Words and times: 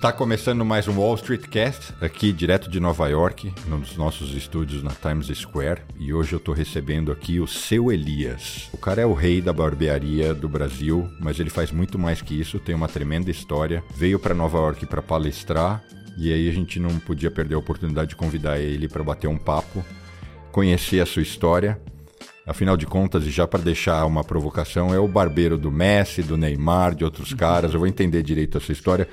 Está 0.00 0.10
começando 0.10 0.64
mais 0.64 0.88
um 0.88 0.98
Wall 0.98 1.14
Street 1.16 1.46
Cast, 1.48 1.92
aqui 2.00 2.32
direto 2.32 2.70
de 2.70 2.80
Nova 2.80 3.06
York, 3.08 3.52
nos 3.66 3.98
nossos 3.98 4.34
estúdios 4.34 4.82
na 4.82 4.92
Times 4.92 5.26
Square. 5.36 5.82
E 5.98 6.14
hoje 6.14 6.32
eu 6.32 6.38
estou 6.38 6.54
recebendo 6.54 7.12
aqui 7.12 7.38
o 7.38 7.46
seu 7.46 7.92
Elias. 7.92 8.70
O 8.72 8.78
cara 8.78 9.02
é 9.02 9.04
o 9.04 9.12
rei 9.12 9.42
da 9.42 9.52
barbearia 9.52 10.32
do 10.32 10.48
Brasil, 10.48 11.06
mas 11.20 11.38
ele 11.38 11.50
faz 11.50 11.70
muito 11.70 11.98
mais 11.98 12.22
que 12.22 12.32
isso, 12.32 12.58
tem 12.58 12.74
uma 12.74 12.88
tremenda 12.88 13.30
história. 13.30 13.84
Veio 13.94 14.18
para 14.18 14.34
Nova 14.34 14.56
York 14.56 14.86
para 14.86 15.02
palestrar 15.02 15.84
e 16.16 16.32
aí 16.32 16.48
a 16.48 16.52
gente 16.52 16.80
não 16.80 16.98
podia 16.98 17.30
perder 17.30 17.56
a 17.56 17.58
oportunidade 17.58 18.08
de 18.08 18.16
convidar 18.16 18.58
ele 18.58 18.88
para 18.88 19.04
bater 19.04 19.28
um 19.28 19.36
papo, 19.36 19.84
conhecer 20.50 21.00
a 21.00 21.06
sua 21.06 21.20
história. 21.20 21.78
Afinal 22.46 22.74
de 22.74 22.86
contas, 22.86 23.26
e 23.26 23.30
já 23.30 23.46
para 23.46 23.60
deixar 23.60 24.06
uma 24.06 24.24
provocação, 24.24 24.94
é 24.94 24.98
o 24.98 25.06
barbeiro 25.06 25.58
do 25.58 25.70
Messi, 25.70 26.22
do 26.22 26.38
Neymar, 26.38 26.94
de 26.94 27.04
outros 27.04 27.34
caras. 27.34 27.74
Eu 27.74 27.80
vou 27.80 27.86
entender 27.86 28.22
direito 28.22 28.56
essa 28.56 28.72
história. 28.72 29.06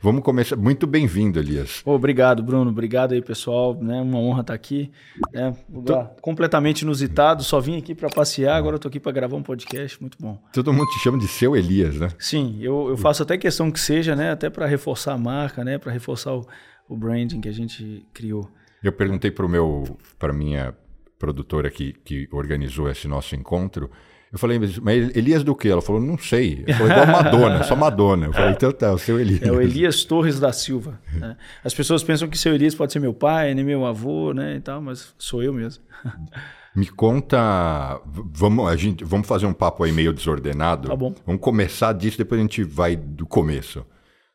Vamos 0.00 0.22
começar. 0.22 0.56
Muito 0.56 0.84
bem-vindo, 0.84 1.38
Elias. 1.38 1.80
Obrigado, 1.84 2.42
Bruno. 2.42 2.70
Obrigado 2.70 3.12
aí, 3.12 3.22
pessoal. 3.22 3.78
É 3.80 4.00
uma 4.00 4.18
honra 4.18 4.40
estar 4.40 4.54
aqui. 4.54 4.90
É, 5.32 5.52
lugar 5.72 6.08
Tô... 6.08 6.22
completamente 6.22 6.80
inusitado. 6.80 7.44
Só 7.44 7.60
vim 7.60 7.78
aqui 7.78 7.94
para 7.94 8.08
passear, 8.08 8.56
agora 8.56 8.76
estou 8.76 8.88
aqui 8.88 8.98
para 8.98 9.12
gravar 9.12 9.36
um 9.36 9.42
podcast. 9.42 10.00
Muito 10.00 10.18
bom. 10.18 10.42
Todo 10.52 10.72
mundo 10.72 10.88
te 10.88 10.98
chama 10.98 11.18
de 11.18 11.28
seu 11.28 11.54
Elias, 11.54 12.00
né? 12.00 12.08
Sim, 12.18 12.58
eu, 12.60 12.88
eu 12.88 12.96
faço 12.96 13.22
até 13.22 13.38
questão 13.38 13.70
que 13.70 13.78
seja, 13.78 14.16
né? 14.16 14.32
Até 14.32 14.50
para 14.50 14.66
reforçar 14.66 15.12
a 15.12 15.18
marca, 15.18 15.62
né? 15.62 15.78
Para 15.78 15.92
reforçar 15.92 16.34
o, 16.34 16.44
o 16.88 16.96
branding 16.96 17.40
que 17.40 17.48
a 17.48 17.52
gente 17.54 18.04
criou. 18.12 18.50
Eu 18.82 18.92
perguntei 18.92 19.30
para 19.30 19.46
o 19.46 19.48
meu, 19.48 19.84
para 20.18 20.32
minha 20.32 20.74
produtora 21.16 21.70
que, 21.70 21.92
que 21.92 22.28
organizou 22.32 22.90
esse 22.90 23.06
nosso 23.06 23.36
encontro 23.36 23.88
eu 24.32 24.38
falei, 24.38 24.58
mas 24.58 25.14
Elias 25.14 25.44
do 25.44 25.54
quê? 25.54 25.68
Ela 25.68 25.82
falou, 25.82 26.00
não 26.00 26.16
sei. 26.16 26.64
Eu 26.66 26.74
falei, 26.74 26.92
igual 26.92 27.06
Madonna, 27.06 27.62
só 27.64 27.76
Madonna. 27.76 28.26
Eu 28.26 28.32
falei, 28.32 28.52
então 28.52 28.72
tá, 28.72 28.90
o 28.90 28.98
seu 28.98 29.20
Elias. 29.20 29.42
É 29.42 29.52
o 29.52 29.60
Elias 29.60 30.04
Torres 30.04 30.40
da 30.40 30.50
Silva. 30.54 30.98
Né? 31.12 31.36
As 31.62 31.74
pessoas 31.74 32.02
pensam 32.02 32.26
que 32.26 32.38
seu 32.38 32.54
Elias 32.54 32.74
pode 32.74 32.94
ser 32.94 32.98
meu 32.98 33.12
pai, 33.12 33.52
nem 33.52 33.62
meu 33.62 33.84
avô, 33.84 34.32
né? 34.32 34.56
E 34.56 34.60
tal, 34.60 34.80
mas 34.80 35.14
sou 35.18 35.42
eu 35.42 35.52
mesmo. 35.52 35.84
Me 36.74 36.88
conta, 36.88 38.00
vamos, 38.06 38.66
a 38.66 38.74
gente, 38.74 39.04
vamos 39.04 39.28
fazer 39.28 39.44
um 39.44 39.52
papo 39.52 39.84
aí 39.84 39.92
meio 39.92 40.10
desordenado. 40.10 40.88
Tá 40.88 40.96
bom. 40.96 41.14
Vamos 41.26 41.42
começar 41.42 41.92
disso, 41.92 42.16
depois 42.16 42.38
a 42.40 42.42
gente 42.42 42.64
vai 42.64 42.96
do 42.96 43.26
começo. 43.26 43.84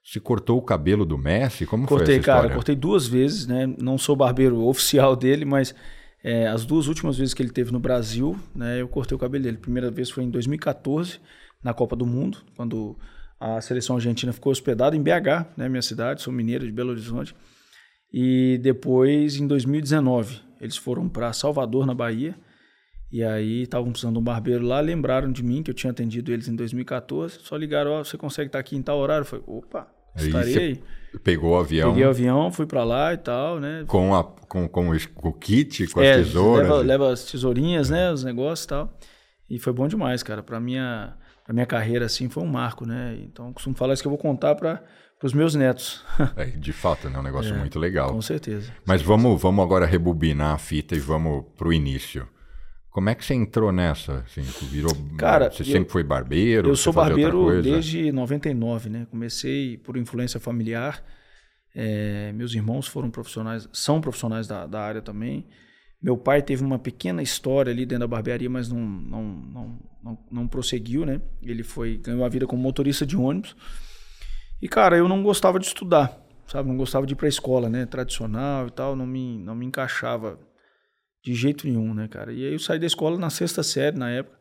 Você 0.03 0.19
cortou 0.19 0.59
o 0.59 0.61
cabelo 0.61 1.03
do 1.03 1.17
Messi? 1.17 1.66
Como 1.66 1.88
cortei, 1.88 2.05
foi 2.05 2.16
essa 2.17 2.23
cara? 2.23 2.50
Cortei 2.53 2.75
duas 2.75 3.07
vezes, 3.07 3.47
né? 3.47 3.67
Não 3.81 3.97
sou 3.97 4.16
barbeiro 4.16 4.63
oficial 4.67 5.16
dele, 5.16 5.44
mas 5.44 5.73
é, 6.28 6.45
as 6.45 6.66
duas 6.66 6.88
últimas 6.89 7.17
vezes 7.17 7.33
que 7.33 7.42
ele 7.42 7.52
teve 7.52 7.72
no 7.72 7.80
Brasil, 7.80 8.38
né, 8.53 8.81
eu 8.81 8.88
cortei 8.89 9.16
o 9.16 9.17
cabelo 9.17 9.45
dele. 9.45 9.56
A 9.56 9.61
primeira 9.61 9.89
vez 9.89 10.09
foi 10.09 10.25
em 10.25 10.30
2014, 10.30 11.22
na 11.64 11.73
Copa 11.73 11.95
do 11.95 12.06
Mundo, 12.06 12.39
quando 12.53 12.97
a 13.39 13.61
seleção 13.61 13.95
argentina 13.95 14.34
ficou 14.34 14.52
hospedada 14.52 14.94
em 14.94 15.02
BH, 15.02 15.56
né, 15.56 15.69
minha 15.69 15.81
cidade, 15.81 16.22
sou 16.22 16.34
mineiro 16.34 16.66
de 16.66 16.72
Belo 16.73 16.89
Horizonte. 16.89 17.34
E 18.11 18.59
depois, 18.61 19.38
em 19.38 19.47
2019, 19.47 20.42
eles 20.59 20.75
foram 20.75 21.08
para 21.08 21.31
Salvador, 21.31 21.86
na 21.86 21.94
Bahia. 21.94 22.36
E 23.09 23.23
aí 23.23 23.62
estavam 23.62 23.89
precisando 23.91 24.16
de 24.16 24.19
um 24.19 24.23
barbeiro 24.23 24.66
lá, 24.66 24.81
lembraram 24.81 25.31
de 25.31 25.41
mim, 25.41 25.64
que 25.64 25.72
eu 25.72 25.75
tinha 25.75 25.91
atendido 25.91 26.34
eles 26.34 26.50
em 26.50 26.58
2014. 26.58 27.39
Só 27.39 27.56
ligaram, 27.56 28.02
oh, 28.02 28.03
você 28.03 28.17
consegue 28.17 28.50
estar 28.50 28.59
aqui 28.59 28.75
em 28.75 28.81
tal 28.81 28.97
horário? 29.00 29.22
Eu 29.22 29.25
falei, 29.25 29.45
opa, 29.47 29.88
estarei 30.25 30.57
aí. 30.57 30.83
Pegou 31.23 31.51
o 31.51 31.57
avião. 31.57 31.89
Peguei 31.91 32.05
o 32.05 32.09
avião, 32.09 32.51
fui 32.51 32.65
para 32.65 32.83
lá 32.83 33.13
e 33.13 33.17
tal, 33.17 33.59
né? 33.59 33.85
Com, 33.87 34.13
a, 34.13 34.23
com, 34.23 34.67
com, 34.67 34.91
o, 34.91 35.33
kit, 35.33 35.87
com 35.87 36.01
é, 36.01 36.11
as 36.11 36.27
tesouras. 36.27 36.69
Leva, 36.69 36.81
leva 36.81 37.11
as 37.11 37.25
tesourinhas, 37.25 37.89
é. 37.89 37.95
né? 37.95 38.11
Os 38.11 38.23
negócios 38.23 38.65
e 38.65 38.67
tal. 38.67 38.97
E 39.49 39.59
foi 39.59 39.73
bom 39.73 39.88
demais, 39.88 40.21
cara. 40.21 40.43
Para 40.43 40.59
minha, 40.59 41.15
pra 41.43 41.53
minha 41.53 41.65
carreira, 41.65 42.05
assim, 42.05 42.29
foi 42.29 42.43
um 42.43 42.47
marco, 42.47 42.85
né? 42.85 43.17
Então, 43.23 43.51
costumo 43.53 43.75
falar 43.75 43.93
isso 43.93 44.03
que 44.03 44.07
eu 44.07 44.11
vou 44.11 44.19
contar 44.19 44.55
para 44.55 44.83
os 45.23 45.33
meus 45.33 45.55
netos. 45.55 46.03
é, 46.35 46.45
de 46.45 46.73
fato, 46.73 47.09
né? 47.09 47.17
Um 47.17 47.23
negócio 47.23 47.53
é, 47.53 47.57
muito 47.57 47.79
legal. 47.79 48.11
Com 48.11 48.22
certeza. 48.22 48.72
Mas 48.85 49.01
vamos, 49.01 49.41
vamos 49.41 49.63
agora 49.63 49.85
rebobinar 49.85 50.53
a 50.53 50.57
fita 50.57 50.95
e 50.95 51.00
vamos 51.00 51.45
pro 51.56 51.73
início. 51.73 52.27
Como 52.97 53.12
é 53.12 53.13
que 53.13 53.24
você 53.24 53.35
entrou 53.35 53.72
nessa? 53.72 54.25
Assim, 54.25 54.41
virou, 54.72 54.91
Cara, 55.19 55.52
você 55.52 55.62
eu, 55.62 55.68
sempre 55.68 55.91
foi 55.91 56.03
barbeiro? 56.03 56.68
Eu 56.68 56.75
sou 56.75 56.91
barbeiro 56.91 57.62
desde 57.62 58.12
99, 58.12 58.90
né? 58.90 59.08
Comecei 59.12 59.78
por 59.78 59.97
influência 59.97 60.40
familiar. 60.40 61.03
É, 61.75 62.31
meus 62.34 62.56
irmãos 62.56 62.88
foram 62.88 63.12
profissionais, 63.12 63.69
são 63.72 64.02
profissionais 64.02 64.47
da, 64.47 64.66
da, 64.66 64.81
área 64.81 65.00
também. 65.00 65.46
Meu 66.02 66.18
pai 66.18 66.41
teve 66.41 66.63
uma 66.63 66.80
pequena 66.80 67.22
história 67.22 67.72
ali 67.72 67.86
dentro 67.86 68.00
da 68.00 68.07
barbearia, 68.07 68.50
mas 68.50 68.68
não, 68.68 68.80
não, 68.80 69.24
não, 69.24 69.80
não, 70.03 70.18
não 70.31 70.47
prosseguiu, 70.47 71.06
né? 71.06 71.22
Ele 71.40 71.62
foi 71.62 71.97
ganhou 71.97 72.25
a 72.25 72.30
vida 72.30 72.47
como 72.47 72.63
motorista 72.63 73.06
de 73.06 73.16
ônibus. 73.16 73.56
E 74.59 74.68
cara, 74.68 74.97
eu 74.97 75.07
não 75.07 75.22
gostava 75.22 75.59
de 75.59 75.68
estudar, 75.68 76.19
sabe? 76.47 76.68
Não 76.68 76.75
gostava 76.75 77.06
de 77.06 77.13
ir 77.13 77.16
para 77.16 77.28
a 77.28 77.30
escola, 77.30 77.69
né? 77.69 77.86
Tradicional 77.86 78.66
e 78.66 78.72
tal, 78.72 78.96
não 78.96 79.06
me, 79.06 79.38
não 79.38 79.53
me 79.53 79.68
encaixava 79.68 80.40
de 81.27 81.35
jeito 81.35 81.67
nenhum, 81.67 81.93
né, 81.93 82.07
cara? 82.07 82.31
E 82.31 82.45
aí 82.45 82.53
eu 82.53 82.59
saí 82.59 82.79
da 82.79 82.85
escola 82.85 83.19
na 83.19 83.29
sexta 83.29 83.61
série, 83.61 83.97
na 83.97 84.09
época. 84.09 84.38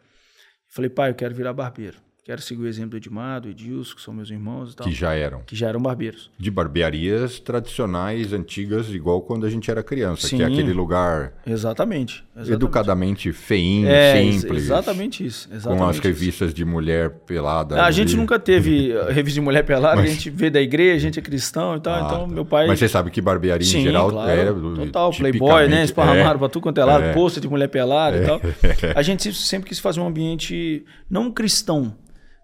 Falei, 0.68 0.88
pai, 0.88 1.10
eu 1.10 1.14
quero 1.16 1.34
virar 1.34 1.52
barbeiro. 1.52 1.98
Quero 2.26 2.42
seguir 2.42 2.62
o 2.62 2.66
exemplo 2.66 2.90
do 2.90 2.96
Edmar, 2.96 3.40
do 3.40 3.48
Edilson, 3.48 3.94
que 3.94 4.02
são 4.02 4.12
meus 4.12 4.28
irmãos 4.30 4.72
e 4.72 4.76
tal. 4.76 4.88
Que 4.88 4.92
já 4.92 5.14
eram. 5.14 5.42
Que 5.46 5.54
já 5.54 5.68
eram 5.68 5.80
barbeiros. 5.80 6.28
De 6.36 6.50
barbearias 6.50 7.38
tradicionais, 7.38 8.32
antigas, 8.32 8.92
igual 8.92 9.20
quando 9.20 9.46
a 9.46 9.48
gente 9.48 9.70
era 9.70 9.80
criança. 9.80 10.26
Sim, 10.26 10.38
que 10.38 10.42
é 10.42 10.46
aquele 10.46 10.72
lugar... 10.72 11.34
Exatamente. 11.46 12.24
exatamente. 12.34 12.52
Educadamente 12.52 13.32
feinho, 13.32 13.86
é, 13.86 14.20
simples. 14.20 14.64
Exatamente 14.64 15.24
isso. 15.24 15.48
Exatamente 15.52 15.78
com 15.78 15.88
as 15.88 15.98
revistas 16.00 16.48
isso. 16.50 16.56
de 16.56 16.64
mulher 16.64 17.10
pelada. 17.10 17.80
A 17.80 17.92
gente 17.92 18.16
nunca 18.16 18.40
teve 18.40 18.92
revista 19.08 19.38
de 19.38 19.40
mulher 19.40 19.62
pelada, 19.62 19.94
Mas... 19.94 20.10
a 20.10 20.12
gente 20.12 20.28
vê 20.28 20.50
da 20.50 20.60
igreja, 20.60 20.96
a 20.96 20.98
gente 20.98 21.20
é 21.20 21.22
cristão 21.22 21.76
e 21.76 21.80
tal. 21.80 21.94
Ah, 21.94 22.06
então, 22.06 22.28
tá. 22.28 22.34
meu 22.34 22.44
pai... 22.44 22.66
Mas 22.66 22.80
você 22.80 22.88
sabe 22.88 23.08
que 23.12 23.20
barbearia 23.20 23.64
Sim, 23.64 23.78
em 23.78 23.82
geral 23.84 24.10
claro, 24.10 24.30
era... 24.32 24.52
Total, 24.52 25.12
playboy, 25.12 25.68
né? 25.68 25.84
Esparramaram 25.84 26.34
é, 26.34 26.38
pra 26.38 26.48
tudo 26.48 26.64
quanto 26.64 26.80
é 26.80 26.84
lado, 26.84 27.04
é, 27.04 27.12
pôster 27.12 27.40
de 27.40 27.48
mulher 27.48 27.68
pelada 27.68 28.16
é, 28.16 28.22
e 28.24 28.26
tal. 28.26 28.40
A 28.96 29.02
gente 29.02 29.32
sempre 29.32 29.68
quis 29.68 29.78
fazer 29.78 30.00
um 30.00 30.08
ambiente 30.08 30.84
não 31.08 31.30
cristão, 31.30 31.94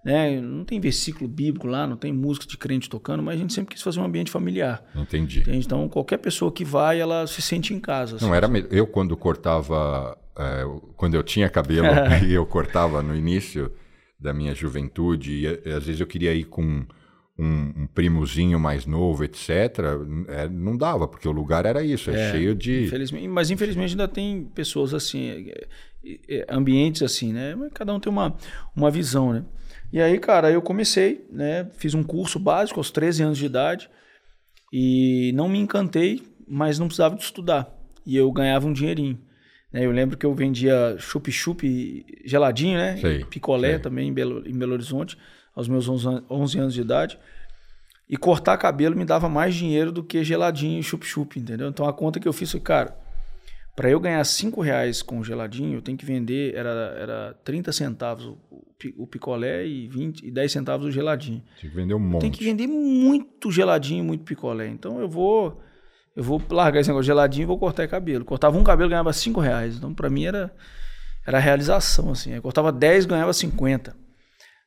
né? 0.05 0.41
Não 0.41 0.65
tem 0.65 0.81
versículo 0.81 1.29
bíblico 1.29 1.67
lá, 1.67 1.87
não 1.87 1.97
tem 1.97 2.13
música 2.13 2.47
de 2.47 2.57
crente 2.57 2.91
tocando, 2.91 3.23
mas 3.23 3.37
a 3.37 3.39
gente 3.39 3.53
sempre 3.53 3.75
quis 3.75 3.83
fazer 3.83 4.01
um 4.01 4.05
ambiente 4.05 4.31
familiar. 4.31 4.85
Entendi. 4.95 5.41
Entende? 5.41 5.65
Então, 5.65 5.89
qualquer 5.89 6.19
pessoa 6.19 6.51
que 6.51 6.65
vai, 6.65 7.01
ela 7.01 7.27
se 7.27 7.41
sente 7.41 7.73
em 7.73 7.81
casa. 7.81 8.17
Assim. 8.17 8.25
Não 8.25 8.35
era 8.35 8.49
eu 8.71 8.87
quando 8.87 9.17
cortava, 9.17 10.17
é, 10.37 10.65
quando 10.97 11.15
eu 11.15 11.23
tinha 11.23 11.49
cabelo 11.49 11.89
e 12.27 12.33
eu 12.33 12.45
cortava 12.45 13.03
no 13.03 13.15
início 13.15 13.71
da 14.19 14.33
minha 14.33 14.55
juventude, 14.55 15.33
e, 15.33 15.69
e 15.69 15.73
às 15.73 15.85
vezes 15.85 16.01
eu 16.01 16.07
queria 16.07 16.35
ir 16.35 16.45
com 16.45 16.85
um, 17.39 17.73
um, 17.77 17.87
primozinho 17.87 18.59
mais 18.59 18.87
novo, 18.87 19.25
etc., 19.25 19.51
é, 20.29 20.49
não 20.49 20.77
dava, 20.77 21.09
porque 21.09 21.29
o 21.29 21.33
lugar 21.33 21.65
era 21.65 21.83
isso, 21.83 22.11
é, 22.11 22.29
é 22.29 22.31
cheio 22.33 22.55
de. 22.55 22.85
Infelizmente, 22.85 23.29
mas 23.29 23.51
infelizmente 23.51 23.91
ainda 23.91 24.09
tem 24.09 24.45
pessoas 24.55 24.95
assim, 24.95 25.51
é, 25.51 25.67
é, 26.29 26.47
ambientes 26.49 27.03
assim, 27.03 27.33
né? 27.33 27.57
Cada 27.75 27.93
um 27.95 28.01
tem 28.01 28.13
uma, 28.13 28.37
uma 28.77 28.91
visão, 28.91 29.33
né? 29.33 29.45
E 29.93 30.01
aí, 30.01 30.19
cara, 30.19 30.51
eu 30.51 30.63
comecei, 30.63 31.27
né? 31.31 31.69
Fiz 31.75 31.95
um 31.95 32.03
curso 32.03 32.39
básico 32.39 32.81
aos 32.81 32.91
13 32.91 33.25
anos 33.25 33.39
de 33.39 33.45
idade 33.45 33.91
e 34.73 35.33
não 35.35 35.49
me 35.49 35.59
encantei, 35.59 36.23
mas 36.49 36.79
não 36.79 36.87
precisava 36.87 37.15
de 37.15 37.23
estudar. 37.23 37.71
E 38.07 38.17
eu 38.17 38.33
ganhava 38.33 38.67
um 38.67 38.73
dinheirinho. 38.73 39.21
Né? 39.71 39.85
Eu 39.85 39.91
lembro 39.91 40.17
que 40.17 40.25
eu 40.25 40.35
vendia 40.35 40.97
chup-chup 40.99 42.07
geladinho, 42.25 42.79
né? 42.79 42.97
Sei, 42.97 43.25
Picolé 43.27 43.73
sei. 43.73 43.79
também 43.81 44.09
em 44.09 44.13
Belo, 44.13 44.49
em 44.49 44.57
Belo 44.57 44.73
Horizonte, 44.73 45.19
aos 45.55 45.69
meus 45.69 45.87
11 45.89 46.59
anos 46.59 46.73
de 46.73 46.81
idade. 46.81 47.19
E 48.09 48.17
cortar 48.17 48.57
cabelo 48.57 48.97
me 48.97 49.05
dava 49.05 49.29
mais 49.29 49.55
dinheiro 49.55 49.93
do 49.93 50.03
que 50.03 50.25
geladinho 50.25 50.81
e 50.81 50.83
chup-chup, 50.83 51.39
entendeu? 51.39 51.69
Então 51.69 51.87
a 51.87 51.93
conta 51.93 52.19
que 52.19 52.27
eu 52.27 52.33
fiz 52.33 52.51
foi, 52.51 52.61
cara, 52.61 52.97
para 53.75 53.91
eu 53.91 54.01
ganhar 54.01 54.25
5 54.25 54.61
reais 54.61 55.03
com 55.03 55.23
geladinho, 55.23 55.79
eu 55.79 55.83
tenho 55.83 55.97
que 55.97 56.05
vender, 56.05 56.55
era, 56.55 56.71
era 56.99 57.35
30 57.45 57.73
centavos 57.73 58.27
o, 58.27 58.39
o 58.97 59.07
picolé 59.07 59.67
e, 59.67 59.89
20, 59.89 60.27
e 60.27 60.31
10 60.31 60.53
centavos 60.53 60.87
o 60.87 60.91
geladinho. 60.91 61.43
Tem 61.61 61.71
que 61.71 61.77
vender 61.77 61.95
um 61.95 61.99
monte. 61.99 62.23
Tem 62.23 62.31
que 62.31 62.45
vender 62.45 62.67
muito 62.67 63.51
geladinho, 63.51 64.05
muito 64.05 64.25
picolé. 64.25 64.69
Então 64.69 65.01
eu 65.01 65.09
vou 65.09 65.61
eu 66.15 66.23
vou 66.23 66.43
largar 66.51 66.81
esse 66.81 66.91
negócio 66.91 67.05
de 67.05 67.07
geladinho 67.07 67.45
e 67.45 67.47
vou 67.47 67.59
cortar 67.59 67.89
cabelo. 67.89 68.25
Cortava 68.25 68.59
um 68.59 68.65
cabelo, 68.65 68.91
ganhava 68.91 69.13
5 69.13 69.41
reais. 69.41 69.77
Então 69.77 69.95
para 69.95 70.11
mim 70.11 70.25
era, 70.25 70.55
era 71.27 71.39
realização, 71.39 72.11
assim. 72.11 72.33
Eu 72.33 72.43
cortava 72.43 72.71
10, 72.71 73.07
ganhava 73.07 73.33
50. 73.33 73.97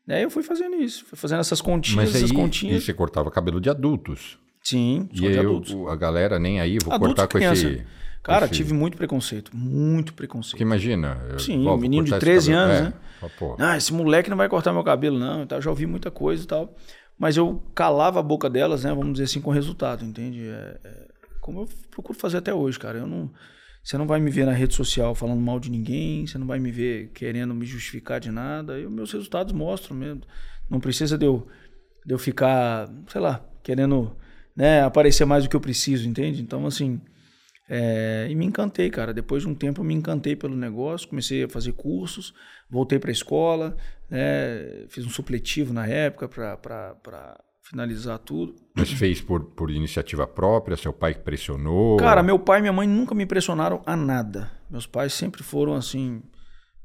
Daí 0.08 0.24
eu 0.24 0.30
fui 0.30 0.44
fazendo 0.44 0.76
isso, 0.76 1.04
fui 1.06 1.18
fazendo 1.18 1.40
essas 1.40 1.62
continhas, 1.62 1.96
Mas 1.96 2.16
aí, 2.16 2.24
essas 2.24 2.32
continhas. 2.32 2.84
E 2.84 2.86
você 2.86 2.94
cortava 2.94 3.32
cabelo 3.32 3.60
de 3.60 3.70
adultos. 3.70 4.38
Sim, 4.64 5.10
e 5.14 5.28
aí 5.28 5.36
eu, 5.36 5.90
a 5.90 5.96
galera 5.96 6.40
nem 6.40 6.60
aí, 6.60 6.78
vou 6.84 6.94
adultos, 6.94 7.16
cortar 7.16 7.28
com 7.28 7.38
criança. 7.38 7.68
esse 7.68 7.86
Cara, 8.26 8.48
tive 8.48 8.74
muito 8.74 8.98
preconceito, 8.98 9.56
muito 9.56 10.14
preconceito. 10.16 10.54
Porque 10.54 10.64
imagina. 10.64 11.22
Eu, 11.30 11.38
Sim, 11.38 11.68
um 11.68 11.78
menino 11.78 12.04
de 12.06 12.18
13 12.18 12.52
anos, 12.52 12.78
é. 12.78 12.82
né? 12.86 12.94
Ah, 13.60 13.78
esse 13.78 13.94
moleque 13.94 14.32
não 14.32 14.38
vai 14.38 14.50
cortar 14.50 14.74
meu 14.74 14.84
cabelo, 14.84 15.20
não. 15.20 15.46
Já 15.62 15.70
ouvi 15.70 15.86
muita 15.86 16.10
coisa 16.10 16.44
e 16.44 16.48
tal. 16.48 16.76
Mas 17.20 17.38
eu 17.38 17.62
calava 17.76 18.20
a 18.20 18.24
boca 18.24 18.50
delas, 18.50 18.84
né? 18.84 18.90
Vamos 18.90 19.14
dizer 19.14 19.26
assim, 19.26 19.40
com 19.40 19.52
resultado, 19.52 20.04
entende? 20.04 20.48
É, 20.48 20.78
é, 20.84 21.08
como 21.40 21.62
eu 21.62 21.70
procuro 21.92 22.18
fazer 22.18 22.38
até 22.38 22.52
hoje, 22.52 22.80
cara. 22.80 22.98
Eu 22.98 23.06
não. 23.06 23.32
Você 23.84 23.96
não 23.96 24.08
vai 24.08 24.20
me 24.20 24.32
ver 24.32 24.48
na 24.48 24.52
rede 24.52 24.74
social 24.74 25.14
falando 25.14 25.40
mal 25.40 25.60
de 25.60 25.70
ninguém, 25.70 26.26
você 26.26 26.40
não 26.40 26.48
vai 26.48 26.58
me 26.58 26.72
ver 26.72 27.12
querendo 27.14 27.54
me 27.54 27.68
justificar 27.68 28.20
de 28.20 28.32
nada. 28.32 28.80
E 28.80 28.88
os 28.88 28.92
meus 28.92 29.12
resultados 29.12 29.54
mostram 29.54 29.96
mesmo. 29.96 30.24
Não 30.68 30.80
precisa 30.80 31.16
de 31.16 31.28
eu, 31.28 31.48
de 32.04 32.12
eu 32.12 32.18
ficar, 32.18 32.90
sei 33.08 33.22
lá, 33.22 33.46
querendo 33.62 34.18
né, 34.56 34.82
aparecer 34.82 35.26
mais 35.26 35.44
do 35.44 35.50
que 35.52 35.56
eu 35.56 35.62
preciso, 35.62 36.10
entende? 36.10 36.42
Então, 36.42 36.66
assim, 36.66 37.00
é, 37.68 38.28
e 38.30 38.36
me 38.36 38.46
encantei, 38.46 38.90
cara. 38.90 39.14
Depois 39.14 39.44
de 39.44 39.50
um 39.50 39.56
tempo 39.56 39.82
eu 39.82 39.86
me 39.86 39.94
encantei 39.94 40.36
pelo 40.36 40.56
negócio, 40.56 41.08
comecei 41.08 41.44
a 41.44 41.50
fazer 41.50 41.74
cursos, 41.74 42.34
voltei 42.70 43.00
para 43.00 43.10
a 43.10 43.14
escola, 43.14 43.76
né, 44.10 44.86
fiz 44.90 45.06
um 45.06 45.10
supletivo 45.10 45.74
na 45.74 45.88
época 45.88 46.28
para 46.28 47.40
finalizar 47.64 48.20
tudo. 48.20 48.56
Mas 48.76 48.92
fez 48.92 49.22
por, 49.22 49.44
por 49.44 49.72
iniciativa 49.72 50.28
própria? 50.28 50.78
Seu 50.78 50.94
pai 50.94 51.16
que 51.16 51.22
pressionou? 51.22 51.98
Cara, 51.98 52.22
meu 52.22 52.38
pai 52.38 52.60
e 52.60 52.62
minha 52.62 52.74
mãe 52.74 52.88
nunca 52.88 53.16
me 53.16 53.26
pressionaram 53.26 53.82
a 53.86 53.96
nada. 53.96 54.52
Meus 54.70 54.86
pais 54.86 55.14
sempre 55.14 55.42
foram 55.42 55.74
assim: 55.74 56.22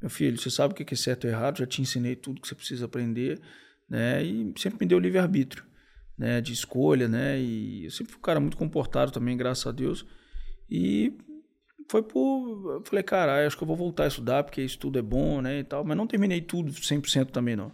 meu 0.01 0.09
filho, 0.09 0.39
você 0.39 0.51
sabe 0.51 0.73
o 0.73 0.75
que 0.75 0.95
é 0.95 0.97
certo 0.97 1.27
e 1.27 1.31
errado, 1.31 1.59
já 1.59 1.67
te 1.67 1.83
ensinei 1.83 2.17
tudo 2.17 2.41
que 2.41 2.49
você 2.49 2.55
precisa 2.55 2.87
aprender, 2.87 3.39
né? 3.89 4.23
E 4.25 4.53
sempre 4.57 4.79
me 4.81 4.87
deu 4.87 4.99
livre-arbítrio, 4.99 5.63
né? 6.17 6.41
De 6.41 6.55
escolha, 6.55 7.07
né? 7.07 7.39
E 7.39 7.85
eu 7.85 7.91
sempre 7.91 8.13
fui 8.13 8.19
um 8.19 8.23
cara 8.23 8.41
muito 8.41 8.57
comportado 8.57 9.13
também, 9.13 9.37
graças 9.37 9.67
a 9.67 9.73
Deus. 9.73 10.07
E 10.71 11.13
foi 11.91 12.03
por. 12.03 12.77
Eu 12.77 12.83
falei, 12.85 13.03
cara, 13.03 13.47
acho 13.47 13.57
que 13.57 13.63
eu 13.63 13.67
vou 13.67 13.77
voltar 13.77 14.05
a 14.05 14.09
estudar, 14.09 14.45
porque 14.45 14.63
isso 14.63 14.79
tudo 14.79 14.99
é 14.99 15.03
bom, 15.03 15.41
né? 15.41 15.59
E 15.59 15.65
tal. 15.65 15.85
Mas 15.85 15.97
não 15.97 16.07
terminei 16.07 16.41
tudo 16.41 16.71
100% 16.73 17.31
também, 17.31 17.57
não. 17.57 17.73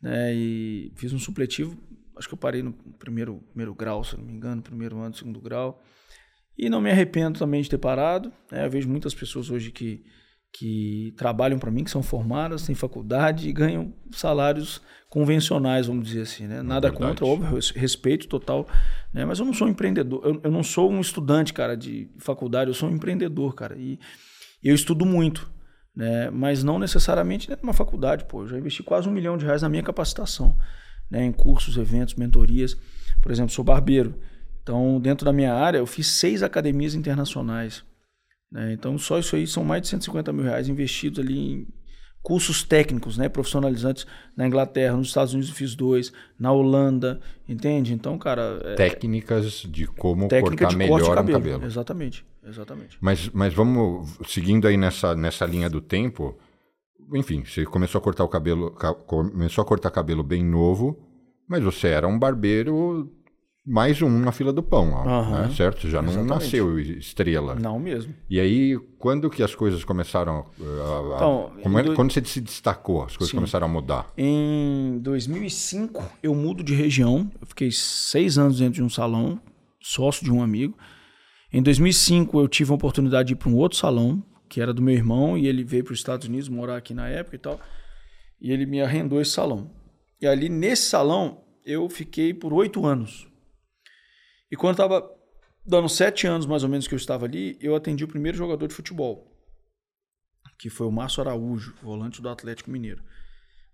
Né? 0.00 0.34
E 0.34 0.92
fiz 0.96 1.12
um 1.12 1.18
supletivo, 1.18 1.76
acho 2.16 2.28
que 2.28 2.34
eu 2.34 2.38
parei 2.38 2.62
no 2.62 2.72
primeiro, 2.72 3.40
primeiro 3.50 3.74
grau, 3.74 4.02
se 4.04 4.16
não 4.16 4.24
me 4.24 4.32
engano, 4.32 4.62
primeiro 4.62 4.98
ano, 4.98 5.14
segundo 5.14 5.40
grau. 5.40 5.82
E 6.56 6.70
não 6.70 6.80
me 6.80 6.90
arrependo 6.90 7.38
também 7.38 7.60
de 7.60 7.68
ter 7.68 7.78
parado. 7.78 8.32
Né? 8.50 8.64
Eu 8.64 8.70
vejo 8.70 8.88
muitas 8.88 9.14
pessoas 9.14 9.50
hoje 9.50 9.70
que 9.70 10.04
que 10.56 11.12
trabalham 11.16 11.58
para 11.58 11.68
mim, 11.68 11.82
que 11.82 11.90
são 11.90 12.00
formadas, 12.00 12.64
têm 12.64 12.76
faculdade 12.76 13.48
e 13.48 13.52
ganham 13.52 13.92
salários 14.12 14.80
convencionais, 15.10 15.88
vamos 15.88 16.06
dizer 16.06 16.22
assim. 16.22 16.46
Né? 16.46 16.62
Nada 16.62 16.90
Verdade. 16.90 17.10
contra, 17.10 17.26
óbvio, 17.26 17.58
respeito 17.74 18.28
total. 18.28 18.64
Né? 19.12 19.24
Mas 19.24 19.40
eu 19.40 19.44
não 19.44 19.52
sou 19.52 19.66
um 19.66 19.70
empreendedor, 19.70 20.20
eu, 20.24 20.40
eu, 20.44 20.50
não 20.52 20.62
sou 20.62 20.92
um 20.92 21.00
estudante, 21.00 21.52
cara, 21.52 21.76
de 21.76 22.08
faculdade, 22.18 22.70
eu 22.70 22.74
sou 22.74 22.88
um 22.88 22.92
empreendedor, 22.92 23.52
cara. 23.56 23.76
E 23.76 23.98
eu 24.62 24.76
estudo 24.76 25.04
muito, 25.04 25.50
né? 25.94 26.30
mas 26.30 26.62
não 26.62 26.78
necessariamente 26.78 27.48
dentro 27.48 27.62
de 27.62 27.66
uma 27.66 27.74
faculdade. 27.74 28.24
Pô. 28.24 28.42
Eu 28.42 28.48
já 28.48 28.56
investi 28.56 28.84
quase 28.84 29.08
um 29.08 29.12
milhão 29.12 29.36
de 29.36 29.44
reais 29.44 29.62
na 29.62 29.68
minha 29.68 29.82
capacitação, 29.82 30.56
né? 31.10 31.24
em 31.24 31.32
cursos, 31.32 31.76
eventos, 31.76 32.14
mentorias. 32.14 32.76
Por 33.20 33.32
exemplo, 33.32 33.50
sou 33.50 33.64
barbeiro. 33.64 34.20
Então, 34.62 35.00
dentro 35.00 35.24
da 35.24 35.32
minha 35.32 35.52
área, 35.52 35.78
eu 35.78 35.86
fiz 35.86 36.06
seis 36.06 36.44
academias 36.44 36.94
internacionais 36.94 37.84
né? 38.54 38.72
Então, 38.72 38.96
só 38.96 39.18
isso 39.18 39.34
aí 39.34 39.48
são 39.48 39.64
mais 39.64 39.82
de 39.82 39.88
150 39.88 40.32
mil 40.32 40.44
reais 40.44 40.68
investidos 40.68 41.18
ali 41.18 41.36
em 41.36 41.66
cursos 42.22 42.62
técnicos, 42.62 43.18
né, 43.18 43.28
profissionalizantes 43.28 44.06
na 44.34 44.46
Inglaterra, 44.46 44.96
nos 44.96 45.08
Estados 45.08 45.34
Unidos 45.34 45.50
eu 45.50 45.56
fiz 45.56 45.74
dois, 45.74 46.10
na 46.38 46.50
Holanda, 46.52 47.20
entende? 47.46 47.92
Então, 47.92 48.16
cara, 48.16 48.60
é, 48.64 48.74
técnicas 48.76 49.66
de 49.68 49.86
como 49.86 50.26
técnica 50.28 50.64
cortar 50.64 50.68
de 50.68 50.76
melhor 50.76 51.14
cabelo. 51.16 51.38
um 51.38 51.42
cabelo. 51.42 51.64
Exatamente, 51.66 52.24
exatamente. 52.42 52.96
Mas, 52.98 53.28
mas 53.28 53.52
vamos 53.52 54.16
seguindo 54.26 54.66
aí 54.66 54.76
nessa 54.76 55.14
nessa 55.14 55.44
linha 55.44 55.68
do 55.68 55.82
tempo. 55.82 56.38
Enfim, 57.12 57.44
você 57.44 57.66
começou 57.66 57.98
a 57.98 58.02
cortar 58.02 58.24
o 58.24 58.28
cabelo, 58.28 58.74
começou 59.06 59.60
a 59.60 59.66
cortar 59.66 59.90
cabelo 59.90 60.22
bem 60.22 60.42
novo, 60.42 60.98
mas 61.46 61.62
você 61.62 61.88
era 61.88 62.08
um 62.08 62.18
barbeiro 62.18 63.12
mais 63.66 64.02
um 64.02 64.10
na 64.18 64.30
fila 64.30 64.52
do 64.52 64.62
pão, 64.62 64.92
ó, 64.92 65.30
né? 65.30 65.50
certo? 65.50 65.88
Já 65.88 66.00
Exatamente. 66.00 66.16
não 66.16 66.24
nasceu 66.24 66.78
estrela. 66.78 67.54
Não 67.54 67.78
mesmo. 67.78 68.14
E 68.28 68.38
aí, 68.38 68.78
quando 68.98 69.30
que 69.30 69.42
as 69.42 69.54
coisas 69.54 69.82
começaram 69.84 70.40
a... 70.60 71.16
Então, 71.16 71.52
como 71.62 71.82
do... 71.82 71.94
Quando 71.94 72.12
você 72.12 72.22
se 72.24 72.42
destacou, 72.42 73.04
as 73.04 73.16
coisas 73.16 73.30
Sim. 73.30 73.38
começaram 73.38 73.66
a 73.66 73.70
mudar? 73.70 74.12
Em 74.18 74.98
2005, 74.98 76.02
eu 76.22 76.34
mudo 76.34 76.62
de 76.62 76.74
região. 76.74 77.30
Eu 77.40 77.46
fiquei 77.46 77.70
seis 77.72 78.36
anos 78.36 78.58
dentro 78.58 78.74
de 78.74 78.82
um 78.82 78.90
salão, 78.90 79.40
sócio 79.80 80.22
de 80.22 80.30
um 80.30 80.42
amigo. 80.42 80.76
Em 81.50 81.62
2005, 81.62 82.38
eu 82.38 82.48
tive 82.48 82.70
a 82.70 82.74
oportunidade 82.74 83.28
de 83.28 83.32
ir 83.32 83.36
para 83.36 83.48
um 83.48 83.56
outro 83.56 83.78
salão, 83.78 84.22
que 84.46 84.60
era 84.60 84.74
do 84.74 84.82
meu 84.82 84.94
irmão, 84.94 85.38
e 85.38 85.46
ele 85.46 85.64
veio 85.64 85.84
para 85.84 85.94
os 85.94 85.98
Estados 85.98 86.28
Unidos 86.28 86.50
morar 86.50 86.76
aqui 86.76 86.92
na 86.92 87.08
época 87.08 87.36
e 87.36 87.38
tal. 87.38 87.58
E 88.42 88.52
ele 88.52 88.66
me 88.66 88.82
arrendou 88.82 89.22
esse 89.22 89.30
salão. 89.30 89.70
E 90.20 90.26
ali, 90.26 90.50
nesse 90.50 90.82
salão, 90.82 91.40
eu 91.64 91.88
fiquei 91.88 92.34
por 92.34 92.52
oito 92.52 92.84
anos 92.84 93.32
e 94.54 94.56
quando 94.56 94.74
estava 94.74 95.10
dando 95.66 95.88
sete 95.88 96.28
anos 96.28 96.46
mais 96.46 96.62
ou 96.62 96.68
menos 96.68 96.86
que 96.86 96.94
eu 96.94 96.96
estava 96.96 97.24
ali, 97.26 97.58
eu 97.60 97.74
atendi 97.74 98.04
o 98.04 98.08
primeiro 98.08 98.38
jogador 98.38 98.68
de 98.68 98.72
futebol, 98.72 99.36
que 100.56 100.70
foi 100.70 100.86
o 100.86 100.92
Márcio 100.92 101.20
Araújo, 101.20 101.74
volante 101.82 102.22
do 102.22 102.28
Atlético 102.28 102.70
Mineiro. 102.70 103.02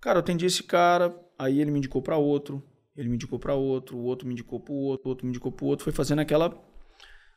Cara, 0.00 0.16
eu 0.16 0.20
atendi 0.20 0.46
esse 0.46 0.62
cara, 0.62 1.14
aí 1.38 1.60
ele 1.60 1.70
me 1.70 1.80
indicou 1.80 2.00
para 2.00 2.16
outro, 2.16 2.66
ele 2.96 3.10
me 3.10 3.16
indicou 3.16 3.38
para 3.38 3.52
outro, 3.52 3.98
o 3.98 4.04
outro 4.04 4.26
me 4.26 4.32
indicou 4.32 4.58
para 4.58 4.72
o 4.72 4.76
outro, 4.76 5.06
o 5.06 5.10
outro 5.10 5.26
me 5.26 5.30
indicou 5.30 5.52
para 5.52 5.66
o 5.66 5.68
outro, 5.68 5.84
foi 5.84 5.92
fazendo 5.92 6.20
aquela, 6.20 6.58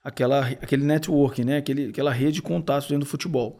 aquela, 0.01 0.47
aquele 0.47 0.85
network, 0.85 1.43
né? 1.43 1.57
Aquele, 1.57 1.89
aquela 1.89 2.13
rede 2.13 2.35
de 2.35 2.41
contatos 2.41 2.87
dentro 2.87 3.03
do 3.03 3.09
futebol. 3.09 3.59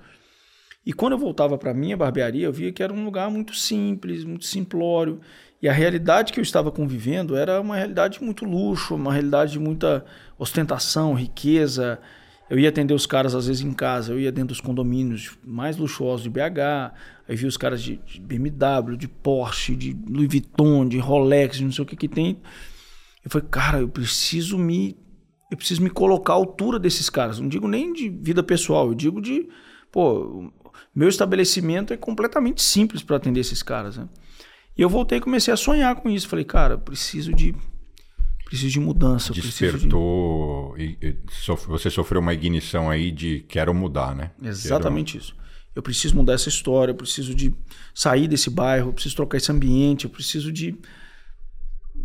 E 0.85 0.93
quando 0.93 1.11
eu 1.11 1.19
voltava 1.19 1.57
para 1.57 1.73
minha 1.73 1.97
barbearia, 1.97 2.45
eu 2.45 2.53
via 2.53 2.71
que 2.71 2.81
era 2.81 2.93
um 2.93 3.03
lugar 3.03 3.29
muito 3.29 3.53
simples, 3.53 4.23
muito 4.23 4.45
simplório. 4.45 5.19
E 5.63 5.69
a 5.69 5.71
realidade 5.71 6.33
que 6.33 6.41
eu 6.41 6.43
estava 6.43 6.69
convivendo 6.69 7.37
era 7.37 7.61
uma 7.61 7.77
realidade 7.77 8.19
de 8.19 8.23
muito 8.25 8.43
luxo, 8.43 8.95
uma 8.95 9.13
realidade 9.13 9.53
de 9.53 9.59
muita 9.59 10.03
ostentação, 10.37 11.13
riqueza. 11.13 12.01
Eu 12.49 12.59
ia 12.59 12.67
atender 12.67 12.93
os 12.93 13.05
caras 13.05 13.33
às 13.33 13.47
vezes 13.47 13.61
em 13.61 13.71
casa, 13.71 14.11
eu 14.11 14.19
ia 14.19 14.29
dentro 14.29 14.49
dos 14.49 14.59
condomínios 14.59 15.37
mais 15.41 15.77
luxuosos 15.77 16.23
de 16.23 16.29
BH, 16.29 16.91
aí 17.29 17.35
vi 17.37 17.45
os 17.45 17.55
caras 17.55 17.81
de, 17.81 17.95
de 17.95 18.19
BMW, 18.19 18.97
de 18.97 19.07
Porsche, 19.07 19.73
de 19.73 19.95
Louis 20.09 20.27
Vuitton, 20.29 20.85
de 20.85 20.97
Rolex, 20.97 21.55
de 21.55 21.63
não 21.63 21.71
sei 21.71 21.83
o 21.83 21.87
que 21.87 21.95
que 21.95 22.09
tem. 22.09 22.41
Eu 23.23 23.31
falei, 23.31 23.47
cara, 23.49 23.79
eu 23.79 23.87
preciso 23.87 24.57
me 24.57 24.97
eu 25.49 25.55
preciso 25.55 25.81
me 25.81 25.89
colocar 25.89 26.33
à 26.33 26.35
altura 26.35 26.77
desses 26.77 27.09
caras. 27.09 27.39
Não 27.39 27.47
digo 27.47 27.69
nem 27.69 27.93
de 27.93 28.09
vida 28.09 28.43
pessoal, 28.43 28.87
eu 28.87 28.93
digo 28.93 29.21
de, 29.21 29.47
pô, 29.89 30.51
meu 30.93 31.07
estabelecimento 31.07 31.93
é 31.93 31.95
completamente 31.95 32.61
simples 32.61 33.01
para 33.01 33.15
atender 33.15 33.39
esses 33.39 33.63
caras, 33.63 33.95
né? 33.95 34.09
E 34.77 34.81
eu 34.81 34.89
voltei 34.89 35.19
e 35.19 35.21
comecei 35.21 35.53
a 35.53 35.57
sonhar 35.57 35.95
com 35.95 36.09
isso. 36.09 36.27
Falei, 36.27 36.45
cara, 36.45 36.77
preciso 36.77 37.33
de 37.33 37.55
preciso 38.45 38.71
de 38.71 38.79
mudança. 38.79 39.33
Despertou 39.33 40.75
de... 40.77 40.83
e, 40.83 40.97
e 41.01 41.17
você 41.67 41.89
sofreu 41.89 42.21
uma 42.21 42.33
ignição 42.33 42.89
aí 42.89 43.11
de 43.11 43.41
quero 43.49 43.73
mudar, 43.73 44.15
né? 44.15 44.31
Exatamente 44.41 45.13
quero... 45.13 45.23
isso. 45.23 45.35
Eu 45.75 45.81
preciso 45.81 46.15
mudar 46.15 46.33
essa 46.33 46.49
história, 46.49 46.91
eu 46.91 46.95
preciso 46.95 47.33
de 47.33 47.53
sair 47.95 48.27
desse 48.27 48.49
bairro, 48.49 48.89
eu 48.89 48.93
preciso 48.93 49.15
trocar 49.15 49.37
esse 49.37 49.51
ambiente, 49.51 50.05
eu 50.05 50.09
preciso 50.09 50.51
de. 50.51 50.77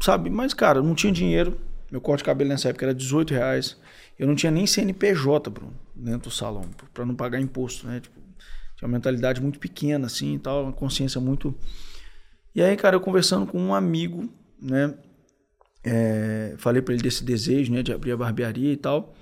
Sabe? 0.00 0.31
Mas, 0.31 0.54
cara, 0.54 0.78
eu 0.78 0.83
não 0.83 0.95
tinha 0.95 1.12
dinheiro. 1.12 1.59
Meu 1.90 2.00
corte 2.00 2.21
de 2.21 2.25
cabelo 2.25 2.49
nessa 2.50 2.69
época 2.69 2.87
era 2.87 2.95
18 2.95 3.33
reais. 3.33 3.76
Eu 4.19 4.26
não 4.26 4.35
tinha 4.35 4.50
nem 4.50 4.66
CNPJ, 4.66 5.50
Bruno, 5.50 5.75
dentro 5.95 6.28
do 6.28 6.35
salão, 6.35 6.64
para 6.93 7.04
não 7.04 7.14
pagar 7.14 7.40
imposto, 7.40 7.87
né? 7.87 8.00
Tipo, 8.00 8.19
tinha 8.76 8.88
uma 8.88 8.97
mentalidade 8.97 9.40
muito 9.40 9.59
pequena, 9.59 10.07
assim 10.07 10.35
e 10.35 10.38
tal, 10.38 10.64
uma 10.64 10.73
consciência 10.73 11.21
muito 11.21 11.54
e 12.59 12.62
aí, 12.62 12.77
cara, 12.77 12.97
eu 12.97 13.00
conversando 13.00 13.47
com 13.47 13.57
um 13.57 13.73
amigo, 13.73 14.29
né? 14.61 14.93
É, 15.85 16.57
falei 16.59 16.83
para 16.83 16.93
ele 16.93 17.05
desse 17.05 17.23
desejo, 17.23 17.73
né, 17.73 17.85
de 17.85 17.93
abrir 17.93 18.11
a 18.11 18.17
barbearia 18.17 18.73
e 18.73 18.77
tal. 18.77 19.15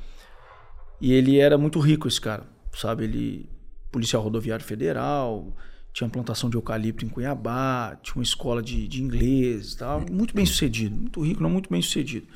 E 1.02 1.12
ele 1.12 1.38
era 1.38 1.58
muito 1.58 1.78
rico, 1.78 2.08
esse 2.08 2.18
cara, 2.18 2.44
sabe? 2.74 3.04
Ele, 3.04 3.50
policial 3.92 4.22
rodoviário 4.22 4.64
federal, 4.64 5.54
tinha 5.92 6.08
plantação 6.08 6.48
de 6.48 6.56
eucalipto 6.56 7.04
em 7.04 7.10
Cuiabá, 7.10 8.00
tinha 8.02 8.14
uma 8.14 8.22
escola 8.22 8.62
de, 8.62 8.88
de 8.88 9.02
inglês 9.02 9.74
e 9.74 9.76
tal. 9.76 10.00
Muito 10.10 10.34
bem 10.34 10.46
sucedido, 10.46 10.96
muito 10.96 11.20
rico, 11.20 11.42
não 11.42 11.50
muito 11.50 11.68
bem 11.68 11.82
sucedido. 11.82 12.26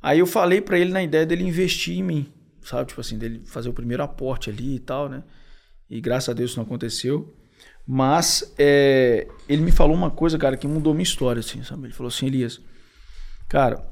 Aí 0.00 0.20
eu 0.20 0.26
falei 0.26 0.62
para 0.62 0.78
ele 0.78 0.90
na 0.90 1.02
ideia 1.02 1.26
dele 1.26 1.44
investir 1.44 1.98
em 1.98 2.02
mim, 2.02 2.32
sabe? 2.62 2.88
Tipo 2.88 3.02
assim, 3.02 3.18
dele 3.18 3.42
fazer 3.44 3.68
o 3.68 3.74
primeiro 3.74 4.02
aporte 4.02 4.48
ali 4.48 4.76
e 4.76 4.80
tal, 4.80 5.06
né? 5.06 5.22
E 5.90 6.00
graças 6.00 6.30
a 6.30 6.32
Deus 6.32 6.52
isso 6.52 6.58
não 6.58 6.64
aconteceu. 6.64 7.36
Mas 7.86 8.54
é, 8.58 9.26
ele 9.48 9.62
me 9.62 9.72
falou 9.72 9.96
uma 9.96 10.10
coisa, 10.10 10.38
cara, 10.38 10.56
que 10.56 10.66
mudou 10.66 10.94
minha 10.94 11.02
história, 11.02 11.40
assim, 11.40 11.62
sabe? 11.62 11.86
Ele 11.86 11.92
falou 11.92 12.08
assim, 12.08 12.26
Elias, 12.26 12.60
cara, 13.48 13.84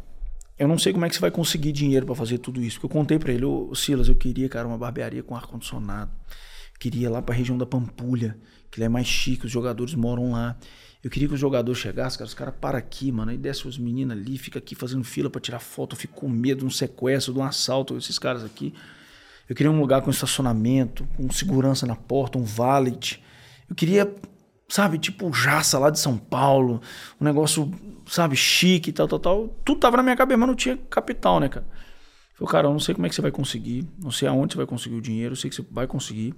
eu 0.59 0.66
não 0.66 0.78
sei 0.78 0.92
como 0.92 1.04
é 1.04 1.09
que 1.09 1.14
você 1.14 1.21
vai 1.21 1.30
conseguir 1.30 1.73
dinheiro 1.73 2.07
para 2.07 2.14
fazer 2.14 2.38
tudo 2.38 2.62
isso. 2.62 2.80
Porque 2.80 2.87
eu 2.87 3.00
contei 3.00 3.18
para 3.18 3.33
ele, 3.33 3.45
ô 3.45 3.75
Silas, 3.75 4.09
eu 4.09 4.14
queria, 4.14 4.49
cara, 4.49 4.66
uma 4.66 4.78
barbearia 4.78 5.23
com 5.23 5.35
ar-condicionado. 5.35 6.11
Queria 6.78 7.07
ir 7.07 7.11
lá 7.11 7.21
pra 7.21 7.35
região 7.35 7.59
da 7.59 7.66
Pampulha, 7.66 8.38
que 8.71 8.78
lá 8.78 8.87
é 8.87 8.88
mais 8.88 9.07
chique, 9.07 9.47
os 9.47 9.52
jogadores 9.52 9.95
moram 9.95 10.33
lá. 10.33 10.57
Eu 11.02 11.11
queria 11.11 11.28
que 11.28 11.35
os 11.35 11.40
jogadores 11.40 11.80
chegassem, 11.80 12.18
cara, 12.18 12.28
os 12.28 12.35
caras 12.35 12.54
param 12.61 12.78
aqui, 12.78 13.11
mano, 13.11 13.30
aí 13.30 13.37
desce 13.37 13.66
os 13.66 13.78
meninos 13.78 14.16
ali, 14.16 14.37
fica 14.37 14.59
aqui 14.59 14.75
fazendo 14.75 15.04
fila 15.04 15.30
para 15.30 15.40
tirar 15.40 15.61
foto, 15.61 15.95
eu 15.95 15.99
fico 15.99 16.14
com 16.14 16.28
medo 16.28 16.61
de 16.61 16.66
um 16.66 16.71
sequestro, 16.71 17.33
de 17.33 17.38
um 17.38 17.45
assalto, 17.45 17.97
esses 17.97 18.18
caras 18.18 18.45
aqui. 18.45 18.75
Eu 19.49 19.57
queria 19.57 19.71
um 19.71 19.80
lugar 19.80 20.02
com 20.02 20.11
estacionamento, 20.11 21.09
com 21.16 21.30
segurança 21.30 21.87
na 21.87 21.97
porta, 21.97 22.37
um 22.37 22.45
valet 22.45 23.23
eu 23.69 23.75
queria, 23.75 24.15
sabe, 24.69 24.99
tipo 24.99 25.33
Jaça 25.33 25.79
lá 25.79 25.91
de 25.91 25.99
São 25.99 26.17
Paulo, 26.17 26.81
um 27.21 27.25
negócio, 27.25 27.71
sabe, 28.07 28.37
chique 28.37 28.91
e 28.91 28.93
tal, 28.93 29.09
tal, 29.09 29.19
tal. 29.19 29.49
Tudo 29.65 29.81
tava 29.81 29.97
na 29.97 30.03
minha 30.03 30.17
cabeça, 30.17 30.39
mas 30.39 30.49
não 30.49 30.57
tinha 30.57 30.77
capital, 30.77 31.41
né, 31.41 31.49
cara? 31.49 31.67
Falei, 32.35 32.53
cara, 32.53 32.67
eu 32.69 32.73
não 32.73 32.81
sei 32.81 32.95
como 32.95 33.07
é 33.07 33.09
que 33.09 33.15
você 33.15 33.23
vai 33.23 33.33
conseguir, 33.33 33.89
não 33.99 34.11
sei 34.11 34.29
aonde 34.29 34.53
você 34.53 34.59
vai 34.59 34.67
conseguir 34.67 34.95
o 34.95 35.03
dinheiro, 35.03 35.33
eu 35.33 35.37
sei 35.37 35.51
que 35.51 35.57
você 35.57 35.67
vai 35.71 35.87
conseguir, 35.87 36.35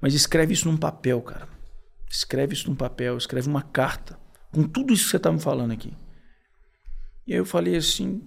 mas 0.00 0.12
escreve 0.12 0.52
isso 0.52 0.68
num 0.68 0.76
papel, 0.76 1.22
cara. 1.22 1.48
Escreve 2.10 2.54
isso 2.54 2.68
num 2.68 2.76
papel, 2.76 3.16
escreve 3.16 3.48
uma 3.48 3.62
carta, 3.62 4.18
com 4.52 4.64
tudo 4.64 4.92
isso 4.92 5.04
que 5.04 5.10
você 5.10 5.18
tá 5.18 5.30
me 5.30 5.40
falando 5.40 5.72
aqui. 5.72 5.92
E 7.26 7.32
aí 7.32 7.38
eu 7.38 7.46
falei 7.46 7.76
assim, 7.76 8.22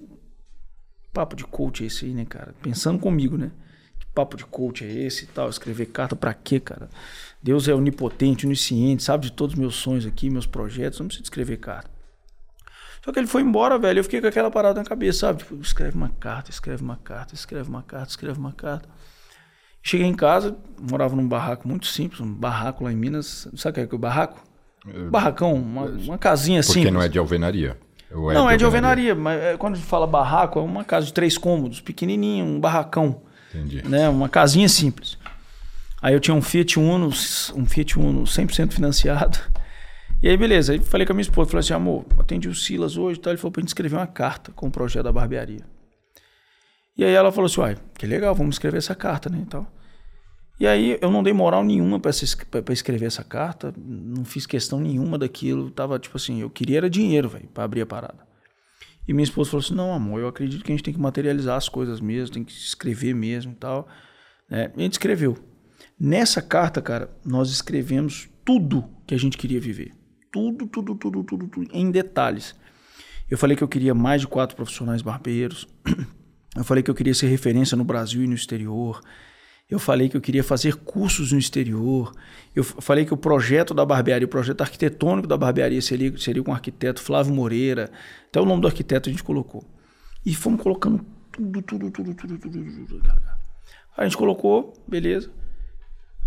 papo 1.14 1.36
de 1.36 1.44
coach 1.46 1.84
é 1.84 1.88
esse 1.88 2.06
aí, 2.06 2.14
né, 2.14 2.26
cara? 2.26 2.54
Pensando 2.62 3.00
comigo, 3.00 3.38
né? 3.38 3.52
Que 4.00 4.06
papo 4.08 4.38
de 4.38 4.46
coach 4.46 4.84
é 4.86 4.88
esse 4.88 5.26
e 5.26 5.28
tal? 5.28 5.50
Escrever 5.50 5.88
carta 5.88 6.16
para 6.16 6.34
quê, 6.34 6.60
cara? 6.60 6.90
Deus 7.48 7.66
é 7.70 7.74
onipotente, 7.74 8.46
onisciente, 8.46 9.02
sabe 9.02 9.28
de 9.28 9.32
todos 9.32 9.54
os 9.54 9.60
meus 9.60 9.76
sonhos 9.76 10.06
aqui, 10.06 10.30
meus 10.30 10.46
projetos, 10.46 11.00
não 11.00 11.08
preciso 11.08 11.24
escrever 11.24 11.56
carta. 11.56 11.90
Só 13.02 13.10
que 13.10 13.20
ele 13.20 13.28
foi 13.28 13.42
embora, 13.42 13.80
velho. 13.80 14.00
Eu 14.00 14.04
fiquei 14.04 14.20
com 14.20 14.28
aquela 14.28 14.52
parada 14.52 14.82
na 14.82 14.86
cabeça, 14.86 15.20
sabe? 15.20 15.40
Tipo, 15.40 15.56
escreve 15.62 15.96
uma 15.96 16.10
carta, 16.10 16.52
escreve 16.52 16.84
uma 16.84 16.98
carta, 16.98 17.34
escreve 17.34 17.70
uma 17.70 17.82
carta, 17.82 18.10
escreve 18.10 18.38
uma 18.38 18.52
carta. 18.52 18.90
Cheguei 19.82 20.06
em 20.06 20.14
casa, 20.14 20.58
morava 20.78 21.16
num 21.16 21.26
barraco 21.26 21.66
muito 21.66 21.88
simples, 21.88 22.20
um 22.20 22.34
barraco 22.34 22.84
lá 22.84 22.92
em 22.92 22.98
Minas. 22.98 23.48
Sabe 23.56 23.82
o 23.82 23.88
que 23.88 23.96
é 23.96 23.96
o 23.96 23.98
barraco? 23.98 24.44
Barracão, 25.10 25.54
uma, 25.54 25.86
uma 25.86 26.18
casinha 26.18 26.60
assim. 26.60 26.82
Porque 26.82 26.92
não 26.92 27.02
é 27.02 27.08
de 27.08 27.18
alvenaria. 27.18 27.78
É 28.12 28.14
não, 28.14 28.50
é 28.50 28.58
de 28.58 28.66
alvenaria, 28.66 29.16
mas 29.16 29.42
é, 29.42 29.56
quando 29.56 29.76
a 29.76 29.78
gente 29.78 29.88
fala 29.88 30.06
barraco, 30.06 30.60
é 30.60 30.62
uma 30.62 30.84
casa 30.84 31.06
de 31.06 31.14
três 31.14 31.38
cômodos, 31.38 31.80
pequenininho, 31.80 32.44
um 32.44 32.60
barracão. 32.60 33.22
Entendi. 33.56 33.88
Né? 33.88 34.10
Uma 34.10 34.28
casinha 34.28 34.68
simples. 34.68 35.18
Aí 36.02 36.14
eu 36.14 36.20
tinha 36.20 36.36
um 36.36 36.42
Fiat 36.42 36.80
Uno, 36.80 37.08
um 37.08 37.66
Fiat 37.66 38.00
Uno 38.00 38.24
100% 38.24 38.72
financiado. 38.72 39.40
E 40.22 40.28
aí, 40.28 40.38
beleza. 40.38 40.74
Aí 40.74 40.80
falei 40.80 41.06
com 41.06 41.14
a 41.14 41.16
minha 41.16 41.22
esposa, 41.22 41.50
falei 41.50 41.60
assim, 41.62 41.74
amor, 41.74 42.06
atendi 42.20 42.48
o 42.48 42.56
Silas 42.56 42.98
hoje 42.98 43.20
e 43.20 43.22
tal. 43.22 43.32
Ele 43.34 43.38
falou 43.38 43.52
pra 43.52 43.62
gente 43.62 43.70
escrever 43.70 43.96
uma 43.96 44.08
carta 44.08 44.52
com 44.52 44.68
o 44.68 44.72
projeto 44.72 45.04
da 45.04 45.12
barbearia. 45.12 45.66
E 46.98 47.04
aí 47.04 47.14
ela 47.14 47.32
falou 47.32 47.46
assim, 47.46 47.62
uai, 47.62 47.78
que 47.98 48.08
legal, 48.08 48.34
vamos 48.34 48.56
escrever 48.56 48.78
essa 48.78 48.96
carta, 48.96 49.30
né, 49.30 49.40
e 49.42 49.46
tal. 49.46 49.72
E 50.60 50.66
aí 50.66 50.98
eu 51.00 51.12
não 51.12 51.22
dei 51.22 51.34
moral 51.34 51.64
nenhuma 51.64 52.00
para 52.00 52.10
escrever 52.74 53.06
essa 53.06 53.24
carta, 53.24 53.72
não 53.78 54.26
fiz 54.26 54.48
questão 54.48 54.80
nenhuma 54.80 55.16
daquilo, 55.16 55.70
tava 55.70 56.00
tipo 56.00 56.18
assim, 56.18 56.42
eu 56.42 56.50
queria 56.50 56.78
era 56.78 56.90
dinheiro, 56.90 57.30
velho, 57.30 57.48
para 57.54 57.64
abrir 57.64 57.82
a 57.82 57.86
parada. 57.86 58.26
E 59.08 59.14
minha 59.14 59.24
esposa 59.24 59.52
falou 59.52 59.64
assim: 59.64 59.76
"Não, 59.76 59.94
amor, 59.94 60.20
eu 60.20 60.28
acredito 60.28 60.64
que 60.66 60.72
a 60.72 60.76
gente 60.76 60.84
tem 60.84 60.94
que 60.94 61.00
materializar 61.00 61.56
as 61.56 61.70
coisas 61.70 62.02
mesmo, 62.02 62.34
tem 62.34 62.44
que 62.44 62.52
escrever 62.52 63.14
mesmo 63.14 63.52
e 63.52 63.56
tal". 63.56 63.88
É, 64.50 64.72
e 64.76 64.80
a 64.80 64.84
gente 64.84 64.94
escreveu. 64.94 65.38
Nessa 66.00 66.42
carta, 66.42 66.82
cara, 66.82 67.10
nós 67.26 67.50
escrevemos 67.50 68.30
tudo 68.46 68.88
que 69.08 69.16
a 69.16 69.18
gente 69.18 69.38
queria 69.38 69.60
viver. 69.60 69.94
Tudo, 70.32 70.68
tudo, 70.68 70.94
tudo, 70.94 71.24
tudo, 71.24 71.48
tudo, 71.48 71.70
em 71.74 71.90
detalhes. 71.90 72.56
Eu 73.30 73.38
falei 73.38 73.58
que 73.58 73.64
eu 73.64 73.68
queria 73.68 73.96
mais 73.96 74.22
de 74.22 74.28
quatro 74.28 74.56
profissionais 74.56 75.02
barbeiros. 75.02 75.68
Eu 76.56 76.64
falei 76.64 76.82
que 76.82 76.90
eu 76.90 76.96
queria 76.96 77.14
ser 77.14 77.28
referência 77.28 77.78
no 77.78 77.84
Brasil 77.84 78.24
e 78.24 78.28
no 78.28 78.34
exterior. 78.34 79.00
Eu 79.70 79.78
falei 79.78 80.10
que 80.10 80.18
eu 80.18 80.22
queria 80.22 80.44
fazer 80.44 80.76
cursos 80.76 81.32
no 81.32 81.38
exterior. 81.38 82.12
Eu 82.56 82.64
falei 82.64 83.06
que 83.06 83.14
o 83.14 83.18
projeto 83.18 83.74
da 83.76 83.86
barbearia, 83.86 84.26
o 84.26 84.30
projeto 84.30 84.62
arquitetônico 84.62 85.28
da 85.28 85.38
barbearia 85.38 85.82
seria, 85.82 86.18
seria 86.18 86.42
com 86.42 86.50
o 86.50 86.54
arquiteto 86.54 87.02
Flávio 87.02 87.34
Moreira. 87.34 87.92
Até 88.28 88.42
o 88.42 88.46
nome 88.46 88.62
do 88.62 88.68
arquiteto 88.68 89.08
a 89.08 89.12
gente 89.12 89.24
colocou. 89.24 89.64
E 90.26 90.34
fomos 90.34 90.62
colocando 90.62 91.06
tudo, 91.32 91.62
tudo, 91.62 91.92
tudo, 91.92 92.16
tudo, 92.16 92.38
tudo. 92.40 92.86
tudo. 92.88 93.02
A 93.96 94.04
gente 94.04 94.18
colocou, 94.18 94.74
beleza. 94.88 95.30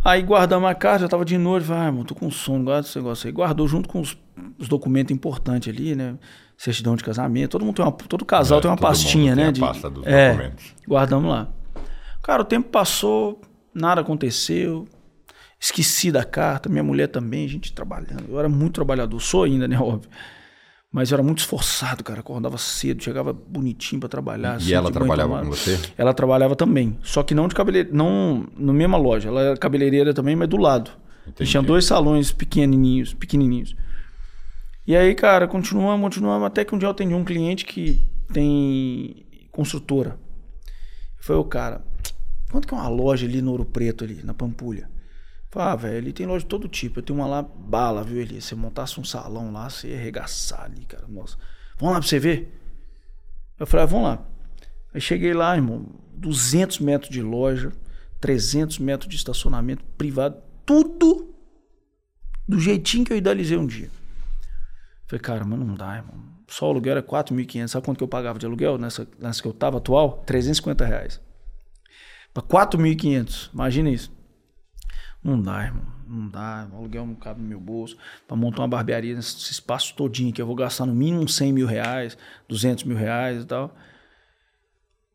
Aí 0.03 0.23
guardamos 0.23 0.69
a 0.69 0.75
carta, 0.75 1.01
já 1.01 1.09
tava 1.09 1.25
de 1.25 1.37
noite, 1.37 1.67
falei, 1.67 1.83
ah, 1.83 1.93
mano, 1.93 2.05
tô 2.05 2.15
com 2.15 2.31
sono, 2.31 2.65
guarda 2.65 2.87
esse 2.87 2.97
negócio 2.97 3.27
aí. 3.27 3.33
Guardou 3.33 3.69
junto 3.69 3.89
com 3.89 4.01
os, 4.01 4.17
os 4.59 4.67
documentos 4.67 5.15
importantes 5.15 5.73
ali, 5.73 5.95
né? 5.95 6.17
Certidão 6.57 6.97
de 6.97 7.05
casamento. 7.05 7.51
Todo 7.51 7.65
mundo 7.65 7.77
tem 7.77 7.85
uma, 7.85 7.93
todo 7.93 8.25
casal 8.25 8.59
é, 8.59 8.63
tem 8.63 8.71
uma 8.71 8.77
pastinha, 8.77 9.37
né? 9.37 9.53
de, 9.53 9.61
pasta 9.61 9.91
dos 9.91 10.07
é, 10.07 10.31
documentos. 10.31 10.75
Guardamos 10.89 11.31
lá. 11.31 11.49
Cara, 12.23 12.43
o 12.43 12.45
tempo 12.45 12.71
passou, 12.71 13.41
nada 13.75 14.01
aconteceu. 14.01 14.89
Esqueci 15.59 16.11
da 16.11 16.25
carta, 16.25 16.71
minha 16.71 16.83
mulher 16.83 17.09
também, 17.09 17.45
a 17.45 17.49
gente 17.49 17.73
trabalhando. 17.75 18.25
Eu 18.31 18.39
era 18.39 18.49
muito 18.49 18.75
trabalhador, 18.75 19.21
sou 19.21 19.45
ainda, 19.45 19.69
né, 19.69 19.77
óbvio. 19.81 20.11
Mas 20.93 21.11
eu 21.11 21.17
era 21.17 21.23
muito 21.23 21.39
esforçado, 21.39 22.03
cara. 22.03 22.21
Acordava 22.21 22.59
cedo, 22.59 23.03
chegava 23.03 23.33
bonitinho 23.33 24.01
para 24.01 24.09
trabalhar. 24.09 24.55
E 24.55 24.57
assim, 24.57 24.73
ela 24.73 24.91
trabalhava 24.91 25.41
com 25.41 25.47
você? 25.47 25.79
Ela 25.97 26.13
trabalhava 26.13 26.57
também. 26.57 26.99
Só 27.03 27.23
que 27.23 27.33
não 27.35 27.47
de 27.47 27.55
cabeleireiro, 27.55 27.97
não 27.97 28.47
na 28.57 28.73
mesma 28.73 28.97
loja. 28.97 29.29
Ela 29.29 29.43
era 29.43 29.57
cabeleireira 29.57 30.13
também, 30.13 30.35
mas 30.35 30.49
do 30.49 30.57
lado. 30.57 30.91
Entendi. 31.27 31.49
Tinha 31.49 31.63
dois 31.63 31.85
salões 31.85 32.33
pequenininhos, 32.33 33.15
pequenininhos. 33.15 33.77
E 34.85 34.97
aí, 34.97 35.15
cara, 35.15 35.47
continuamos, 35.47 36.03
continuamos. 36.03 36.47
Até 36.47 36.65
que 36.65 36.75
um 36.75 36.79
dia 36.79 36.87
eu 36.87 36.91
atendi 36.91 37.15
um 37.15 37.25
cliente 37.25 37.65
que 37.65 38.05
tem 38.33 39.25
construtora. 39.53 40.19
Foi 41.21 41.37
o 41.37 41.45
cara, 41.45 41.85
quanto 42.51 42.67
que 42.67 42.75
é 42.75 42.77
uma 42.77 42.89
loja 42.89 43.27
ali 43.27 43.41
no 43.41 43.53
Ouro 43.53 43.65
Preto, 43.65 44.03
ali, 44.03 44.21
na 44.25 44.35
Pampulha? 44.35 44.89
Ah, 45.55 45.75
velho, 45.75 45.97
ele 45.97 46.13
tem 46.13 46.27
loja 46.27 46.45
de 46.45 46.49
todo 46.49 46.69
tipo. 46.69 47.01
Eu 47.01 47.03
tenho 47.03 47.19
uma 47.19 47.27
lá, 47.27 47.43
bala, 47.43 48.05
viu, 48.05 48.21
Eli? 48.21 48.41
Você 48.41 48.55
montasse 48.55 49.01
um 49.01 49.05
salão 49.05 49.53
lá, 49.53 49.69
você 49.69 49.89
ia 49.89 49.97
arregaçar 49.97 50.63
ali, 50.63 50.85
cara. 50.85 51.07
Nossa. 51.09 51.37
Vamos 51.77 51.95
lá 51.95 52.01
pra 52.01 52.09
você 52.09 52.19
ver? 52.19 52.57
Eu 53.59 53.67
falei, 53.67 53.85
ah, 53.85 53.87
vamos 53.87 54.05
lá. 54.07 54.27
Aí 54.95 55.01
cheguei 55.01 55.35
lá, 55.35 55.55
irmão, 55.55 55.87
200 56.15 56.79
metros 56.79 57.11
de 57.11 57.23
loja, 57.23 57.73
300 58.21 58.79
metros 58.79 59.09
de 59.09 59.17
estacionamento 59.17 59.85
privado, 59.97 60.41
tudo 60.65 61.35
do 62.47 62.59
jeitinho 62.59 63.05
que 63.05 63.13
eu 63.13 63.17
idealizei 63.17 63.57
um 63.57 63.67
dia. 63.67 63.91
Falei, 65.07 65.21
cara, 65.21 65.45
mas 65.45 65.59
não 65.59 65.75
dá, 65.75 65.97
irmão. 65.97 66.15
Só 66.47 66.67
o 66.67 66.71
aluguel 66.71 66.93
era 66.93 67.03
4.500. 67.03 67.69
Sabe 67.69 67.85
quanto 67.85 67.99
que 67.99 68.05
eu 68.05 68.09
pagava 68.09 68.39
de 68.39 68.47
aluguel 68.47 68.77
nessa, 68.77 69.07
nessa 69.19 69.41
que 69.41 69.47
eu 69.47 69.53
tava 69.53 69.79
atual? 69.79 70.23
350 70.27 70.85
reais. 70.85 71.21
Para 72.35 72.43
4.500. 72.43 73.51
Imagina 73.53 73.91
isso. 73.91 74.13
Não 75.23 75.41
dá, 75.41 75.65
irmão. 75.65 75.85
Não 76.09 76.29
dá. 76.29 76.69
O 76.73 76.77
aluguel 76.77 77.07
não 77.07 77.15
cabe 77.15 77.41
no 77.41 77.49
meu 77.49 77.61
bolso. 77.61 77.97
Para 78.27 78.37
montar 78.37 78.63
uma 78.63 78.69
barbearia 78.69 79.15
nesse 79.15 79.53
espaço 79.53 79.95
todinho 79.95 80.33
que 80.33 80.41
eu 80.41 80.47
vou 80.47 80.55
gastar 80.55 80.87
no 80.87 80.95
mínimo 80.95 81.29
100 81.29 81.53
mil 81.53 81.67
reais, 81.67 82.17
200 82.49 82.85
mil 82.85 82.97
reais 82.97 83.43
e 83.43 83.47
tal. 83.47 83.75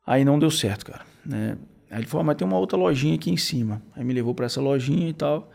Aí 0.05 0.23
não 0.23 0.37
deu 0.37 0.51
certo, 0.51 0.85
cara. 0.85 1.05
Né? 1.25 1.57
Aí 1.89 1.99
ele 1.99 2.07
falou, 2.07 2.21
ah, 2.21 2.25
mas 2.25 2.37
tem 2.37 2.47
uma 2.47 2.57
outra 2.57 2.77
lojinha 2.77 3.15
aqui 3.15 3.31
em 3.31 3.37
cima. 3.37 3.81
Aí 3.95 4.03
me 4.03 4.13
levou 4.13 4.35
para 4.35 4.45
essa 4.45 4.61
lojinha 4.61 5.09
e 5.09 5.13
tal. 5.13 5.51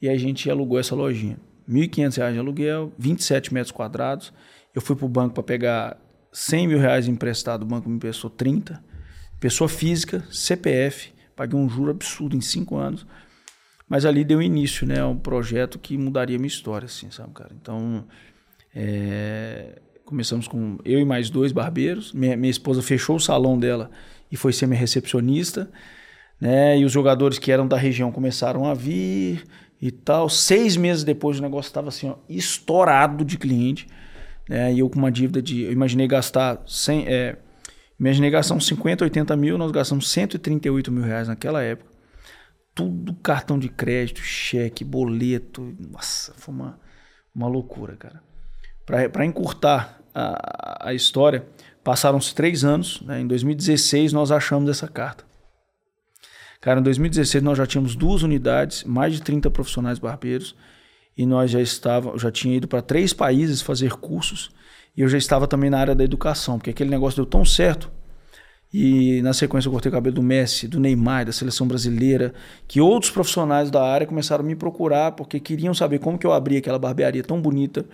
E 0.00 0.08
a 0.08 0.16
gente 0.16 0.48
alugou 0.48 0.78
essa 0.78 0.94
lojinha. 0.94 1.38
R$ 1.68 1.86
1.500 1.88 2.32
de 2.32 2.38
aluguel, 2.38 2.92
27 2.98 3.52
metros 3.52 3.72
quadrados. 3.72 4.32
Eu 4.74 4.80
fui 4.80 4.96
para 4.96 5.06
o 5.06 5.08
banco 5.08 5.34
para 5.34 5.42
pegar 5.42 5.98
100 6.32 6.68
mil 6.68 6.78
reais 6.78 7.08
emprestado, 7.08 7.62
o 7.62 7.66
banco 7.66 7.88
me 7.88 7.96
emprestou 7.96 8.30
30. 8.30 8.82
Pessoa 9.38 9.68
física, 9.68 10.24
CPF, 10.30 11.12
paguei 11.34 11.58
um 11.58 11.68
juro 11.68 11.90
absurdo 11.90 12.36
em 12.36 12.40
cinco 12.40 12.76
anos. 12.76 13.06
Mas 13.90 14.06
ali 14.06 14.22
deu 14.22 14.40
início, 14.40 14.86
né? 14.86 15.04
um 15.04 15.18
projeto 15.18 15.76
que 15.76 15.98
mudaria 15.98 16.38
minha 16.38 16.46
história, 16.46 16.86
assim, 16.86 17.10
sabe, 17.10 17.32
cara? 17.34 17.50
Então, 17.60 18.04
é... 18.72 19.80
começamos 20.04 20.46
com 20.46 20.78
eu 20.84 21.00
e 21.00 21.04
mais 21.04 21.28
dois 21.28 21.50
barbeiros. 21.50 22.12
Minha, 22.12 22.36
minha 22.36 22.52
esposa 22.52 22.80
fechou 22.82 23.16
o 23.16 23.20
salão 23.20 23.58
dela 23.58 23.90
e 24.30 24.36
foi 24.36 24.52
ser 24.52 24.68
minha 24.68 24.78
recepcionista, 24.78 25.68
né? 26.40 26.78
E 26.78 26.84
os 26.84 26.92
jogadores 26.92 27.36
que 27.36 27.50
eram 27.50 27.66
da 27.66 27.76
região 27.76 28.12
começaram 28.12 28.64
a 28.64 28.74
vir 28.74 29.44
e 29.82 29.90
tal. 29.90 30.28
Seis 30.28 30.76
meses 30.76 31.02
depois 31.02 31.40
o 31.40 31.42
negócio 31.42 31.68
estava 31.68 31.88
assim, 31.88 32.10
ó, 32.10 32.14
estourado 32.28 33.24
de 33.24 33.36
cliente. 33.36 33.88
Né? 34.48 34.72
E 34.72 34.78
eu 34.78 34.88
com 34.88 35.00
uma 35.00 35.10
dívida 35.10 35.42
de. 35.42 35.62
Eu 35.62 35.72
imaginei 35.72 36.06
gastar 36.06 36.62
100. 36.64 37.08
É, 37.08 37.36
imaginei 37.98 38.30
gastar 38.30 38.54
uns 38.54 38.68
50, 38.68 39.02
80 39.02 39.36
mil, 39.36 39.58
nós 39.58 39.72
gastamos 39.72 40.08
138 40.08 40.92
mil 40.92 41.02
reais 41.02 41.26
naquela 41.26 41.60
época. 41.60 41.89
Tudo 42.80 43.14
cartão 43.14 43.58
de 43.58 43.68
crédito, 43.68 44.20
cheque, 44.20 44.82
boleto. 44.84 45.76
Nossa, 45.78 46.32
foi 46.36 46.54
uma, 46.54 46.80
uma 47.34 47.46
loucura, 47.46 47.94
cara. 47.96 48.22
Para 48.86 49.24
encurtar 49.26 50.00
a, 50.14 50.88
a 50.88 50.94
história, 50.94 51.46
passaram-se 51.84 52.34
três 52.34 52.64
anos. 52.64 53.02
Né? 53.02 53.20
Em 53.20 53.26
2016 53.26 54.12
nós 54.14 54.32
achamos 54.32 54.70
essa 54.70 54.88
carta. 54.88 55.24
Cara, 56.60 56.80
em 56.80 56.82
2016 56.82 57.44
nós 57.44 57.58
já 57.58 57.66
tínhamos 57.66 57.94
duas 57.94 58.22
unidades, 58.22 58.84
mais 58.84 59.12
de 59.12 59.22
30 59.22 59.50
profissionais 59.50 59.98
barbeiros 59.98 60.54
e 61.16 61.26
nós 61.26 61.50
já 61.50 61.60
estava, 61.60 62.16
já 62.18 62.30
tinha 62.30 62.56
ido 62.56 62.66
para 62.66 62.80
três 62.80 63.12
países 63.12 63.60
fazer 63.60 63.92
cursos 63.92 64.50
e 64.96 65.02
eu 65.02 65.08
já 65.08 65.18
estava 65.18 65.46
também 65.46 65.68
na 65.68 65.78
área 65.78 65.94
da 65.94 66.02
educação, 66.02 66.58
porque 66.58 66.70
aquele 66.70 66.90
negócio 66.90 67.16
deu 67.16 67.26
tão 67.26 67.44
certo. 67.44 67.90
E 68.72 69.20
na 69.22 69.32
sequência 69.32 69.68
eu 69.68 69.72
cortei 69.72 69.90
o 69.90 69.92
cabelo 69.92 70.14
do 70.14 70.22
Messi, 70.22 70.68
do 70.68 70.78
Neymar, 70.78 71.26
da 71.26 71.32
seleção 71.32 71.66
brasileira, 71.66 72.32
que 72.68 72.80
outros 72.80 73.10
profissionais 73.10 73.68
da 73.68 73.82
área 73.82 74.06
começaram 74.06 74.44
a 74.44 74.46
me 74.46 74.54
procurar 74.54 75.12
porque 75.12 75.40
queriam 75.40 75.74
saber 75.74 75.98
como 75.98 76.16
que 76.16 76.26
eu 76.26 76.32
abri 76.32 76.56
aquela 76.56 76.78
barbearia 76.78 77.22
tão 77.22 77.40
bonita, 77.42 77.84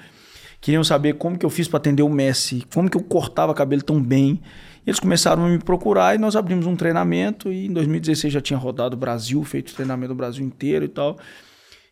queriam 0.61 0.85
saber 0.85 1.15
como 1.15 1.39
que 1.39 1.47
eu 1.47 1.51
fiz 1.51 1.67
para 1.67 1.79
atender 1.79 2.03
o 2.03 2.11
Messi, 2.11 2.67
como 2.75 2.91
que 2.91 2.97
eu 2.97 3.03
cortava 3.03 3.55
cabelo 3.55 3.83
tão 3.83 4.03
bem. 4.03 4.43
Eles 4.87 5.01
começaram 5.01 5.47
a 5.47 5.49
me 5.49 5.59
procurar 5.59 6.15
e 6.15 6.19
nós 6.19 6.37
abrimos 6.37 6.67
um 6.67 6.77
treinamento 6.77 7.51
e 7.51 7.67
em 7.67 7.73
2016 7.73 8.35
já 8.35 8.41
tinha 8.41 8.59
rodado 8.59 8.97
o 8.97 8.99
Brasil, 8.99 9.43
feito 9.45 9.75
treinamento 9.75 10.13
do 10.13 10.17
Brasil 10.17 10.45
inteiro 10.45 10.85
e 10.85 10.89
tal. 10.89 11.17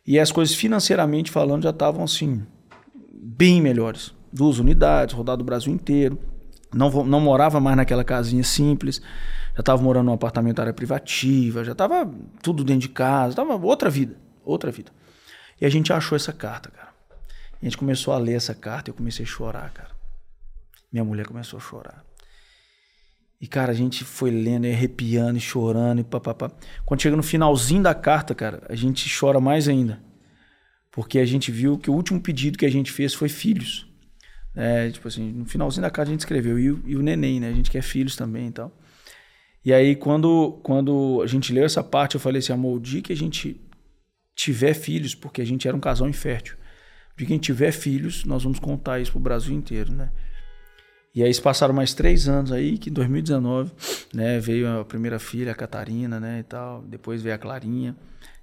E 0.05 0.19
as 0.19 0.31
coisas 0.31 0.53
financeiramente 0.53 1.31
falando 1.31 1.63
já 1.63 1.71
estavam 1.71 2.03
assim, 2.03 2.43
bem 3.11 3.59
melhores. 3.59 4.13
Duas 4.31 4.59
unidades, 4.59 5.15
rodado 5.15 5.41
o 5.41 5.45
Brasil 5.45 5.73
inteiro. 5.73 6.19
Não, 6.75 6.89
não 7.05 7.21
morava 7.21 7.59
mais 7.61 7.77
naquela 7.77 8.03
casinha 8.03 8.43
simples. 8.43 9.01
Já 9.53 9.61
estava 9.61 9.81
morando 9.81 10.07
num 10.07 10.13
apartamento 10.13 10.59
área 10.59 10.73
privativa, 10.73 11.63
já 11.63 11.71
estava 11.71 12.13
tudo 12.43 12.65
dentro 12.65 12.81
de 12.81 12.89
casa, 12.89 13.29
estava 13.29 13.55
outra 13.55 13.89
vida, 13.89 14.17
outra 14.43 14.69
vida. 14.69 14.91
E 15.59 15.65
a 15.65 15.69
gente 15.69 15.93
achou 15.93 16.17
essa 16.17 16.33
carta, 16.33 16.69
cara. 16.69 16.89
E 17.61 17.65
a 17.65 17.69
gente 17.69 17.77
começou 17.77 18.13
a 18.13 18.17
ler 18.17 18.33
essa 18.33 18.53
carta 18.53 18.89
e 18.89 18.91
eu 18.91 18.95
comecei 18.95 19.23
a 19.23 19.27
chorar, 19.27 19.71
cara. 19.71 19.91
Minha 20.91 21.05
mulher 21.05 21.25
começou 21.25 21.57
a 21.57 21.61
chorar. 21.61 22.03
E, 23.39 23.47
cara, 23.47 23.71
a 23.71 23.75
gente 23.75 24.03
foi 24.03 24.29
lendo 24.29 24.65
e 24.65 24.73
arrepiando 24.73 25.37
e 25.37 25.41
chorando 25.41 25.99
e 25.99 26.03
papapá. 26.03 26.51
Quando 26.85 27.01
chega 27.01 27.15
no 27.15 27.23
finalzinho 27.23 27.83
da 27.83 27.93
carta, 27.93 28.35
cara, 28.35 28.63
a 28.67 28.75
gente 28.75 29.09
chora 29.17 29.39
mais 29.39 29.69
ainda. 29.69 30.01
Porque 30.91 31.19
a 31.19 31.25
gente 31.25 31.51
viu 31.51 31.77
que 31.77 31.89
o 31.89 31.93
último 31.93 32.19
pedido 32.19 32.57
que 32.57 32.65
a 32.65 32.71
gente 32.71 32.91
fez 32.91 33.13
foi 33.13 33.29
filhos. 33.29 33.87
É, 34.55 34.89
tipo 34.89 35.07
assim, 35.07 35.31
no 35.31 35.45
finalzinho 35.45 35.81
da 35.81 35.89
carta 35.89 36.09
a 36.09 36.13
gente 36.13 36.21
escreveu, 36.21 36.57
e 36.57 36.65
e 36.85 36.95
o 36.95 37.01
neném, 37.01 37.39
né? 37.39 37.49
A 37.49 37.53
gente 37.53 37.69
quer 37.69 37.81
filhos 37.81 38.15
também 38.15 38.47
e 38.47 38.51
tal. 38.51 38.71
E 39.63 39.73
aí, 39.73 39.95
quando, 39.95 40.59
quando 40.63 41.21
a 41.23 41.27
gente 41.27 41.51
leu 41.51 41.65
essa 41.65 41.83
parte, 41.83 42.15
eu 42.15 42.21
falei 42.21 42.39
assim, 42.39 42.53
amor, 42.53 42.77
o 42.77 42.79
dia 42.79 43.01
que 43.01 43.11
a 43.11 43.15
gente 43.15 43.59
tiver 44.35 44.73
filhos, 44.73 45.15
porque 45.15 45.41
a 45.41 45.45
gente 45.45 45.67
era 45.67 45.75
um 45.75 45.79
casal 45.79 46.07
infértil, 46.07 46.55
o 47.13 47.17
dia 47.17 47.27
que 47.27 47.33
a 47.33 47.35
gente 47.35 47.45
tiver 47.45 47.71
filhos, 47.71 48.23
nós 48.25 48.43
vamos 48.43 48.59
contar 48.59 48.99
isso 48.99 49.11
pro 49.11 49.19
Brasil 49.19 49.55
inteiro, 49.55 49.91
né? 49.91 50.11
E 51.15 51.23
aí 51.23 51.33
passaram 51.41 51.73
mais 51.73 51.93
três 51.93 52.27
anos 52.27 52.51
aí, 52.51 52.77
que 52.77 52.89
em 52.89 52.93
2019, 52.93 53.71
né, 54.13 54.37
veio 54.37 54.67
a 54.67 54.83
primeira 54.83 55.17
filha, 55.17 55.53
a 55.53 55.55
Catarina, 55.55 56.19
né, 56.19 56.39
e 56.41 56.43
tal. 56.43 56.81
Depois 56.81 57.21
veio 57.21 57.33
a 57.33 57.37
Clarinha. 57.37 57.95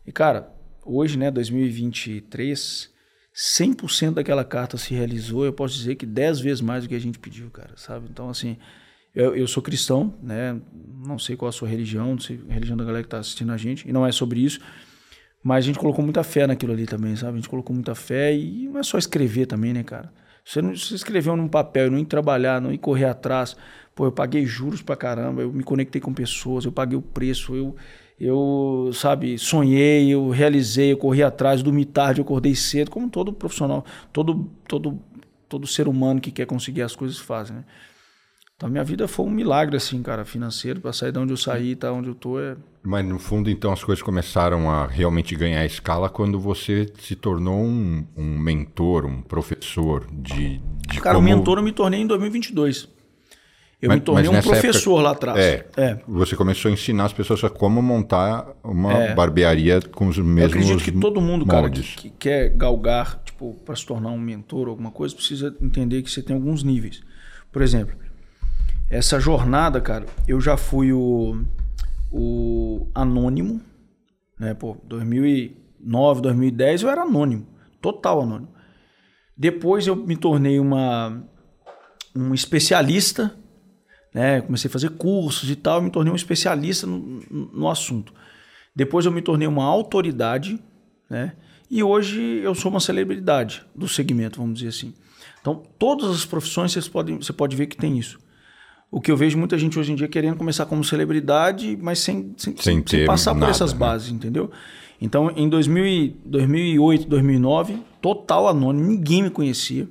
E, 0.06 0.10
cara, 0.10 0.50
hoje, 0.82 1.18
né, 1.18 1.30
2023, 1.30 2.90
100% 3.34 4.14
daquela 4.14 4.44
carta 4.44 4.76
se 4.76 4.94
realizou. 4.94 5.44
Eu 5.44 5.52
posso 5.52 5.74
dizer 5.74 5.94
que 5.94 6.06
10 6.06 6.40
vezes 6.40 6.60
mais 6.60 6.84
do 6.84 6.88
que 6.88 6.94
a 6.94 7.00
gente 7.00 7.18
pediu, 7.18 7.50
cara, 7.50 7.72
sabe? 7.76 8.06
Então, 8.10 8.28
assim, 8.28 8.56
eu, 9.14 9.34
eu 9.34 9.46
sou 9.46 9.62
cristão, 9.62 10.14
né, 10.22 10.58
não 11.04 11.18
sei 11.18 11.36
qual 11.36 11.48
a 11.48 11.52
sua 11.52 11.68
religião, 11.68 12.12
não 12.12 12.20
sei 12.20 12.40
a 12.48 12.52
religião 12.52 12.76
da 12.76 12.84
galera 12.84 13.02
que 13.02 13.08
tá 13.08 13.18
assistindo 13.18 13.52
a 13.52 13.56
gente, 13.56 13.88
e 13.88 13.92
não 13.92 14.06
é 14.06 14.12
sobre 14.12 14.40
isso. 14.40 14.60
Mas 15.42 15.64
a 15.64 15.66
gente 15.66 15.78
colocou 15.78 16.04
muita 16.04 16.22
fé 16.22 16.46
naquilo 16.46 16.72
ali 16.72 16.86
também, 16.86 17.16
sabe? 17.16 17.32
A 17.32 17.36
gente 17.36 17.48
colocou 17.48 17.74
muita 17.74 17.94
fé 17.94 18.34
e 18.34 18.68
não 18.68 18.78
é 18.78 18.82
só 18.82 18.96
escrever 18.96 19.46
também, 19.46 19.72
né, 19.72 19.82
cara? 19.82 20.12
Você 20.44 20.62
não 20.62 20.72
escreveu 20.72 21.36
num 21.36 21.48
papel, 21.48 21.90
não 21.90 21.98
ir 21.98 22.04
trabalhar, 22.04 22.60
não 22.60 22.72
ir 22.72 22.78
correr 22.78 23.04
atrás. 23.04 23.56
Pô, 23.94 24.06
eu 24.06 24.12
paguei 24.12 24.46
juros 24.46 24.82
pra 24.82 24.96
caramba, 24.96 25.42
eu 25.42 25.52
me 25.52 25.62
conectei 25.62 26.00
com 26.00 26.12
pessoas, 26.14 26.64
eu 26.64 26.72
paguei 26.72 26.96
o 26.96 27.02
preço, 27.02 27.54
eu, 27.54 27.76
eu 28.24 28.90
sabe, 28.94 29.36
sonhei, 29.36 30.14
eu 30.14 30.30
realizei, 30.30 30.92
eu 30.92 30.96
corri 30.96 31.24
atrás, 31.24 31.60
dormi 31.60 31.84
tarde, 31.84 32.20
eu 32.20 32.24
acordei 32.24 32.54
cedo, 32.54 32.88
como 32.88 33.10
todo 33.10 33.32
profissional, 33.32 33.84
todo, 34.12 34.48
todo, 34.68 34.96
todo 35.48 35.66
ser 35.66 35.88
humano 35.88 36.20
que 36.20 36.30
quer 36.30 36.46
conseguir 36.46 36.82
as 36.82 36.94
coisas 36.94 37.18
faz, 37.18 37.50
né? 37.50 37.64
Então, 38.56 38.70
minha 38.70 38.84
vida 38.84 39.08
foi 39.08 39.26
um 39.26 39.30
milagre, 39.30 39.76
assim, 39.76 40.00
cara, 40.04 40.24
financeiro, 40.24 40.80
para 40.80 40.92
sair 40.92 41.10
de 41.10 41.18
onde 41.18 41.32
eu 41.32 41.36
saí, 41.36 41.74
tá 41.74 41.92
onde 41.92 42.10
eu 42.10 42.14
tô. 42.14 42.38
É... 42.38 42.56
Mas, 42.80 43.04
no 43.04 43.18
fundo, 43.18 43.50
então, 43.50 43.72
as 43.72 43.82
coisas 43.82 44.00
começaram 44.00 44.70
a 44.70 44.86
realmente 44.86 45.34
ganhar 45.34 45.66
escala 45.66 46.08
quando 46.08 46.38
você 46.38 46.88
se 47.00 47.16
tornou 47.16 47.58
um, 47.58 48.06
um 48.16 48.38
mentor, 48.38 49.04
um 49.04 49.20
professor 49.20 50.06
de, 50.12 50.60
de 50.88 51.00
Cara, 51.00 51.16
como... 51.16 51.28
mentor 51.28 51.58
eu 51.58 51.64
me 51.64 51.72
tornei 51.72 52.02
em 52.02 52.06
2022. 52.06 52.88
Eu 53.82 53.88
mas, 53.88 53.98
me 53.98 54.04
tornei 54.04 54.30
um 54.30 54.40
professor 54.40 54.92
época, 54.92 55.02
lá 55.02 55.10
atrás. 55.10 55.38
É, 55.40 55.66
é, 55.76 55.98
Você 56.06 56.36
começou 56.36 56.68
a 56.70 56.72
ensinar 56.72 57.06
as 57.06 57.12
pessoas 57.12 57.42
a 57.42 57.50
como 57.50 57.82
montar 57.82 58.46
uma 58.62 58.92
é, 58.92 59.14
barbearia 59.14 59.80
com 59.80 60.06
os 60.06 60.16
mesmos 60.18 60.54
Eu 60.54 60.60
acredito 60.60 60.84
que 60.84 60.92
todo 61.00 61.20
mundo, 61.20 61.44
moldes. 61.44 61.88
cara, 61.88 62.00
que, 62.00 62.10
que 62.10 62.10
quer 62.10 62.50
galgar, 62.50 63.20
tipo, 63.24 63.54
para 63.64 63.74
se 63.74 63.84
tornar 63.84 64.10
um 64.10 64.18
mentor 64.18 64.68
ou 64.68 64.70
alguma 64.70 64.92
coisa, 64.92 65.12
precisa 65.12 65.52
entender 65.60 66.00
que 66.02 66.08
você 66.08 66.22
tem 66.22 66.36
alguns 66.36 66.62
níveis. 66.62 67.02
Por 67.50 67.60
exemplo, 67.60 67.96
essa 68.88 69.18
jornada, 69.18 69.80
cara, 69.80 70.06
eu 70.28 70.40
já 70.40 70.56
fui 70.56 70.92
o, 70.92 71.42
o 72.12 72.86
anônimo, 72.94 73.60
né? 74.38 74.54
Pô, 74.54 74.76
2009, 74.84 76.20
2010 76.20 76.82
eu 76.84 76.88
era 76.88 77.02
anônimo, 77.02 77.48
total 77.80 78.22
anônimo. 78.22 78.52
Depois 79.36 79.88
eu 79.88 79.96
me 79.96 80.16
tornei 80.16 80.60
uma 80.60 81.20
um 82.14 82.34
especialista, 82.34 83.34
né? 84.12 84.40
Comecei 84.40 84.68
a 84.68 84.72
fazer 84.72 84.90
cursos 84.90 85.50
e 85.50 85.56
tal, 85.56 85.80
me 85.80 85.90
tornei 85.90 86.12
um 86.12 86.16
especialista 86.16 86.86
no, 86.86 87.20
no 87.30 87.68
assunto. 87.68 88.12
Depois 88.74 89.06
eu 89.06 89.12
me 89.12 89.22
tornei 89.22 89.46
uma 89.46 89.64
autoridade, 89.64 90.58
né? 91.08 91.32
E 91.70 91.82
hoje 91.82 92.20
eu 92.42 92.54
sou 92.54 92.70
uma 92.70 92.80
celebridade 92.80 93.62
do 93.74 93.88
segmento, 93.88 94.38
vamos 94.38 94.56
dizer 94.56 94.68
assim. 94.68 94.92
Então, 95.40 95.62
todas 95.78 96.10
as 96.10 96.24
profissões 96.24 96.72
vocês 96.72 96.86
podem, 96.86 97.16
você 97.16 97.32
pode 97.32 97.56
ver 97.56 97.66
que 97.66 97.76
tem 97.76 97.98
isso. 97.98 98.18
O 98.90 99.00
que 99.00 99.10
eu 99.10 99.16
vejo 99.16 99.38
muita 99.38 99.56
gente 99.56 99.78
hoje 99.78 99.90
em 99.90 99.94
dia 99.94 100.06
querendo 100.06 100.36
começar 100.36 100.66
como 100.66 100.84
celebridade, 100.84 101.78
mas 101.80 101.98
sem, 101.98 102.34
sem, 102.36 102.54
sem, 102.58 102.84
sem 102.86 103.06
passar 103.06 103.32
nada, 103.32 103.46
por 103.46 103.50
essas 103.50 103.72
né? 103.72 103.78
bases, 103.78 104.12
entendeu? 104.12 104.50
Então, 105.00 105.32
em 105.34 105.48
2000, 105.48 106.16
2008, 106.26 107.08
2009, 107.08 107.78
total 108.02 108.46
anônimo, 108.48 108.86
ninguém 108.86 109.22
me 109.22 109.30
conhecia. 109.30 109.88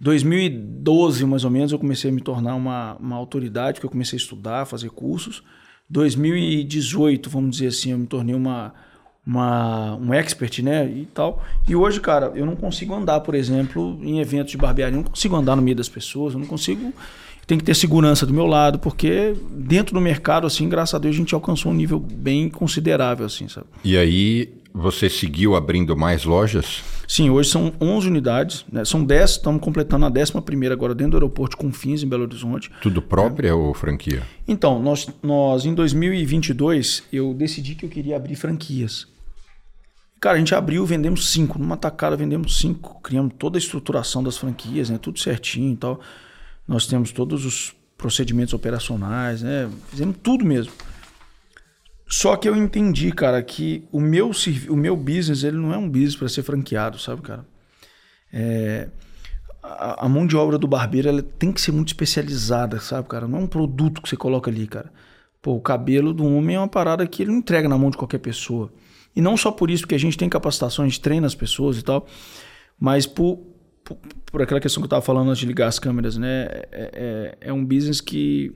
2012, 0.00 1.26
mais 1.26 1.44
ou 1.44 1.50
menos, 1.50 1.72
eu 1.72 1.78
comecei 1.78 2.10
a 2.10 2.12
me 2.12 2.20
tornar 2.20 2.54
uma, 2.54 2.96
uma 2.96 3.16
autoridade, 3.16 3.74
porque 3.74 3.86
eu 3.86 3.90
comecei 3.90 4.16
a 4.16 4.20
estudar, 4.20 4.64
fazer 4.64 4.90
cursos. 4.90 5.42
2018, 5.90 7.28
vamos 7.28 7.50
dizer 7.50 7.66
assim, 7.66 7.90
eu 7.90 7.98
me 7.98 8.06
tornei 8.06 8.34
uma, 8.34 8.72
uma, 9.26 9.96
um 9.96 10.14
expert, 10.14 10.62
né, 10.62 10.86
e 10.86 11.06
tal. 11.12 11.44
E 11.68 11.76
hoje, 11.76 12.00
cara, 12.00 12.32
eu 12.34 12.46
não 12.46 12.56
consigo 12.56 12.94
andar, 12.94 13.20
por 13.20 13.34
exemplo, 13.34 13.98
em 14.02 14.20
eventos 14.20 14.52
de 14.52 14.56
barbearia, 14.56 14.96
eu 14.96 15.02
não 15.02 15.10
consigo 15.10 15.36
andar 15.36 15.54
no 15.54 15.62
meio 15.62 15.76
das 15.76 15.88
pessoas, 15.88 16.32
eu 16.32 16.40
não 16.40 16.46
consigo 16.46 16.92
tem 17.50 17.58
que 17.58 17.64
ter 17.64 17.74
segurança 17.74 18.24
do 18.24 18.32
meu 18.32 18.46
lado, 18.46 18.78
porque 18.78 19.34
dentro 19.50 19.92
do 19.92 20.00
mercado, 20.00 20.46
assim, 20.46 20.68
graças 20.68 20.94
a 20.94 20.98
Deus, 20.98 21.16
a 21.16 21.18
gente 21.18 21.34
alcançou 21.34 21.72
um 21.72 21.74
nível 21.74 21.98
bem 21.98 22.48
considerável, 22.48 23.26
assim, 23.26 23.48
sabe? 23.48 23.66
E 23.82 23.96
aí, 23.96 24.52
você 24.72 25.08
seguiu 25.08 25.54
abrindo 25.54 25.96
mais 25.96 26.24
lojas? 26.24 26.82
Sim, 27.06 27.30
hoje 27.30 27.50
são 27.50 27.72
11 27.80 28.06
unidades, 28.08 28.64
né? 28.70 28.84
são 28.84 29.04
10, 29.04 29.30
estamos 29.30 29.60
completando 29.60 30.06
a 30.06 30.08
11 30.08 30.32
agora 30.72 30.94
dentro 30.94 31.12
do 31.12 31.16
aeroporto 31.16 31.56
Confins, 31.56 32.02
em 32.02 32.08
Belo 32.08 32.22
Horizonte. 32.22 32.70
Tudo 32.80 33.02
própria 33.02 33.48
é. 33.48 33.52
ou 33.52 33.74
franquia? 33.74 34.22
Então, 34.46 34.80
nós, 34.80 35.08
nós 35.22 35.64
em 35.64 35.74
2022, 35.74 37.04
eu 37.12 37.34
decidi 37.34 37.74
que 37.74 37.84
eu 37.84 37.90
queria 37.90 38.16
abrir 38.16 38.36
franquias. 38.36 39.08
Cara, 40.20 40.36
a 40.36 40.38
gente 40.38 40.54
abriu, 40.54 40.84
vendemos 40.84 41.30
cinco. 41.30 41.58
Numa 41.58 41.76
tacada, 41.76 42.14
vendemos 42.14 42.58
cinco. 42.58 43.00
Criamos 43.02 43.32
toda 43.38 43.56
a 43.56 43.60
estruturação 43.60 44.22
das 44.22 44.36
franquias, 44.36 44.90
né? 44.90 44.98
tudo 45.00 45.18
certinho 45.18 45.72
e 45.72 45.76
tal. 45.76 46.00
Nós 46.68 46.86
temos 46.86 47.10
todos 47.10 47.44
os 47.44 47.74
procedimentos 47.96 48.54
operacionais, 48.54 49.42
né? 49.42 49.68
Fizemos 49.88 50.16
tudo 50.22 50.44
mesmo. 50.44 50.72
Só 52.10 52.36
que 52.36 52.48
eu 52.48 52.56
entendi, 52.56 53.12
cara, 53.12 53.40
que 53.40 53.86
o 53.92 54.00
meu, 54.00 54.32
o 54.68 54.76
meu 54.76 54.96
business 54.96 55.44
ele 55.44 55.56
não 55.56 55.72
é 55.72 55.78
um 55.78 55.88
business 55.88 56.16
para 56.16 56.28
ser 56.28 56.42
franqueado, 56.42 56.98
sabe, 56.98 57.22
cara? 57.22 57.46
É, 58.32 58.88
a, 59.62 60.06
a, 60.06 60.08
mão 60.08 60.26
de 60.26 60.36
obra 60.36 60.58
do 60.58 60.66
barbeiro 60.66 61.08
ela 61.08 61.22
tem 61.22 61.52
que 61.52 61.60
ser 61.60 61.70
muito 61.70 61.88
especializada, 61.88 62.80
sabe, 62.80 63.08
cara? 63.08 63.28
Não 63.28 63.38
é 63.38 63.42
um 63.42 63.46
produto 63.46 64.02
que 64.02 64.08
você 64.08 64.16
coloca 64.16 64.50
ali, 64.50 64.66
cara. 64.66 64.92
Pô, 65.40 65.54
o 65.54 65.60
cabelo 65.60 66.12
do 66.12 66.26
homem 66.26 66.56
é 66.56 66.58
uma 66.58 66.66
parada 66.66 67.06
que 67.06 67.22
ele 67.22 67.30
não 67.30 67.38
entrega 67.38 67.68
na 67.68 67.78
mão 67.78 67.90
de 67.90 67.96
qualquer 67.96 68.18
pessoa. 68.18 68.72
E 69.14 69.20
não 69.20 69.36
só 69.36 69.52
por 69.52 69.70
isso, 69.70 69.84
porque 69.84 69.94
a 69.94 69.98
gente 69.98 70.18
tem 70.18 70.28
capacitação, 70.28 70.84
a 70.84 70.88
gente 70.88 71.00
treina 71.00 71.28
as 71.28 71.34
pessoas 71.36 71.78
e 71.78 71.82
tal, 71.82 72.06
mas 72.78 73.06
por, 73.06 73.38
por, 73.84 73.96
por 74.26 74.42
aquela 74.42 74.60
questão 74.60 74.80
que 74.80 74.84
eu 74.84 74.88
estava 74.88 75.02
falando 75.02 75.28
antes 75.28 75.40
de 75.40 75.46
ligar 75.46 75.68
as 75.68 75.78
câmeras, 75.78 76.16
né? 76.16 76.48
É, 76.50 76.70
é, 76.72 77.38
é 77.40 77.52
um 77.52 77.64
business 77.64 78.00
que 78.00 78.52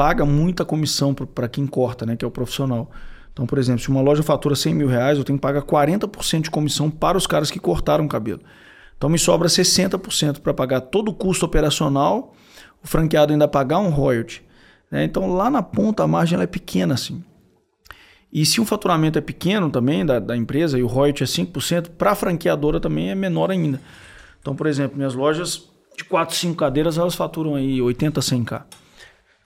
paga 0.00 0.24
muita 0.24 0.64
comissão 0.64 1.12
para 1.12 1.46
quem 1.46 1.66
corta, 1.66 2.06
né? 2.06 2.16
Que 2.16 2.24
é 2.24 2.28
o 2.28 2.30
profissional. 2.30 2.90
Então, 3.34 3.44
por 3.44 3.58
exemplo, 3.58 3.82
se 3.82 3.90
uma 3.90 4.00
loja 4.00 4.22
fatura 4.22 4.56
100 4.56 4.74
mil 4.74 4.88
reais, 4.88 5.18
eu 5.18 5.24
tenho 5.24 5.38
que 5.38 5.42
pagar 5.42 5.60
40% 5.60 6.44
de 6.44 6.50
comissão 6.50 6.90
para 6.90 7.18
os 7.18 7.26
caras 7.26 7.50
que 7.50 7.60
cortaram 7.60 8.06
o 8.06 8.08
cabelo. 8.08 8.40
Então, 8.96 9.10
me 9.10 9.18
sobra 9.18 9.46
60% 9.46 10.40
para 10.40 10.54
pagar 10.54 10.80
todo 10.80 11.10
o 11.10 11.14
custo 11.14 11.44
operacional, 11.44 12.34
o 12.82 12.88
franqueado 12.88 13.34
ainda 13.34 13.46
pagar 13.46 13.78
um 13.80 13.90
royalty. 13.90 14.42
Né? 14.90 15.04
Então, 15.04 15.34
lá 15.34 15.50
na 15.50 15.62
ponta, 15.62 16.02
a 16.02 16.08
margem 16.08 16.40
é 16.40 16.46
pequena, 16.46 16.94
assim. 16.94 17.22
E 18.32 18.46
se 18.46 18.58
o 18.58 18.64
faturamento 18.64 19.18
é 19.18 19.20
pequeno 19.20 19.68
também 19.68 20.06
da, 20.06 20.18
da 20.18 20.34
empresa 20.34 20.78
e 20.78 20.82
o 20.82 20.86
royalty 20.86 21.24
é 21.24 21.26
5%, 21.26 21.90
para 21.90 22.12
a 22.12 22.14
franqueadora 22.14 22.80
também 22.80 23.10
é 23.10 23.14
menor 23.14 23.50
ainda. 23.50 23.78
Então, 24.40 24.56
por 24.56 24.66
exemplo, 24.66 24.96
minhas 24.96 25.14
lojas 25.14 25.68
de 25.94 26.04
4, 26.04 26.34
5 26.34 26.56
cadeiras, 26.56 26.96
elas 26.96 27.14
faturam 27.14 27.54
aí 27.54 27.82
80, 27.82 28.18
100k. 28.18 28.62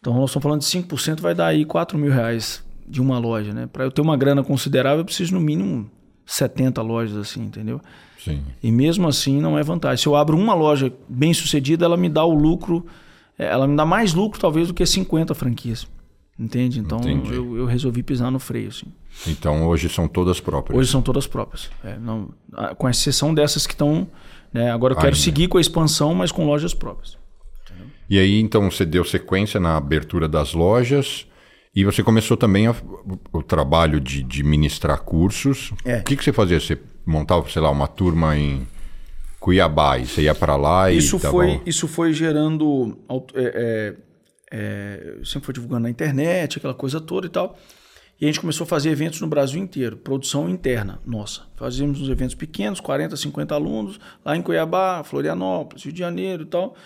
Então, 0.04 0.12
nós 0.12 0.28
estamos 0.28 0.42
falando 0.42 0.60
de 0.60 0.66
5%, 0.66 1.22
vai 1.22 1.34
dar 1.34 1.46
aí 1.46 1.64
4 1.64 1.96
mil 1.96 2.12
reais 2.12 2.62
de 2.86 3.00
uma 3.00 3.18
loja, 3.18 3.54
né? 3.54 3.66
Para 3.66 3.84
eu 3.84 3.90
ter 3.90 4.02
uma 4.02 4.18
grana 4.18 4.44
considerável, 4.44 4.98
eu 4.98 5.04
preciso 5.06 5.32
no 5.32 5.40
mínimo 5.40 5.90
70 6.26 6.82
lojas 6.82 7.16
assim, 7.16 7.42
entendeu? 7.42 7.80
Sim. 8.22 8.42
E 8.62 8.70
mesmo 8.70 9.08
assim 9.08 9.40
não 9.40 9.58
é 9.58 9.62
vantagem. 9.62 10.02
Se 10.02 10.06
eu 10.06 10.14
abro 10.14 10.36
uma 10.36 10.52
loja 10.52 10.92
bem 11.08 11.32
sucedida, 11.32 11.86
ela 11.86 11.96
me 11.96 12.10
dá 12.10 12.22
o 12.22 12.34
lucro, 12.34 12.84
é, 13.38 13.46
ela 13.46 13.66
me 13.66 13.74
dá 13.74 13.86
mais 13.86 14.12
lucro 14.12 14.38
talvez 14.38 14.68
do 14.68 14.74
que 14.74 14.84
50 14.84 15.34
franquias. 15.34 15.88
Entende? 16.38 16.80
Então 16.80 17.00
eu, 17.32 17.56
eu, 17.56 17.64
resolvi 17.64 18.02
pisar 18.02 18.30
no 18.30 18.38
freio. 18.38 18.68
Assim. 18.68 18.86
Então 19.26 19.66
hoje 19.66 19.88
são 19.88 20.06
todas 20.06 20.38
próprias? 20.38 20.78
Hoje 20.78 20.90
são 20.90 21.00
todas 21.00 21.26
próprias. 21.26 21.70
É, 21.82 21.96
não, 21.96 22.28
com 22.76 22.86
exceção 22.90 23.32
dessas 23.32 23.66
que 23.66 23.72
estão 23.72 24.06
né? 24.54 24.70
Agora 24.70 24.92
eu 24.92 24.96
quero 24.96 25.08
Ainda. 25.08 25.18
seguir 25.18 25.48
com 25.48 25.58
a 25.58 25.60
expansão, 25.60 26.14
mas 26.14 26.30
com 26.30 26.46
lojas 26.46 26.72
próprias. 26.72 27.18
E 28.08 28.18
aí, 28.18 28.40
então, 28.40 28.70
você 28.70 28.84
deu 28.84 29.04
sequência 29.04 29.58
na 29.58 29.76
abertura 29.76 30.28
das 30.28 30.52
lojas 30.52 31.26
e 31.74 31.84
você 31.84 32.02
começou 32.02 32.36
também 32.36 32.66
a, 32.66 32.74
o 33.32 33.42
trabalho 33.42 34.00
de, 34.00 34.22
de 34.22 34.42
ministrar 34.42 35.00
cursos. 35.02 35.72
É. 35.84 35.98
O 35.98 36.04
que, 36.04 36.16
que 36.16 36.24
você 36.24 36.32
fazia? 36.32 36.60
Você 36.60 36.78
montava, 37.04 37.48
sei 37.48 37.60
lá, 37.60 37.70
uma 37.70 37.88
turma 37.88 38.36
em 38.36 38.66
Cuiabá 39.40 39.98
e 39.98 40.06
você 40.06 40.22
ia 40.22 40.34
para 40.34 40.56
lá 40.56 40.90
e... 40.90 40.98
Isso 40.98 41.18
foi, 41.18 41.60
isso 41.66 41.88
foi 41.88 42.12
gerando... 42.12 42.96
É, 43.34 43.94
é, 43.94 43.94
é, 44.52 45.16
sempre 45.24 45.46
foi 45.46 45.54
divulgando 45.54 45.82
na 45.82 45.90
internet, 45.90 46.58
aquela 46.58 46.74
coisa 46.74 47.00
toda 47.00 47.26
e 47.26 47.30
tal. 47.30 47.58
E 48.20 48.24
a 48.24 48.28
gente 48.28 48.40
começou 48.40 48.64
a 48.64 48.68
fazer 48.68 48.90
eventos 48.90 49.20
no 49.20 49.26
Brasil 49.26 49.60
inteiro, 49.60 49.96
produção 49.96 50.48
interna 50.48 51.00
nossa. 51.04 51.42
Fazíamos 51.56 52.00
uns 52.00 52.08
eventos 52.08 52.36
pequenos, 52.36 52.78
40, 52.78 53.16
50 53.16 53.54
alunos, 53.54 53.98
lá 54.24 54.36
em 54.36 54.42
Cuiabá, 54.42 55.02
Florianópolis, 55.02 55.84
Rio 55.84 55.92
de 55.92 55.98
Janeiro 55.98 56.44
e 56.44 56.46
tal. 56.46 56.76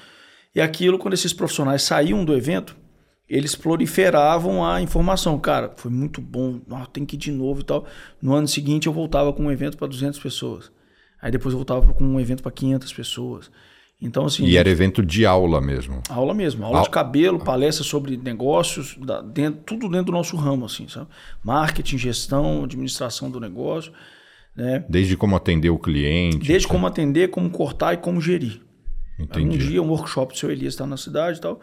E 0.55 0.61
aquilo, 0.61 0.99
quando 0.99 1.15
esses 1.15 1.33
profissionais 1.33 1.83
saíam 1.83 2.25
do 2.25 2.35
evento, 2.35 2.77
eles 3.29 3.55
proliferavam 3.55 4.65
a 4.65 4.81
informação. 4.81 5.39
Cara, 5.39 5.73
foi 5.77 5.91
muito 5.91 6.21
bom, 6.21 6.61
tem 6.93 7.05
que 7.05 7.17
ir 7.17 7.19
de 7.19 7.31
novo 7.31 7.61
e 7.61 7.65
tal. 7.65 7.87
No 8.21 8.35
ano 8.35 8.49
seguinte 8.49 8.87
eu 8.87 8.93
voltava 8.93 9.33
com 9.33 9.45
um 9.45 9.53
evento 9.53 9.77
para 9.77 9.87
200 9.87 10.19
pessoas. 10.19 10.73
Aí 11.21 11.31
depois 11.31 11.53
eu 11.53 11.59
voltava 11.59 11.93
com 11.93 12.05
um 12.05 12.19
evento 12.19 12.43
para 12.43 12.53
500 12.53 12.93
pessoas. 12.93 13.51
Então, 14.01 14.27
assim. 14.27 14.45
E 14.45 14.57
era 14.57 14.71
evento 14.71 15.05
de 15.05 15.27
aula 15.27 15.61
mesmo. 15.61 16.01
Aula 16.09 16.33
mesmo. 16.33 16.65
Aula 16.65 16.83
de 16.83 16.91
cabelo, 16.91 17.39
palestra 17.41 17.85
sobre 17.85 18.17
negócios, 18.17 18.97
dentro, 19.33 19.61
tudo 19.67 19.89
dentro 19.89 20.07
do 20.07 20.13
nosso 20.13 20.37
ramo, 20.37 20.65
assim, 20.67 20.87
sabe? 20.87 21.09
Marketing, 21.43 21.99
gestão, 21.99 22.63
administração 22.63 23.29
do 23.29 23.41
negócio. 23.41 23.93
Né? 24.57 24.85
Desde 24.89 25.17
como 25.17 25.35
atender 25.35 25.71
o 25.71 25.79
cliente. 25.79 26.47
Desde 26.47 26.69
como 26.69 26.87
atender, 26.87 27.29
como 27.29 27.51
cortar 27.51 27.95
e 27.95 27.97
como 27.97 28.21
gerir. 28.21 28.61
Entendi. 29.18 29.57
Um 29.57 29.59
dia, 29.59 29.83
um 29.83 29.88
workshop 29.88 30.33
do 30.33 30.38
seu 30.38 30.50
Elias 30.50 30.74
está 30.74 30.87
na 30.87 30.96
cidade 30.96 31.38
e 31.38 31.40
tal. 31.40 31.61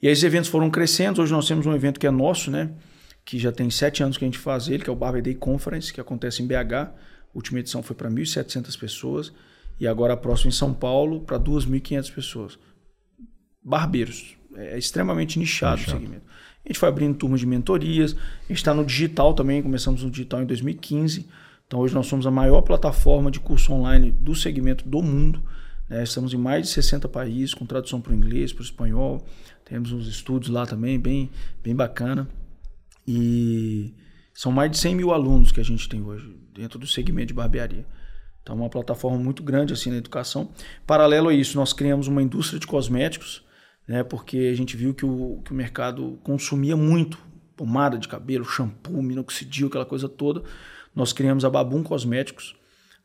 E 0.00 0.06
aí, 0.06 0.12
esses 0.12 0.24
eventos 0.24 0.50
foram 0.50 0.70
crescendo. 0.70 1.22
Hoje 1.22 1.32
nós 1.32 1.46
temos 1.46 1.64
um 1.64 1.74
evento 1.74 1.98
que 1.98 2.06
é 2.06 2.10
nosso, 2.10 2.50
né? 2.50 2.70
Que 3.24 3.38
já 3.38 3.52
tem 3.52 3.70
sete 3.70 4.02
anos 4.02 4.18
que 4.18 4.24
a 4.24 4.28
gente 4.28 4.38
faz 4.38 4.68
ele, 4.68 4.82
que 4.82 4.90
é 4.90 4.92
o 4.92 4.96
Barber 4.96 5.22
Day 5.22 5.34
Conference, 5.34 5.92
que 5.92 6.00
acontece 6.00 6.42
em 6.42 6.46
BH. 6.46 6.74
A 6.74 6.92
última 7.34 7.60
edição 7.60 7.82
foi 7.82 7.94
para 7.94 8.10
1.700 8.10 8.78
pessoas. 8.78 9.32
E 9.80 9.86
agora 9.86 10.14
a 10.14 10.16
próxima 10.16 10.48
em 10.48 10.52
São 10.52 10.74
Paulo 10.74 11.20
para 11.20 11.38
2.500 11.38 12.14
pessoas. 12.14 12.58
Barbeiros. 13.64 14.36
É 14.54 14.76
extremamente 14.76 15.38
nichado, 15.38 15.78
nichado. 15.78 15.96
o 15.96 16.00
segmento. 16.00 16.26
A 16.64 16.68
gente 16.68 16.78
foi 16.78 16.88
abrindo 16.88 17.16
turmas 17.16 17.40
de 17.40 17.46
mentorias. 17.46 18.14
A 18.14 18.48
gente 18.48 18.58
está 18.58 18.74
no 18.74 18.84
digital 18.84 19.34
também. 19.34 19.62
Começamos 19.62 20.02
no 20.02 20.10
digital 20.10 20.42
em 20.42 20.46
2015. 20.46 21.26
Então 21.66 21.80
hoje 21.80 21.94
nós 21.94 22.06
somos 22.06 22.26
a 22.26 22.30
maior 22.30 22.60
plataforma 22.60 23.30
de 23.30 23.40
curso 23.40 23.72
online 23.72 24.10
do 24.10 24.34
segmento 24.34 24.86
do 24.86 25.02
mundo. 25.02 25.42
Né? 25.92 26.02
Estamos 26.02 26.32
em 26.32 26.38
mais 26.38 26.66
de 26.66 26.72
60 26.72 27.06
países, 27.08 27.52
com 27.52 27.66
tradução 27.66 28.00
para 28.00 28.12
o 28.12 28.16
inglês, 28.16 28.50
para 28.50 28.62
o 28.62 28.64
espanhol. 28.64 29.22
Temos 29.62 29.92
uns 29.92 30.08
estudos 30.08 30.48
lá 30.48 30.64
também, 30.64 30.98
bem, 30.98 31.30
bem 31.62 31.76
bacana. 31.76 32.26
E 33.06 33.92
são 34.32 34.50
mais 34.50 34.70
de 34.70 34.78
100 34.78 34.96
mil 34.96 35.12
alunos 35.12 35.52
que 35.52 35.60
a 35.60 35.64
gente 35.64 35.86
tem 35.86 36.02
hoje 36.02 36.34
dentro 36.54 36.78
do 36.78 36.86
segmento 36.86 37.28
de 37.28 37.34
barbearia. 37.34 37.84
Então, 38.42 38.56
uma 38.56 38.70
plataforma 38.70 39.18
muito 39.18 39.42
grande 39.42 39.74
assim 39.74 39.90
na 39.90 39.98
educação. 39.98 40.50
Paralelo 40.86 41.28
a 41.28 41.34
isso, 41.34 41.56
nós 41.58 41.74
criamos 41.74 42.08
uma 42.08 42.22
indústria 42.22 42.58
de 42.58 42.66
cosméticos, 42.66 43.44
né, 43.86 44.02
porque 44.02 44.50
a 44.52 44.54
gente 44.54 44.76
viu 44.76 44.94
que 44.94 45.04
o, 45.04 45.40
que 45.44 45.52
o 45.52 45.54
mercado 45.54 46.18
consumia 46.24 46.76
muito 46.76 47.18
pomada 47.54 47.98
de 47.98 48.08
cabelo, 48.08 48.44
shampoo, 48.44 49.02
minoxidil, 49.02 49.68
aquela 49.68 49.84
coisa 49.84 50.08
toda. 50.08 50.42
Nós 50.94 51.12
criamos 51.12 51.44
a 51.44 51.50
Babum 51.50 51.82
Cosméticos, 51.82 52.56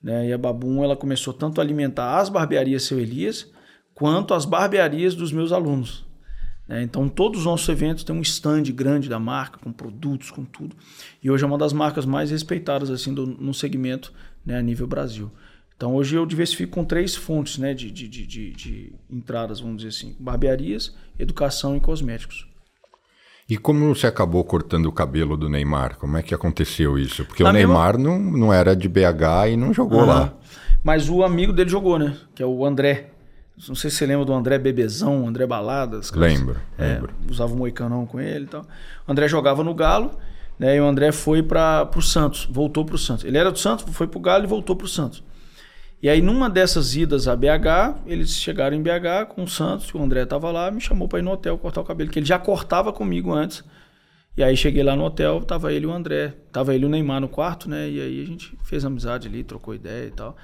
né, 0.02 0.28
e 0.28 0.34
a 0.34 0.38
Babum 0.38 0.84
ela 0.84 0.96
começou 0.96 1.34
tanto 1.34 1.60
a 1.60 1.64
alimentar 1.64 2.18
as 2.18 2.30
barbearias 2.30 2.84
Seu 2.84 3.00
Elias, 3.00 3.52
quanto 3.94 4.34
as 4.34 4.46
barbearias 4.46 5.16
dos 5.16 5.32
meus 5.32 5.52
alunos. 5.52 6.06
Né? 6.68 6.84
Então, 6.84 7.08
todos 7.08 7.40
os 7.40 7.46
nossos 7.46 7.68
eventos 7.70 8.04
têm 8.04 8.16
um 8.16 8.22
stand 8.22 8.64
grande 8.74 9.08
da 9.08 9.20
marca, 9.20 9.58
com 9.58 9.72
produtos, 9.72 10.30
com 10.30 10.44
tudo. 10.44 10.76
E 11.24 11.32
hoje 11.32 11.44
é 11.44 11.48
uma 11.48 11.58
das 11.58 11.74
marcas 11.74 12.06
mais 12.06 12.30
respeitadas 12.30 12.90
assim 12.90 13.14
do, 13.14 13.26
no 13.26 13.54
segmento 13.54 14.14
né, 14.46 14.58
a 14.58 14.62
nível 14.62 14.86
Brasil. 14.86 15.32
Então 15.76 15.96
hoje 15.96 16.16
eu 16.16 16.26
diversifico 16.26 16.74
com 16.74 16.84
três 16.84 17.16
fontes 17.16 17.58
né, 17.58 17.74
de, 17.74 17.92
de, 17.92 18.08
de, 18.08 18.52
de, 18.52 18.94
entradas, 19.10 19.60
vamos 19.60 19.78
dizer 19.78 19.90
assim: 19.90 20.16
barbearias, 20.20 20.96
educação 21.20 21.78
e 21.78 21.80
cosméticos. 21.80 22.48
E 23.50 23.58
como 23.58 23.94
você 23.94 24.08
acabou 24.08 24.44
cortando 24.44 24.88
o 24.88 24.92
cabelo 24.92 25.38
do 25.38 25.48
Neymar? 25.48 25.98
Como 25.98 26.18
é 26.18 26.24
que 26.24 26.34
aconteceu 26.34 26.98
isso? 26.98 27.24
Porque 27.24 27.44
Na 27.44 27.50
o 27.50 27.54
Neymar 27.54 27.98
mesma... 27.98 28.12
não, 28.12 28.20
não 28.20 28.54
era 28.54 28.76
de 28.76 28.90
BH 28.90 29.50
e 29.52 29.58
não 29.58 29.74
jogou 29.74 30.06
lá. 30.06 30.34
Mas 30.84 31.10
o 31.10 31.24
amigo 31.24 31.54
dele 31.54 31.70
jogou, 31.70 31.98
né? 31.98 32.16
Que 32.36 32.44
é 32.44 32.46
o 32.46 32.66
André. 32.66 33.12
Não 33.68 33.76
sei 33.76 33.90
se 33.90 33.98
você 33.98 34.06
lembra 34.06 34.26
do 34.26 34.34
André 34.34 34.60
Bebezão, 34.60 35.28
André 35.28 35.48
Baladas. 35.48 36.12
Lembro, 36.12 36.58
é, 36.78 36.94
lembro. 36.94 37.14
Usava 37.30 37.54
o 37.54 37.58
moicanão 37.58 38.06
com 38.06 38.20
ele 38.20 38.46
e 38.46 38.48
tal. 38.48 38.66
O 39.08 39.12
André 39.12 39.28
jogava 39.28 39.64
no 39.64 39.74
Galo 39.74 40.12
né? 40.58 40.76
E 40.76 40.82
o 40.82 40.86
André 40.86 41.12
foi 41.12 41.44
para 41.44 41.90
o 41.96 42.02
Santos, 42.02 42.48
voltou 42.50 42.84
para 42.86 42.96
o 42.96 42.98
Santos. 42.98 43.26
Ele 43.26 43.38
era 43.38 43.52
do 43.52 43.60
Santos, 43.60 43.86
foi 43.94 44.08
para 44.08 44.18
o 44.18 44.22
Galo 44.22 44.44
e 44.44 44.48
voltou 44.48 44.76
para 44.76 44.86
o 44.86 44.90
Santos. 44.90 45.24
E 46.02 46.08
aí, 46.10 46.22
numa 46.22 46.50
dessas 46.50 46.96
idas 46.96 47.28
a 47.28 47.36
BH, 47.36 48.04
eles 48.06 48.36
chegaram 48.36 48.78
em 48.78 48.82
BH 48.82 49.30
com 49.30 49.44
o 49.44 49.48
Santos, 49.48 49.92
o 49.94 50.02
André 50.02 50.24
estava 50.24 50.52
lá, 50.52 50.70
me 50.70 50.80
chamou 50.80 51.08
para 51.08 51.20
ir 51.20 51.24
no 51.24 51.32
hotel 51.32 51.58
cortar 51.58 51.82
o 51.82 51.84
cabelo, 51.84 52.12
que 52.12 52.20
ele 52.20 52.26
já 52.26 52.38
cortava 52.38 52.94
comigo 52.94 53.34
antes. 53.34 53.64
E 54.38 54.44
aí 54.44 54.56
cheguei 54.56 54.84
lá 54.84 54.96
no 54.96 55.04
hotel, 55.04 55.42
tava 55.42 55.74
ele 55.74 55.86
e 55.86 55.88
o 55.88 55.92
André, 55.92 56.36
tava 56.52 56.76
ele 56.76 56.84
e 56.84 56.86
o 56.86 56.90
Neymar 56.90 57.20
no 57.20 57.28
quarto, 57.28 57.68
né? 57.68 57.90
E 57.90 58.00
aí 58.00 58.22
a 58.22 58.26
gente 58.26 58.56
fez 58.64 58.86
amizade 58.86 59.28
ali, 59.28 59.44
trocou 59.44 59.74
ideia 59.74 60.06
e 60.06 60.12
tal. 60.12 60.38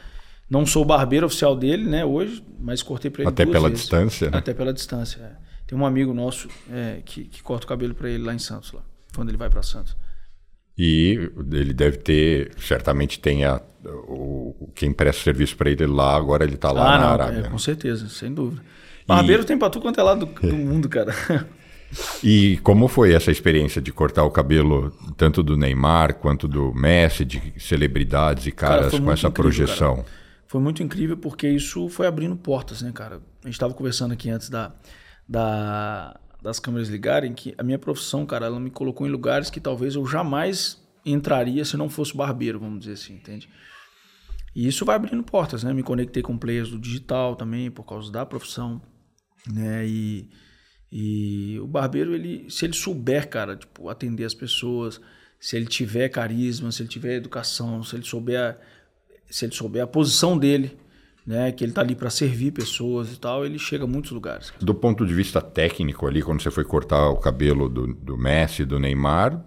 Não 0.50 0.66
sou 0.66 0.82
o 0.82 0.86
barbeiro 0.86 1.28
oficial 1.28 1.56
dele, 1.56 1.84
né, 1.84 2.04
hoje, 2.04 2.44
mas 2.60 2.82
cortei 2.82 3.12
para 3.12 3.22
ele 3.22 3.30
Até 3.30 3.46
pela 3.46 3.70
vezes. 3.70 3.84
distância, 3.84 4.32
né? 4.32 4.38
Até 4.38 4.54
pela 4.54 4.74
distância, 4.74 5.20
é. 5.22 5.44
Tem 5.68 5.78
um 5.78 5.86
amigo 5.86 6.14
nosso 6.14 6.50
é, 6.72 7.02
que, 7.06 7.26
que 7.26 7.42
corta 7.44 7.66
o 7.66 7.70
cabelo 7.70 7.94
para 7.94 8.10
ele 8.10 8.24
lá 8.24 8.34
em 8.34 8.40
Santos, 8.40 8.72
lá, 8.72 8.82
quando 9.16 9.30
ele 9.30 9.38
vai 9.38 9.50
para 9.50 9.62
Santos. 9.62 9.96
E 10.78 11.32
ele 11.52 11.74
deve 11.74 11.98
ter, 11.98 12.52
certamente 12.58 13.20
tem 13.20 13.46
a, 13.46 13.62
o, 14.08 14.70
quem 14.74 14.92
presta 14.92 15.24
serviço 15.24 15.56
para 15.56 15.70
ele 15.70 15.86
lá, 15.86 16.16
agora 16.16 16.44
ele 16.44 16.56
está 16.56 16.72
lá 16.72 16.96
ah, 16.96 16.98
na 16.98 17.06
não, 17.06 17.14
Arábia. 17.14 17.40
É, 17.42 17.50
com 17.50 17.60
certeza, 17.60 18.10
sem 18.10 18.34
dúvida. 18.34 18.62
Barbeiro 19.06 19.44
e... 19.44 19.46
tem 19.46 19.58
para 19.58 19.70
tudo 19.70 19.84
quanto 19.84 20.00
é 20.00 20.04
lado 20.04 20.26
do, 20.26 20.48
do 20.48 20.56
mundo, 20.56 20.90
cara. 20.90 21.14
E 22.24 22.58
como 22.64 22.88
foi 22.88 23.14
essa 23.14 23.32
experiência 23.32 23.82
de 23.82 23.92
cortar 23.92 24.24
o 24.24 24.32
cabelo 24.32 24.92
tanto 25.16 25.44
do 25.44 25.56
Neymar 25.56 26.16
quanto 26.16 26.48
do 26.48 26.74
Messi, 26.74 27.24
de 27.24 27.54
celebridades 27.60 28.48
e 28.48 28.52
caras 28.52 28.92
cara, 28.92 29.04
com 29.04 29.12
essa 29.12 29.28
incrível, 29.28 29.52
projeção? 29.52 29.96
Cara. 29.98 30.08
Foi 30.48 30.62
muito 30.62 30.82
incrível 30.82 31.18
porque 31.18 31.48
isso 31.48 31.90
foi 31.90 32.08
abrindo 32.08 32.36
portas, 32.36 32.82
né, 32.82 32.92
cara? 32.92 33.22
A 33.44 33.48
gente 33.48 33.56
estava 33.56 33.74
conversando 33.74 34.12
aqui 34.12 34.30
antes 34.30 34.50
da, 34.50 34.72
da, 35.28 36.20
das 36.44 36.60
câmeras 36.60 36.90
ligarem 36.90 37.34
que 37.34 37.56
a 37.58 37.64
minha 37.64 37.80
profissão, 37.80 38.26
cara, 38.26 38.48
ela 38.48 38.60
me 38.60 38.70
colocou 38.70 39.08
em 39.08 39.10
lugares 39.10 39.50
que 39.50 39.62
talvez 39.62 39.96
eu 39.96 40.06
jamais 40.06 40.78
entraria 41.06 41.64
se 41.64 41.78
não 41.78 41.90
fosse 41.90 42.16
barbeiro, 42.16 42.60
vamos 42.60 42.82
dizer 42.82 42.94
assim, 42.94 43.14
entende? 43.14 43.50
E 44.54 44.68
isso 44.68 44.84
vai 44.84 44.98
abrindo 44.98 45.24
portas, 45.24 45.64
né? 45.64 45.74
Me 45.74 45.82
conectei 45.82 46.22
com 46.22 46.38
players 46.38 46.70
do 46.70 46.78
digital 46.78 47.38
também 47.38 47.72
por 47.72 47.86
causa 47.86 48.12
da 48.12 48.26
profissão, 48.26 48.82
né? 49.48 49.88
E, 49.88 50.30
e 50.92 51.58
o 51.62 51.66
barbeiro, 51.66 52.14
ele, 52.14 52.50
se 52.50 52.66
ele 52.66 52.74
souber, 52.74 53.30
cara, 53.30 53.56
tipo, 53.56 53.88
atender 53.88 54.26
as 54.26 54.34
pessoas, 54.34 55.00
se 55.40 55.56
ele 55.56 55.66
tiver 55.66 56.10
carisma, 56.10 56.74
se 56.74 56.82
ele 56.82 56.90
tiver 56.90 57.16
educação, 57.16 57.82
se 57.84 57.96
ele 57.96 58.04
souber, 58.04 58.60
se 59.30 59.46
ele 59.46 59.56
souber 59.56 59.82
a 59.82 59.88
posição 59.88 60.38
dele, 60.38 60.78
né, 61.26 61.52
que 61.52 61.64
ele 61.64 61.72
está 61.72 61.82
ali 61.82 61.96
para 61.96 62.10
servir 62.10 62.52
pessoas 62.52 63.14
e 63.14 63.20
tal, 63.20 63.46
ele 63.46 63.58
chega 63.58 63.86
a 63.86 63.88
muitos 63.88 64.12
lugares. 64.12 64.54
Do 64.60 64.74
ponto 64.74 65.06
de 65.06 65.14
vista 65.14 65.42
técnico 65.42 66.06
ali, 66.06 66.22
quando 66.22 66.42
você 66.42 66.52
foi 66.52 66.64
cortar 66.64 67.10
o 67.10 67.18
cabelo 67.18 67.70
do, 67.70 67.88
do 67.94 68.18
Messi, 68.18 68.66
do 68.66 68.80
Neymar, 68.80 69.42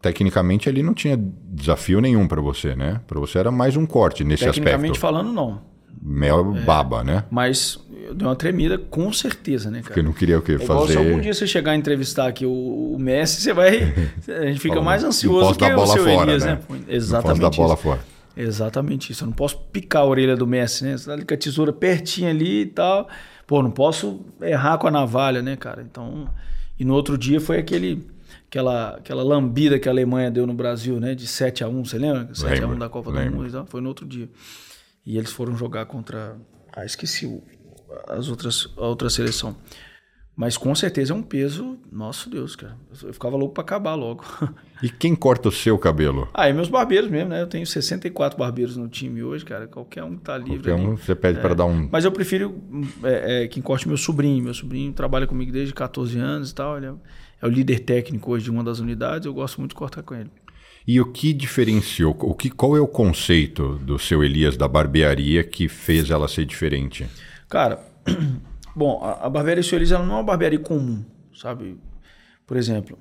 tecnicamente 0.00 0.68
ali 0.68 0.82
não 0.82 0.94
tinha 0.94 1.18
desafio 1.18 2.00
nenhum 2.00 2.26
para 2.26 2.40
você, 2.40 2.74
né? 2.74 3.00
Para 3.06 3.20
você 3.20 3.38
era 3.38 3.50
mais 3.50 3.76
um 3.76 3.84
corte 3.84 4.24
nesse 4.24 4.44
tecnicamente 4.44 4.92
aspecto. 4.92 4.98
Tecnicamente 4.98 4.98
falando, 4.98 5.32
não. 5.32 5.78
Mel 6.00 6.56
é, 6.56 6.60
baba, 6.60 7.02
né? 7.02 7.24
Mas 7.30 7.78
deu 8.14 8.28
uma 8.28 8.36
tremida, 8.36 8.78
com 8.78 9.12
certeza, 9.12 9.70
né, 9.70 9.78
cara? 9.78 9.88
Porque 9.88 10.02
não 10.02 10.12
queria 10.12 10.38
o 10.38 10.42
quê? 10.42 10.52
É 10.52 10.58
fazer. 10.58 10.92
se 10.92 10.98
algum 10.98 11.20
dia 11.20 11.34
você 11.34 11.46
chegar 11.46 11.72
a 11.72 11.76
entrevistar 11.76 12.28
aqui 12.28 12.46
o, 12.46 12.94
o 12.94 12.98
Messi, 12.98 13.40
você 13.40 13.52
vai. 13.52 13.92
A 14.28 14.46
gente 14.46 14.60
fica 14.60 14.80
mais 14.80 15.04
ansioso 15.04 15.54
que 15.54 15.64
o 15.64 15.86
seu 15.86 16.04
fora, 16.04 16.30
Elias, 16.30 16.44
né? 16.44 16.58
né? 16.68 16.78
Exatamente. 16.88 17.40
Não 17.40 17.50
posso 17.50 17.58
dar 17.58 17.62
bola 17.62 17.76
fora. 17.76 18.17
Exatamente 18.40 19.10
isso. 19.10 19.24
Eu 19.24 19.26
não 19.26 19.32
posso 19.32 19.58
picar 19.58 20.02
a 20.02 20.06
orelha 20.06 20.36
do 20.36 20.46
Messi, 20.46 20.84
né? 20.84 20.96
Você 20.96 21.06
tá 21.06 21.12
ali 21.12 21.24
com 21.24 21.34
a 21.34 21.36
tesoura 21.36 21.72
pertinho 21.72 22.30
ali 22.30 22.60
e 22.60 22.66
tal. 22.66 23.08
Pô, 23.44 23.60
não 23.60 23.70
posso 23.72 24.24
errar 24.40 24.78
com 24.78 24.86
a 24.86 24.90
navalha, 24.92 25.42
né, 25.42 25.56
cara? 25.56 25.82
Então. 25.82 26.32
E 26.78 26.84
no 26.84 26.94
outro 26.94 27.18
dia 27.18 27.40
foi 27.40 27.58
aquele. 27.58 28.06
Aquela, 28.46 28.96
aquela 28.96 29.22
lambida 29.22 29.78
que 29.78 29.88
a 29.88 29.92
Alemanha 29.92 30.30
deu 30.30 30.46
no 30.46 30.54
Brasil, 30.54 31.00
né? 31.00 31.14
De 31.14 31.26
7 31.26 31.64
a 31.64 31.68
1 31.68 31.84
você 31.84 31.98
lembra? 31.98 32.32
7 32.32 32.62
a 32.62 32.66
1 32.66 32.78
da 32.78 32.88
Copa 32.88 33.10
lembro. 33.10 33.30
do 33.30 33.36
Mundo 33.38 33.48
e 33.48 33.52
tal. 33.52 33.66
Foi 33.66 33.80
no 33.80 33.88
outro 33.88 34.06
dia. 34.06 34.30
E 35.04 35.18
eles 35.18 35.32
foram 35.32 35.56
jogar 35.56 35.84
contra. 35.86 36.36
Ah, 36.72 36.84
esqueci 36.84 37.26
o, 37.26 37.42
as 38.06 38.28
outras, 38.28 38.68
a 38.76 38.86
outra 38.86 39.10
seleção. 39.10 39.56
Mas 40.38 40.56
com 40.56 40.72
certeza 40.72 41.12
é 41.12 41.16
um 41.16 41.22
peso, 41.22 41.76
nosso 41.90 42.30
Deus, 42.30 42.54
cara. 42.54 42.76
Eu 43.02 43.12
ficava 43.12 43.36
louco 43.36 43.54
para 43.54 43.64
acabar 43.64 43.96
logo. 43.96 44.24
E 44.80 44.88
quem 44.88 45.12
corta 45.16 45.48
o 45.48 45.50
seu 45.50 45.76
cabelo? 45.76 46.28
Ah, 46.32 46.48
é 46.48 46.52
meus 46.52 46.68
barbeiros 46.68 47.10
mesmo, 47.10 47.30
né? 47.30 47.42
Eu 47.42 47.48
tenho 47.48 47.66
64 47.66 48.38
barbeiros 48.38 48.76
no 48.76 48.86
time 48.86 49.24
hoje, 49.24 49.44
cara. 49.44 49.66
Qualquer 49.66 50.04
um 50.04 50.14
que 50.14 50.22
tá 50.22 50.38
livre. 50.38 50.70
Qualquer 50.70 50.74
um 50.76 50.96
você 50.96 51.16
pede 51.16 51.40
é. 51.40 51.42
para 51.42 51.52
dar 51.52 51.64
um. 51.64 51.88
Mas 51.90 52.04
eu 52.04 52.12
prefiro 52.12 52.62
é, 53.02 53.42
é, 53.42 53.48
quem 53.48 53.60
corte 53.60 53.88
meu 53.88 53.96
sobrinho. 53.96 54.44
Meu 54.44 54.54
sobrinho 54.54 54.92
trabalha 54.92 55.26
comigo 55.26 55.50
desde 55.50 55.74
14 55.74 56.16
anos 56.20 56.52
e 56.52 56.54
tal. 56.54 56.76
Ele 56.76 56.86
é, 56.86 56.92
é 57.42 57.46
o 57.46 57.50
líder 57.50 57.80
técnico 57.80 58.30
hoje 58.30 58.44
de 58.44 58.52
uma 58.52 58.62
das 58.62 58.78
unidades. 58.78 59.26
Eu 59.26 59.34
gosto 59.34 59.58
muito 59.58 59.72
de 59.72 59.74
cortar 59.74 60.04
com 60.04 60.14
ele. 60.14 60.30
E 60.86 61.00
o 61.00 61.10
que 61.10 61.32
diferenciou? 61.32 62.16
O 62.20 62.32
que, 62.32 62.48
qual 62.48 62.76
é 62.76 62.80
o 62.80 62.86
conceito 62.86 63.74
do 63.78 63.98
seu 63.98 64.22
Elias 64.22 64.56
da 64.56 64.68
barbearia 64.68 65.42
que 65.42 65.66
fez 65.66 66.08
ela 66.08 66.28
ser 66.28 66.44
diferente? 66.44 67.04
Cara. 67.48 67.80
Bom, 68.78 69.00
a, 69.02 69.26
a 69.26 69.28
barbearia 69.28 69.60
Solis 69.60 69.90
ela 69.90 70.06
não 70.06 70.14
é 70.14 70.16
uma 70.18 70.22
barbearia 70.22 70.60
comum, 70.60 71.04
sabe? 71.34 71.76
Por 72.46 72.56
exemplo, 72.56 72.96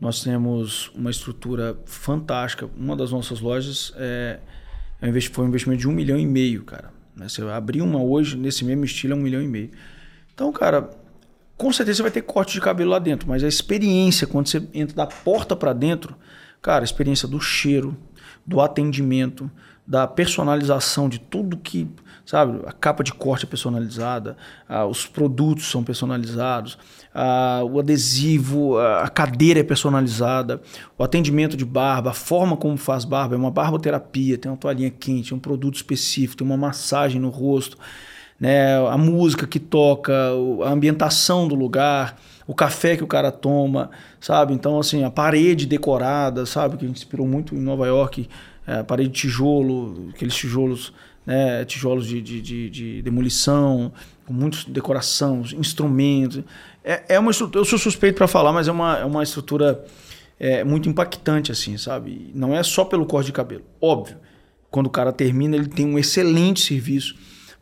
nós 0.00 0.24
temos 0.24 0.90
uma 0.94 1.10
estrutura 1.10 1.78
fantástica. 1.84 2.66
Uma 2.74 2.96
das 2.96 3.12
nossas 3.12 3.38
lojas 3.38 3.92
é, 3.98 4.40
é 5.02 5.20
foi 5.20 5.44
um 5.44 5.48
investimento 5.48 5.82
de 5.82 5.86
um 5.86 5.92
milhão 5.92 6.18
e 6.18 6.24
meio, 6.24 6.64
cara. 6.64 6.90
Né? 7.14 7.28
Você 7.28 7.42
abrir 7.42 7.82
uma 7.82 8.02
hoje 8.02 8.38
nesse 8.38 8.64
mesmo 8.64 8.86
estilo 8.86 9.12
é 9.12 9.16
um 9.16 9.20
milhão 9.20 9.42
e 9.42 9.46
meio. 9.46 9.70
Então, 10.32 10.50
cara, 10.50 10.88
com 11.58 11.70
certeza 11.74 12.02
vai 12.02 12.10
ter 12.10 12.22
corte 12.22 12.54
de 12.54 12.62
cabelo 12.62 12.92
lá 12.92 12.98
dentro, 12.98 13.28
mas 13.28 13.44
a 13.44 13.48
experiência 13.48 14.26
quando 14.26 14.48
você 14.48 14.66
entra 14.72 14.96
da 14.96 15.06
porta 15.06 15.54
para 15.54 15.74
dentro, 15.74 16.16
cara, 16.62 16.82
a 16.82 16.86
experiência 16.86 17.28
do 17.28 17.38
cheiro, 17.38 17.94
do 18.46 18.62
atendimento, 18.62 19.50
da 19.88 20.06
personalização 20.06 21.08
de 21.08 21.18
tudo 21.18 21.56
que 21.56 21.88
sabe? 22.26 22.60
A 22.66 22.72
capa 22.72 23.02
de 23.02 23.14
corte 23.14 23.46
é 23.46 23.48
personalizada, 23.48 24.36
os 24.90 25.06
produtos 25.06 25.70
são 25.70 25.82
personalizados, 25.82 26.76
o 27.72 27.78
adesivo, 27.78 28.78
a 28.78 29.08
cadeira 29.08 29.60
é 29.60 29.62
personalizada, 29.62 30.60
o 30.98 31.02
atendimento 31.02 31.56
de 31.56 31.64
barba, 31.64 32.10
a 32.10 32.12
forma 32.12 32.54
como 32.54 32.76
faz 32.76 33.06
barba, 33.06 33.34
é 33.34 33.38
uma 33.38 33.50
barboterapia, 33.50 34.36
tem 34.36 34.50
uma 34.52 34.58
toalhinha 34.58 34.90
quente, 34.90 35.34
um 35.34 35.38
produto 35.38 35.76
específico, 35.76 36.36
tem 36.36 36.46
uma 36.46 36.58
massagem 36.58 37.18
no 37.18 37.30
rosto, 37.30 37.78
né? 38.38 38.76
a 38.76 38.98
música 38.98 39.46
que 39.46 39.58
toca, 39.58 40.12
a 40.66 40.70
ambientação 40.70 41.48
do 41.48 41.54
lugar, 41.54 42.18
o 42.48 42.54
café 42.54 42.96
que 42.96 43.04
o 43.04 43.06
cara 43.06 43.30
toma, 43.30 43.90
sabe? 44.18 44.54
Então, 44.54 44.80
assim, 44.80 45.04
a 45.04 45.10
parede 45.10 45.66
decorada, 45.66 46.46
sabe? 46.46 46.78
Que 46.78 46.84
a 46.86 46.88
gente 46.88 46.96
inspirou 46.96 47.26
muito 47.26 47.54
em 47.54 47.60
Nova 47.60 47.86
York, 47.86 48.26
é, 48.66 48.78
a 48.78 48.84
parede 48.84 49.10
de 49.10 49.20
tijolo, 49.20 50.08
aqueles 50.14 50.34
tijolos 50.34 50.92
né, 51.28 51.62
tijolos 51.66 52.06
de, 52.06 52.22
de, 52.22 52.40
de, 52.40 52.70
de 52.70 53.02
demolição, 53.02 53.92
com 54.24 54.32
muita 54.32 54.58
decoração, 54.66 55.42
instrumentos. 55.58 56.42
É, 56.82 57.16
é 57.16 57.18
uma 57.18 57.30
estrutura, 57.30 57.60
eu 57.60 57.66
sou 57.66 57.78
suspeito 57.78 58.16
para 58.16 58.26
falar, 58.26 58.50
mas 58.50 58.66
é 58.66 58.72
uma, 58.72 58.96
é 58.96 59.04
uma 59.04 59.22
estrutura 59.22 59.84
é, 60.40 60.64
muito 60.64 60.88
impactante, 60.88 61.52
assim, 61.52 61.76
sabe? 61.76 62.30
Não 62.34 62.56
é 62.56 62.62
só 62.62 62.82
pelo 62.82 63.04
corte 63.04 63.26
de 63.26 63.32
cabelo. 63.32 63.64
Óbvio, 63.78 64.16
quando 64.70 64.86
o 64.86 64.90
cara 64.90 65.12
termina, 65.12 65.54
ele 65.54 65.68
tem 65.68 65.84
um 65.84 65.98
excelente 65.98 66.60
serviço. 66.60 67.14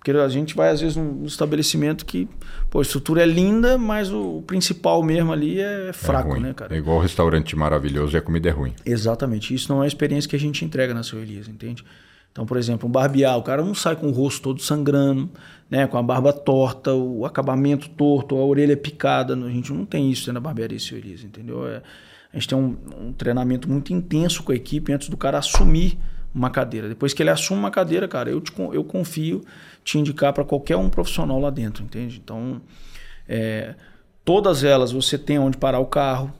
Porque 0.06 0.20
a 0.20 0.28
gente 0.28 0.54
vai, 0.54 0.68
às 0.68 0.80
vezes, 0.80 0.96
num 0.96 1.24
estabelecimento 1.24 2.06
que 2.06 2.28
pô, 2.70 2.78
a 2.78 2.82
estrutura 2.82 3.24
é 3.24 3.26
linda, 3.26 3.76
mas 3.76 4.12
o 4.12 4.40
principal 4.46 5.02
mesmo 5.02 5.32
ali 5.32 5.58
é 5.58 5.92
fraco, 5.92 6.36
é 6.36 6.38
né, 6.38 6.54
cara? 6.54 6.76
É 6.76 6.78
igual 6.78 7.00
restaurante 7.00 7.56
maravilhoso 7.56 8.16
e 8.16 8.18
a 8.18 8.22
comida 8.22 8.48
é 8.48 8.52
ruim. 8.52 8.72
Exatamente. 8.84 9.52
Isso 9.52 9.72
não 9.72 9.82
é 9.82 9.84
a 9.84 9.88
experiência 9.88 10.30
que 10.30 10.36
a 10.36 10.38
gente 10.38 10.64
entrega 10.64 10.94
na 10.94 11.02
Seu 11.02 11.20
Elias, 11.20 11.48
entende? 11.48 11.84
Então, 12.30 12.46
por 12.46 12.56
exemplo, 12.56 12.88
um 12.88 12.92
barbear, 12.92 13.36
o 13.36 13.42
cara 13.42 13.64
não 13.64 13.74
sai 13.74 13.96
com 13.96 14.06
o 14.06 14.12
rosto 14.12 14.42
todo 14.42 14.62
sangrando, 14.62 15.28
né, 15.68 15.88
com 15.88 15.98
a 15.98 16.02
barba 16.04 16.32
torta, 16.32 16.94
o 16.94 17.26
acabamento 17.26 17.88
torto, 17.88 18.36
a 18.36 18.44
orelha 18.44 18.76
picada. 18.76 19.34
A 19.34 19.50
gente 19.50 19.72
não 19.72 19.84
tem 19.84 20.08
isso 20.08 20.32
na 20.32 20.38
barbearia 20.38 20.78
Cioriza, 20.78 21.26
entendeu? 21.26 21.66
É, 21.66 21.82
a 22.32 22.38
gente 22.38 22.46
tem 22.46 22.56
um, 22.56 22.76
um, 23.00 23.12
treinamento 23.12 23.68
muito 23.68 23.92
intenso 23.92 24.44
com 24.44 24.52
a 24.52 24.54
equipe 24.54 24.92
antes 24.92 25.08
do 25.08 25.16
cara 25.16 25.38
assumir 25.38 25.98
uma 26.36 26.50
cadeira. 26.50 26.88
Depois 26.88 27.14
que 27.14 27.22
ele 27.22 27.30
assume 27.30 27.58
uma 27.58 27.70
cadeira, 27.70 28.06
cara, 28.06 28.30
eu, 28.30 28.40
te, 28.40 28.52
eu 28.72 28.84
confio 28.84 29.42
te 29.82 29.98
indicar 29.98 30.32
para 30.32 30.44
qualquer 30.44 30.76
um 30.76 30.90
profissional 30.90 31.40
lá 31.40 31.48
dentro, 31.48 31.82
entende? 31.82 32.20
Então, 32.22 32.60
é, 33.26 33.74
todas 34.24 34.62
elas 34.62 34.92
você 34.92 35.16
tem 35.16 35.38
onde 35.38 35.56
parar 35.56 35.78
o 35.78 35.86
carro, 35.86 36.32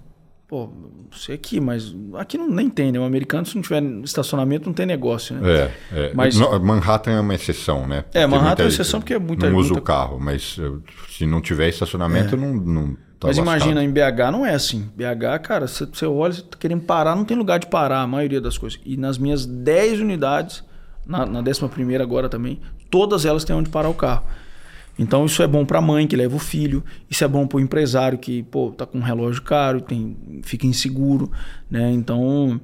Pô, 0.49 0.71
não 1.11 1.19
sei 1.19 1.35
aqui, 1.35 1.59
mas 1.59 1.93
aqui 2.15 2.39
não, 2.39 2.49
nem 2.49 2.71
tem, 2.71 2.93
né? 2.93 3.01
O 3.01 3.03
americano, 3.03 3.45
se 3.45 3.57
não 3.57 3.63
tiver 3.63 3.83
estacionamento, 4.05 4.67
não 4.67 4.73
tem 4.73 4.87
negócio, 4.87 5.35
né? 5.35 5.51
É, 5.53 5.73
é. 5.93 6.13
Mas, 6.15 6.37
Manhattan 6.37 7.11
é 7.11 7.21
uma 7.21 7.35
exceção, 7.35 7.85
né? 7.85 8.05
É, 8.15 8.25
Manhattan 8.29 8.47
muita, 8.47 8.63
é 8.63 8.65
uma 8.65 8.69
exceção 8.69 9.01
porque 9.01 9.15
é 9.15 9.19
muita... 9.19 9.51
Não 9.51 9.59
usa 9.59 9.71
muita... 9.71 9.81
o 9.81 9.83
carro, 9.83 10.21
mas 10.21 10.57
se 11.09 11.27
não 11.27 11.41
tiver 11.41 11.69
estacionamento, 11.69 12.37
é. 12.37 12.39
não, 12.39 12.55
não 12.55 12.97
tá 13.19 13.29
Mas 13.29 13.39
lascado. 13.39 13.71
imagina, 13.71 13.85
em 13.85 13.91
BH 13.91 14.31
não 14.33 14.45
é 14.45 14.55
assim. 14.55 14.91
BH, 14.95 15.43
cara, 15.43 15.67
você, 15.67 16.07
olha, 16.07 16.33
você 16.33 16.43
tá 16.43 16.57
querendo 16.59 16.83
parar, 16.83 17.17
não 17.17 17.25
tem 17.25 17.37
lugar 17.37 17.59
de 17.59 17.67
parar, 17.67 18.01
a 18.01 18.07
maioria 18.07 18.41
das 18.41 18.57
coisas. 18.59 18.79
E 18.85 18.97
nas 18.97 19.19
minhas 19.19 19.47
10 19.47 20.01
unidades, 20.01 20.63
na, 21.07 21.25
na 21.25 21.41
11 21.41 21.69
primeira 21.69 22.03
agora 22.05 22.29
também, 22.29 22.61
todas 22.91 23.25
elas 23.25 23.45
têm 23.45 23.55
onde 23.55 23.71
parar 23.71 23.89
o 23.89 23.95
carro. 23.95 24.25
Então 24.99 25.27
isso 25.27 25.43
é 25.43 25.47
bom 25.47 25.65
para 25.65 25.79
a 25.79 25.83
mãe 25.83 26.07
que 26.07 26.17
leva 26.17 26.35
o 26.35 26.39
filho, 26.39 26.83
isso 27.11 27.23
é 27.23 27.29
bom 27.29 27.47
para 27.47 27.59
o 27.59 27.61
empresário 27.61 28.19
que 28.19 28.43
pô 28.45 28.71
tá 28.71 28.87
com 28.87 28.99
um 28.99 29.03
relógio 29.03 29.43
caro, 29.43 29.81
tem 29.81 30.17
fica 30.43 30.67
inseguro, 30.67 31.31
né? 31.71 31.91
Então 31.93 32.59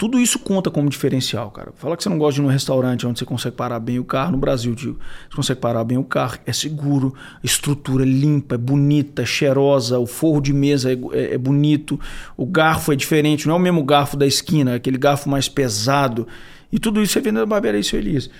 tudo 0.00 0.18
isso 0.18 0.38
conta 0.38 0.70
como 0.70 0.88
diferencial, 0.88 1.50
cara. 1.50 1.72
Fala 1.76 1.94
que 1.94 2.02
você 2.02 2.08
não 2.08 2.16
gosta 2.16 2.36
de 2.36 2.40
ir 2.40 2.42
num 2.42 2.48
restaurante 2.48 3.06
onde 3.06 3.18
você 3.18 3.26
consegue 3.26 3.54
parar 3.54 3.78
bem 3.78 3.98
o 3.98 4.04
carro, 4.04 4.32
no 4.32 4.38
Brasil, 4.38 4.74
digo, 4.74 4.98
você 5.28 5.36
consegue 5.36 5.60
parar 5.60 5.84
bem 5.84 5.98
o 5.98 6.04
carro, 6.04 6.38
é 6.46 6.54
seguro, 6.54 7.14
estrutura 7.44 8.02
é 8.02 8.06
limpa, 8.08 8.54
é 8.54 8.58
bonita, 8.58 9.20
é 9.20 9.26
cheirosa, 9.26 9.98
o 9.98 10.06
forro 10.06 10.40
de 10.40 10.54
mesa 10.54 10.90
é, 10.90 10.96
é, 11.12 11.34
é 11.34 11.38
bonito, 11.38 12.00
o 12.34 12.46
garfo 12.46 12.94
é 12.94 12.96
diferente, 12.96 13.46
não 13.46 13.56
é 13.56 13.58
o 13.58 13.60
mesmo 13.60 13.84
garfo 13.84 14.16
da 14.16 14.26
esquina, 14.26 14.70
é 14.70 14.74
aquele 14.76 14.96
garfo 14.96 15.28
mais 15.28 15.50
pesado. 15.50 16.26
E 16.72 16.78
tudo 16.78 17.02
isso 17.02 17.12
você 17.12 17.20
vê 17.20 17.30
na 17.30 17.44
barbearia 17.44 17.82
Seu 17.82 17.98
Elias. 17.98 18.30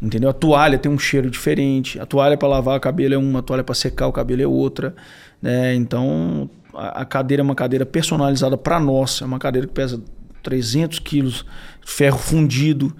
Entendeu? 0.00 0.30
A 0.30 0.32
toalha 0.32 0.78
tem 0.78 0.90
um 0.90 0.98
cheiro 1.00 1.28
diferente. 1.28 1.98
A 1.98 2.06
toalha 2.06 2.36
para 2.36 2.46
lavar 2.46 2.76
o 2.78 2.80
cabelo 2.80 3.14
é 3.14 3.18
uma, 3.18 3.40
a 3.40 3.42
toalha 3.42 3.64
para 3.64 3.74
secar 3.74 4.06
o 4.06 4.12
cabelo 4.12 4.40
é 4.40 4.46
outra. 4.46 4.94
Né? 5.40 5.74
Então, 5.74 6.48
a, 6.72 7.02
a 7.02 7.04
cadeira 7.04 7.40
é 7.40 7.44
uma 7.44 7.56
cadeira 7.56 7.84
personalizada 7.84 8.56
para 8.56 8.78
nós. 8.78 9.20
É 9.20 9.24
uma 9.24 9.40
cadeira 9.40 9.66
que 9.66 9.72
pesa 9.72 10.00
300 10.42 10.98
quilos, 10.98 11.44
ferro 11.84 12.18
fundido. 12.18 12.94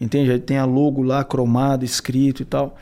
Entende? 0.00 0.30
Aí 0.30 0.38
tem 0.38 0.58
a 0.58 0.64
logo 0.64 1.02
lá 1.02 1.24
cromada, 1.24 1.84
escrito 1.84 2.42
e 2.42 2.44
tal. 2.44 2.76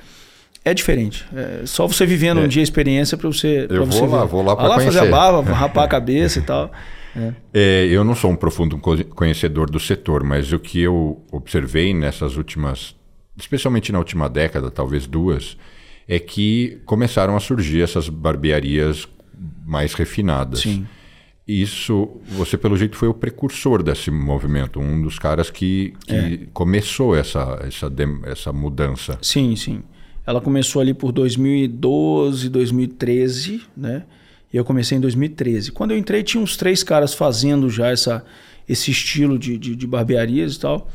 É 0.65 0.73
diferente. 0.73 1.27
É 1.35 1.67
só 1.67 1.87
você 1.87 2.07
vivendo 2.07 2.41
é. 2.41 2.45
um 2.45 2.49
dia 2.49 2.63
a 2.63 2.65
experiência 2.65 3.17
para 3.17 3.29
você. 3.29 3.67
Eu 3.69 3.85
vou 3.85 4.07
lá, 4.07 4.23
ver. 4.23 4.31
vou 4.31 4.43
lá 4.43 4.57
para 4.57 4.69
lá 4.69 4.81
fazer 4.81 5.01
a 5.01 5.07
barba, 5.07 5.53
rapar 5.53 5.85
a 5.85 5.89
cabeça 5.89 6.39
e 6.39 6.43
tal. 6.43 6.71
É. 7.15 7.33
É, 7.53 7.87
eu 7.91 8.03
não 8.03 8.15
sou 8.15 8.31
um 8.31 8.37
profundo 8.37 8.79
conhecedor 8.79 9.69
do 9.69 9.79
setor, 9.79 10.25
mas 10.25 10.51
o 10.51 10.59
que 10.59 10.81
eu 10.81 11.23
observei 11.31 11.93
nessas 11.93 12.39
últimas 12.39 12.95
especialmente 13.37 13.93
na 13.93 13.99
última 13.99 14.29
década, 14.29 14.71
talvez 14.71 15.07
duas, 15.07 15.57
é 16.07 16.19
que 16.19 16.81
começaram 16.85 17.37
a 17.37 17.41
surgir 17.41 17.83
essas 17.83 18.09
barbearias 18.09 19.09
mais 19.65 19.95
refinadas. 19.95 20.61
Sim. 20.61 20.87
Isso, 21.47 22.09
você 22.29 22.57
pelo 22.57 22.77
jeito 22.77 22.97
foi 22.97 23.09
o 23.09 23.15
precursor 23.15 23.83
desse 23.83 24.11
movimento, 24.11 24.79
um 24.79 25.03
dos 25.03 25.19
caras 25.19 25.51
que, 25.51 25.93
que 26.07 26.15
é. 26.15 26.39
começou 26.53 27.17
essa, 27.17 27.59
essa, 27.67 27.93
essa 28.25 28.53
mudança. 28.53 29.19
Sim, 29.21 29.57
sim. 29.57 29.83
Ela 30.25 30.41
começou 30.41 30.81
ali 30.81 30.95
por 30.95 31.11
2012, 31.11 32.49
2013, 32.49 33.63
né? 33.77 34.05
E 34.53 34.57
eu 34.57 34.65
comecei 34.65 34.97
em 34.99 35.01
2013. 35.01 35.73
Quando 35.73 35.91
eu 35.91 35.99
entrei, 35.99 36.23
tinha 36.23 36.41
uns 36.41 36.57
três 36.57 36.85
caras 36.85 37.13
fazendo 37.13 37.69
já 37.69 37.89
essa, 37.89 38.25
esse 38.69 38.93
estilo 38.93 39.37
de, 39.37 39.59
de, 39.59 39.75
de 39.75 39.87
barbearias 39.87 40.55
e 40.55 40.61
tal 40.61 40.89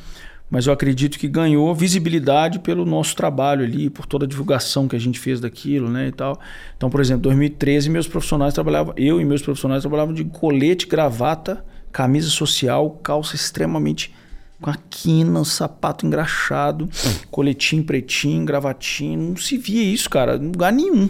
mas 0.50 0.66
eu 0.66 0.74
acredito 0.74 1.20
que 1.20 1.28
ganhou 1.28 1.74
visibilidade 1.76 2.60
pelo 2.60 2.86
nosso 2.86 3.16
trabalho 3.16 3.64
ali, 3.64 3.90
por 3.90 4.06
toda 4.06 4.26
a 4.26 4.28
divulgação 4.28 4.88
que 4.88 4.96
a 4.96 5.00
gente 5.00 5.20
fez 5.20 5.40
daquilo, 5.40 5.90
né, 5.90 6.08
e 6.08 6.12
tal. 6.12 6.40
Então, 6.76 6.90
por 6.90 7.02
exemplo, 7.02 7.24
2013 7.24 7.90
meus 7.90 8.08
profissionais 8.08 8.54
trabalhavam, 8.54 8.94
eu 8.96 9.20
e 9.20 9.26
meus 9.26 9.42
profissionais 9.42 9.82
trabalhavam 9.82 10.14
de 10.14 10.24
colete, 10.24 10.88
gravata, 10.88 11.66
camisa 11.92 12.30
social, 12.30 12.92
calça 13.04 13.36
extremamente 13.36 14.14
com 14.62 14.70
a 14.70 14.76
quina, 14.90 15.44
sapato 15.44 16.06
engraxado, 16.06 16.90
coletinho 17.30 17.84
pretinho, 17.84 18.46
gravatinho, 18.46 19.30
não 19.30 19.38
se 19.38 19.58
via 19.58 19.84
isso, 19.84 20.10
cara, 20.10 20.36
em 20.36 20.48
lugar 20.48 20.72
nenhum. 20.72 21.10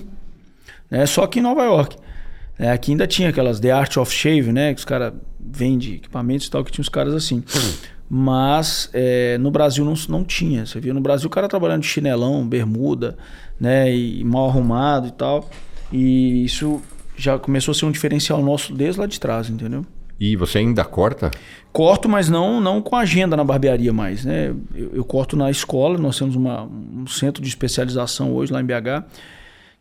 Né? 0.90 1.06
Só 1.06 1.24
aqui 1.24 1.40
em 1.40 1.44
Nova 1.44 1.64
York. 1.64 1.96
É, 2.60 2.72
aqui 2.72 2.92
ainda 2.92 3.06
tinha 3.06 3.30
aquelas 3.30 3.60
The 3.60 3.72
Art 3.72 3.98
of 3.98 4.12
Shave, 4.12 4.52
né? 4.52 4.74
Que 4.74 4.80
os 4.80 4.86
caras 4.86 5.14
vendem 5.40 5.94
equipamentos 5.96 6.48
e 6.48 6.52
tal, 6.52 6.64
que 6.64 6.72
tinha 6.72 6.82
os 6.82 6.90
caras 6.90 7.14
assim. 7.14 7.44
Mas 8.10 8.90
é, 8.94 9.38
no 9.38 9.52
Brasil 9.52 9.84
não, 9.84 9.94
não 10.08 10.24
tinha. 10.24 10.66
Você 10.66 10.80
via 10.80 10.94
no 10.94 11.02
Brasil 11.02 11.28
o 11.28 11.30
cara 11.30 11.48
trabalhando 11.48 11.82
de 11.82 11.88
chinelão, 11.88 12.48
bermuda, 12.48 13.18
né? 13.60 13.94
E 13.94 14.24
mal 14.24 14.48
arrumado 14.48 15.08
e 15.08 15.12
tal. 15.12 15.50
E 15.92 16.46
isso 16.46 16.82
já 17.18 17.38
começou 17.38 17.72
a 17.72 17.76
ser 17.76 17.86
um 17.86 17.92
diferencial 17.92 18.42
nosso 18.42 18.74
desde 18.74 19.00
lá 19.00 19.08
de 19.08 19.20
trás, 19.20 19.50
entendeu? 19.50 19.86
E 20.20 20.36
você 20.36 20.60
ainda 20.60 20.84
corta? 20.84 21.32
Corto, 21.72 22.08
mas 22.10 22.30
não 22.30 22.60
não 22.60 22.82
com 22.82 22.96
agenda 22.96 23.36
na 23.36 23.44
barbearia 23.44 23.94
mais, 23.94 24.26
né? 24.26 24.56
Eu, 24.74 24.92
eu 24.94 25.06
corto 25.06 25.36
na 25.36 25.52
escola, 25.52 25.98
nós 25.98 26.18
temos 26.18 26.36
uma, 26.36 26.64
um 26.64 27.06
centro 27.06 27.42
de 27.42 27.50
especialização 27.50 28.34
hoje 28.34 28.52
lá 28.52 28.62
em 28.62 28.66
BH, 28.66 29.06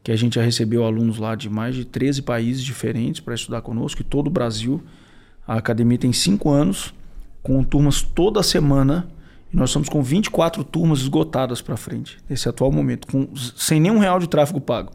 que 0.03 0.13
a 0.13 0.17
gente 0.17 0.35
já 0.35 0.43
recebeu 0.43 0.85
alunos 0.85 1.19
lá 1.19 1.35
de 1.35 1.49
mais 1.49 1.75
de 1.75 1.85
13 1.85 2.23
países 2.23 2.63
diferentes 2.63 3.21
para 3.21 3.35
estudar 3.35 3.63
conosco, 3.63 4.03
e 4.03 4.05
todo 4.05 4.27
o 4.27 4.31
Brasil. 4.31 4.83
A 5.49 5.57
academia 5.57 5.97
tem 5.97 6.13
cinco 6.13 6.51
anos, 6.51 6.93
com 7.47 7.63
turmas 7.63 8.03
toda 8.03 8.43
semana. 8.43 9.07
E 9.53 9.57
nós 9.57 9.71
estamos 9.71 9.89
com 9.89 10.03
24 10.03 10.65
turmas 10.65 10.99
esgotadas 10.99 11.63
para 11.63 11.77
frente, 11.77 12.19
nesse 12.29 12.49
atual 12.49 12.73
momento, 12.73 13.07
com, 13.07 13.29
sem 13.37 13.79
nenhum 13.79 13.99
real 13.99 14.19
de 14.19 14.29
tráfego 14.29 14.61
pago. 14.61 14.91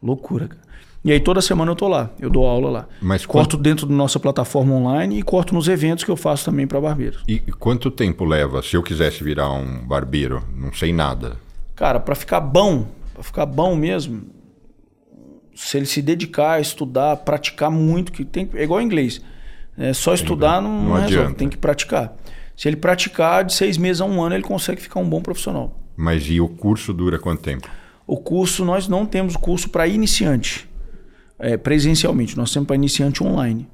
Loucura, 0.00 0.46
cara. 0.46 0.70
E 1.02 1.10
aí 1.10 1.18
toda 1.18 1.40
semana 1.40 1.72
eu 1.72 1.74
tô 1.74 1.88
lá, 1.88 2.10
eu 2.20 2.30
dou 2.30 2.46
aula 2.46 2.70
lá. 2.70 2.88
Mas 3.00 3.26
corto 3.26 3.56
quanto... 3.56 3.62
dentro 3.62 3.86
da 3.86 3.94
nossa 3.94 4.20
plataforma 4.20 4.74
online 4.74 5.18
e 5.18 5.22
corto 5.22 5.52
nos 5.54 5.66
eventos 5.66 6.04
que 6.04 6.10
eu 6.10 6.16
faço 6.16 6.44
também 6.44 6.66
para 6.66 6.80
barbeiros. 6.80 7.24
E 7.26 7.40
quanto 7.40 7.90
tempo 7.90 8.24
leva 8.24 8.62
se 8.62 8.76
eu 8.76 8.82
quisesse 8.82 9.24
virar 9.24 9.50
um 9.50 9.84
barbeiro? 9.84 10.44
Não 10.54 10.72
sei 10.72 10.92
nada. 10.92 11.38
Cara, 11.74 11.98
para 11.98 12.14
ficar 12.14 12.40
bom, 12.40 12.86
para 13.14 13.22
ficar 13.22 13.46
bom 13.46 13.74
mesmo, 13.74 14.26
se 15.54 15.76
ele 15.78 15.86
se 15.86 16.02
dedicar 16.02 16.52
a 16.52 16.60
estudar, 16.60 17.16
praticar 17.16 17.70
muito, 17.70 18.12
que 18.12 18.24
tem 18.24 18.48
é 18.54 18.62
igual 18.62 18.80
inglês. 18.80 19.22
É 19.80 19.92
só 19.92 20.14
estudar 20.14 20.60
não, 20.60 20.82
não, 20.82 21.00
resolve, 21.00 21.34
tem 21.34 21.48
que 21.48 21.56
praticar. 21.56 22.14
Se 22.56 22.68
ele 22.68 22.76
praticar 22.76 23.44
de 23.44 23.54
seis 23.54 23.78
meses 23.78 24.00
a 24.00 24.04
um 24.04 24.22
ano, 24.22 24.34
ele 24.34 24.44
consegue 24.44 24.80
ficar 24.80 25.00
um 25.00 25.08
bom 25.08 25.20
profissional. 25.22 25.74
Mas 25.96 26.24
e 26.28 26.40
o 26.40 26.48
curso 26.48 26.92
dura 26.92 27.18
quanto 27.18 27.42
tempo? 27.42 27.68
O 28.06 28.18
curso, 28.18 28.64
nós 28.64 28.86
não 28.86 29.06
temos 29.06 29.36
curso 29.36 29.70
para 29.70 29.86
iniciante 29.86 30.70
é, 31.40 31.56
presencialmente, 31.56 32.36
nós 32.36 32.52
temos 32.52 32.66
para 32.66 32.76
iniciante 32.76 33.24
online. 33.24 33.66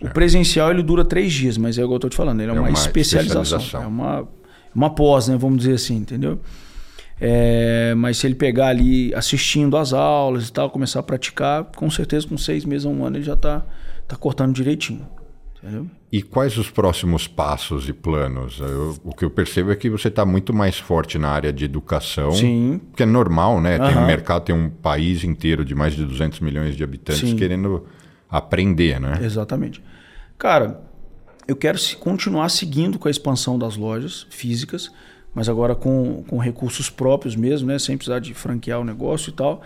O 0.00 0.10
presencial 0.10 0.70
ele 0.70 0.82
dura 0.82 1.02
três 1.02 1.32
dias, 1.32 1.56
mas 1.56 1.78
é 1.78 1.84
o 1.84 1.86
que 1.86 1.92
eu 1.94 1.96
estou 1.96 2.10
te 2.10 2.16
falando, 2.16 2.42
ele 2.42 2.52
é, 2.52 2.54
é 2.54 2.58
uma, 2.58 2.68
uma 2.68 2.72
especialização, 2.72 3.42
especialização, 3.42 3.82
É 3.82 3.86
uma, 3.86 4.28
uma 4.74 4.94
pós, 4.94 5.26
né, 5.26 5.36
vamos 5.38 5.58
dizer 5.58 5.72
assim, 5.72 5.96
entendeu? 5.96 6.38
É, 7.18 7.94
mas 7.96 8.18
se 8.18 8.26
ele 8.26 8.34
pegar 8.34 8.68
ali 8.68 9.14
assistindo 9.14 9.74
as 9.78 9.94
aulas 9.94 10.48
e 10.48 10.52
tal, 10.52 10.68
começar 10.68 11.00
a 11.00 11.02
praticar, 11.02 11.64
com 11.74 11.88
certeza 11.88 12.28
com 12.28 12.36
seis 12.36 12.66
meses 12.66 12.84
a 12.84 12.90
um 12.90 13.02
ano 13.06 13.16
ele 13.16 13.24
já 13.24 13.32
está 13.32 13.64
tá 14.06 14.16
cortando 14.16 14.54
direitinho. 14.54 15.08
E 16.12 16.22
quais 16.22 16.56
os 16.56 16.70
próximos 16.70 17.26
passos 17.26 17.88
e 17.88 17.92
planos? 17.92 18.60
Eu, 18.60 18.96
o 19.04 19.14
que 19.14 19.24
eu 19.24 19.30
percebo 19.30 19.70
é 19.70 19.76
que 19.76 19.90
você 19.90 20.08
está 20.08 20.24
muito 20.24 20.54
mais 20.54 20.78
forte 20.78 21.18
na 21.18 21.28
área 21.28 21.52
de 21.52 21.64
educação. 21.64 22.32
Sim. 22.32 22.80
Que 22.94 23.02
é 23.02 23.06
normal, 23.06 23.60
né? 23.60 23.78
Uhum. 23.78 23.88
Tem 23.88 23.98
um 23.98 24.06
mercado, 24.06 24.44
tem 24.44 24.54
um 24.54 24.70
país 24.70 25.24
inteiro 25.24 25.64
de 25.64 25.74
mais 25.74 25.94
de 25.94 26.04
200 26.04 26.40
milhões 26.40 26.76
de 26.76 26.84
habitantes 26.84 27.28
Sim. 27.28 27.36
querendo 27.36 27.84
aprender, 28.30 29.00
né? 29.00 29.18
Exatamente. 29.22 29.82
Cara, 30.38 30.80
eu 31.48 31.56
quero 31.56 31.78
continuar 31.98 32.48
seguindo 32.48 32.98
com 32.98 33.08
a 33.08 33.10
expansão 33.10 33.58
das 33.58 33.76
lojas 33.76 34.26
físicas, 34.30 34.90
mas 35.34 35.48
agora 35.48 35.74
com, 35.74 36.24
com 36.26 36.38
recursos 36.38 36.88
próprios 36.88 37.36
mesmo, 37.36 37.68
né? 37.68 37.78
Sem 37.78 37.96
precisar 37.96 38.20
de 38.20 38.32
franquear 38.32 38.80
o 38.80 38.84
negócio 38.84 39.30
e 39.30 39.32
tal. 39.32 39.62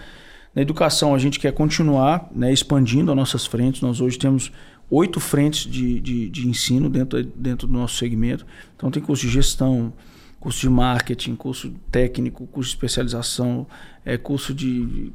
Na 0.55 0.63
educação, 0.63 1.15
a 1.15 1.19
gente 1.19 1.39
quer 1.39 1.53
continuar 1.53 2.29
né, 2.35 2.53
expandindo 2.53 3.13
as 3.13 3.17
nossas 3.17 3.47
frentes. 3.47 3.81
Nós 3.81 4.01
hoje 4.01 4.19
temos 4.19 4.51
oito 4.90 5.20
frentes 5.20 5.70
de, 5.70 6.00
de, 6.00 6.29
de, 6.29 6.48
ensino 6.48 6.90
dentro, 6.90 7.22
dentro 7.22 7.66
do 7.66 7.72
nosso 7.72 7.96
segmento. 7.96 8.44
Então, 8.76 8.90
tem 8.90 9.03
curso 9.03 9.22
de 9.26 9.33
gestão, 9.33 9.92
curso 10.40 10.61
de 10.61 10.68
marketing, 10.68 11.37
curso 11.37 11.72
técnico, 11.90 12.46
curso 12.46 12.70
de 12.70 12.76
especialização, 12.76 13.66
é, 14.05 14.16
curso 14.16 14.53
de 14.53 15.12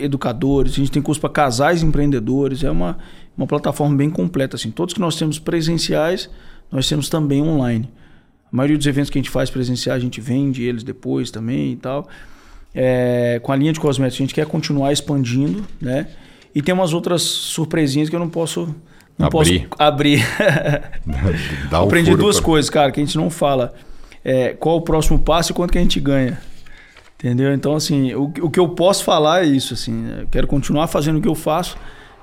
educadores. 0.00 0.72
A 0.72 0.76
gente 0.76 0.90
tem 0.90 1.02
curso 1.02 1.20
para 1.20 1.30
casais 1.30 1.82
empreendedores. 1.82 2.64
É 2.64 2.70
uma, 2.70 2.98
uma 3.36 3.46
plataforma 3.46 3.96
bem 3.96 4.10
completa. 4.10 4.56
Assim. 4.56 4.70
Todos 4.70 4.94
que 4.94 5.00
nós 5.00 5.16
temos 5.16 5.38
presenciais, 5.38 6.28
nós 6.70 6.88
temos 6.88 7.08
também 7.08 7.42
online. 7.42 7.88
A 8.52 8.56
maioria 8.56 8.76
dos 8.76 8.86
eventos 8.86 9.10
que 9.10 9.18
a 9.18 9.22
gente 9.22 9.30
faz 9.30 9.50
presenciais, 9.50 10.02
a 10.02 10.04
gente 10.04 10.20
vende 10.20 10.62
eles 10.62 10.82
depois 10.82 11.30
também 11.30 11.72
e 11.72 11.76
tal. 11.76 12.08
É, 12.74 13.40
com 13.42 13.52
a 13.52 13.56
linha 13.56 13.72
de 13.72 13.80
cosméticos, 13.80 14.20
a 14.20 14.24
gente 14.24 14.34
quer 14.34 14.46
continuar 14.46 14.92
expandindo, 14.92 15.64
né? 15.80 16.08
E 16.54 16.60
tem 16.60 16.74
umas 16.74 16.92
outras 16.92 17.22
surpresinhas 17.22 18.08
que 18.08 18.16
eu 18.16 18.20
não 18.20 18.28
posso 18.28 18.74
não 19.18 19.26
abrir. 19.26 19.68
posso 19.68 19.82
abrir. 19.82 20.24
Um 21.72 21.76
Aprendi 21.76 22.14
duas 22.14 22.36
pra... 22.36 22.44
coisas, 22.44 22.70
cara, 22.70 22.90
que 22.90 23.00
a 23.00 23.04
gente 23.04 23.16
não 23.16 23.30
fala. 23.30 23.74
É, 24.24 24.50
qual 24.50 24.76
o 24.76 24.82
próximo 24.82 25.18
passo 25.18 25.52
e 25.52 25.54
quanto 25.54 25.72
que 25.72 25.78
a 25.78 25.80
gente 25.80 25.98
ganha. 25.98 26.38
Entendeu? 27.18 27.54
Então, 27.54 27.74
assim, 27.74 28.12
o, 28.14 28.24
o 28.24 28.50
que 28.50 28.58
eu 28.58 28.68
posso 28.68 29.04
falar 29.04 29.44
é 29.44 29.46
isso, 29.46 29.74
assim. 29.74 29.92
Né? 29.92 30.22
Eu 30.22 30.26
quero 30.28 30.46
continuar 30.46 30.88
fazendo 30.88 31.18
o 31.18 31.22
que 31.22 31.28
eu 31.28 31.34
faço, 31.34 31.76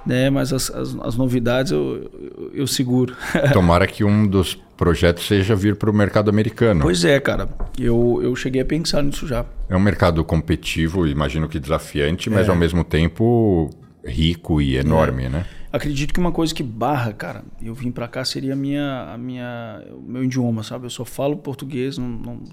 né? 0.05 0.29
Mas 0.29 0.51
as, 0.51 0.69
as, 0.69 0.95
as 1.01 1.15
novidades 1.15 1.71
eu, 1.71 2.11
eu, 2.37 2.51
eu, 2.53 2.67
seguro. 2.67 3.15
Tomara 3.53 3.87
que 3.87 4.03
um 4.03 4.27
dos 4.27 4.55
projetos 4.75 5.25
seja 5.25 5.55
vir 5.55 5.77
para 5.77 5.89
o 5.89 5.93
mercado 5.93 6.29
americano. 6.29 6.81
Pois 6.81 7.05
é, 7.05 7.19
cara. 7.19 7.47
Eu, 7.79 8.19
eu 8.21 8.35
cheguei 8.35 8.61
a 8.61 8.65
pensar 8.65 9.01
nisso 9.01 9.25
já. 9.25 9.45
É 9.69 9.75
um 9.75 9.79
mercado 9.79 10.23
competitivo, 10.23 11.07
imagino 11.07 11.47
que 11.47 11.59
desafiante, 11.59 12.29
mas 12.29 12.47
é. 12.47 12.51
ao 12.51 12.57
mesmo 12.57 12.83
tempo 12.83 13.69
rico 14.05 14.61
e 14.61 14.75
enorme, 14.75 15.25
é. 15.25 15.29
né? 15.29 15.45
Acredito 15.71 16.13
que 16.13 16.19
uma 16.19 16.31
coisa 16.31 16.53
que 16.53 16.63
barra, 16.63 17.13
cara, 17.13 17.43
eu 17.61 17.73
vim 17.75 17.91
para 17.91 18.07
cá 18.07 18.25
seria 18.25 18.53
a 18.53 18.55
minha, 18.55 19.13
a 19.13 19.17
minha, 19.17 19.83
o 19.91 20.01
meu 20.01 20.23
idioma, 20.23 20.63
sabe? 20.63 20.85
Eu 20.85 20.89
só 20.89 21.05
falo 21.05 21.37
português, 21.37 21.97
não, 21.97 22.07
não... 22.07 22.43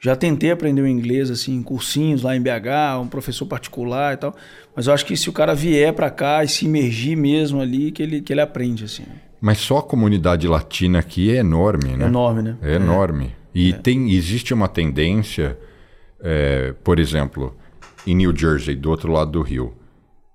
já 0.00 0.16
tentei 0.16 0.50
aprender 0.50 0.80
o 0.80 0.86
inglês 0.86 1.30
assim, 1.30 1.54
em 1.56 1.62
cursinhos 1.62 2.22
lá 2.22 2.34
em 2.34 2.40
BH, 2.40 3.00
um 3.02 3.06
professor 3.06 3.44
particular 3.44 4.14
e 4.14 4.16
tal, 4.16 4.34
mas 4.74 4.86
eu 4.86 4.94
acho 4.94 5.04
que 5.04 5.14
se 5.14 5.28
o 5.28 5.32
cara 5.32 5.54
vier 5.54 5.92
para 5.92 6.08
cá 6.10 6.42
e 6.42 6.48
se 6.48 6.64
imergir 6.64 7.18
mesmo 7.18 7.60
ali, 7.60 7.92
que 7.92 8.02
ele, 8.02 8.22
que 8.22 8.32
ele 8.32 8.40
aprende 8.40 8.84
assim. 8.84 9.04
Mas 9.40 9.58
só 9.58 9.78
a 9.78 9.82
comunidade 9.82 10.48
latina 10.48 10.98
aqui 10.98 11.30
é 11.30 11.36
enorme, 11.36 11.96
né? 11.96 12.06
É 12.06 12.08
enorme, 12.08 12.42
né? 12.42 12.56
É, 12.62 12.72
é. 12.72 12.76
enorme. 12.76 13.36
E 13.54 13.72
é. 13.72 13.76
tem, 13.76 14.10
existe 14.10 14.54
uma 14.54 14.68
tendência, 14.68 15.58
é, 16.20 16.74
por 16.82 16.98
exemplo, 16.98 17.54
em 18.06 18.14
New 18.14 18.34
Jersey, 18.34 18.74
do 18.74 18.90
outro 18.90 19.12
lado 19.12 19.32
do 19.32 19.42
rio, 19.42 19.74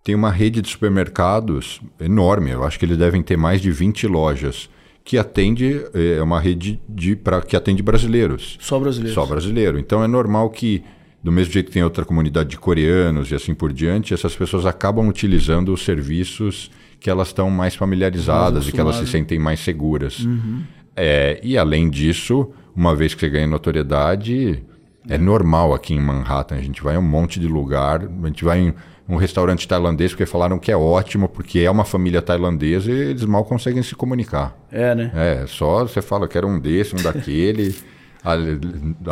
tem 0.04 0.14
uma 0.14 0.30
rede 0.30 0.62
de 0.62 0.70
supermercados 0.70 1.82
enorme, 2.00 2.52
eu 2.52 2.64
acho 2.64 2.78
que 2.78 2.86
eles 2.86 2.98
devem 2.98 3.24
ter 3.24 3.38
mais 3.38 3.62
de 3.62 3.72
20 3.72 4.06
lojas, 4.08 4.70
que 5.04 5.18
atende, 5.18 5.82
é 5.94 6.22
uma 6.22 6.40
rede 6.40 6.80
de, 6.88 7.16
pra, 7.16 7.42
que 7.42 7.56
atende 7.56 7.82
brasileiros. 7.82 8.58
Só 8.60 8.80
brasileiros. 8.80 9.16
Só 9.16 9.26
brasileiro. 9.26 9.80
Então 9.80 10.04
é 10.04 10.08
normal 10.08 10.50
que, 10.50 10.84
do 11.22 11.32
mesmo 11.32 11.54
jeito 11.54 11.68
que 11.68 11.74
tem 11.74 11.84
outra 11.84 12.06
comunidade 12.06 12.50
de 12.50 12.58
coreanos 12.58 13.32
e 13.32 13.36
assim 13.36 13.54
por 13.54 13.72
diante, 13.72 14.14
essas 14.14 14.36
pessoas 14.36 14.66
acabam 14.66 15.08
utilizando 15.08 15.74
os 15.74 15.84
serviços 15.84 16.70
que 17.00 17.10
elas 17.10 17.30
estão 17.30 17.50
mais 17.50 17.76
familiarizadas 17.76 18.64
mais 18.64 18.68
e 18.68 18.72
que 18.72 18.80
elas 18.80 18.96
se 18.96 19.08
sentem 19.08 19.40
mais 19.40 19.60
seguras. 19.60 20.20
Uhum. 20.20 20.64
É, 20.96 21.40
e 21.44 21.58
além 21.58 21.90
disso, 21.90 22.50
uma 22.76 22.96
vez 22.96 23.14
que 23.14 23.20
você 23.20 23.30
ganha 23.30 23.48
notoriedade, 23.48 24.64
é. 25.10 25.18
normal 25.18 25.74
aqui 25.74 25.94
em 25.94 26.00
Manhattan. 26.00 26.56
A 26.56 26.62
gente 26.62 26.82
vai 26.82 26.96
em 26.96 26.98
um 26.98 27.02
monte 27.02 27.40
de 27.40 27.48
lugar, 27.48 28.02
a 28.02 28.28
gente 28.28 28.46
vai 28.46 28.60
em 28.60 28.74
um 29.08 29.18
restaurante 29.18 29.68
tailandês 29.68 30.12
porque 30.12 30.26
falaram 30.26 30.58
que 30.58 30.72
é 30.72 30.78
ótimo, 30.78 31.28
porque 31.28 31.60
é 31.60 31.70
uma 31.70 31.84
família 31.84 32.22
tailandesa 32.22 32.92
e 32.92 32.96
eles 32.96 33.26
mal 33.26 33.44
conseguem 33.44 33.84
se 33.84 33.96
comunicar. 33.96 34.58
É, 34.72 34.96
né? 34.96 35.12
É, 35.14 35.46
só 35.48 35.84
você 35.84 36.02
fala, 36.02 36.28
quero 36.28 36.48
um 36.48 36.60
desse, 36.60 36.96
um 36.96 37.02
daquele. 37.02 37.76
a, 38.24 38.34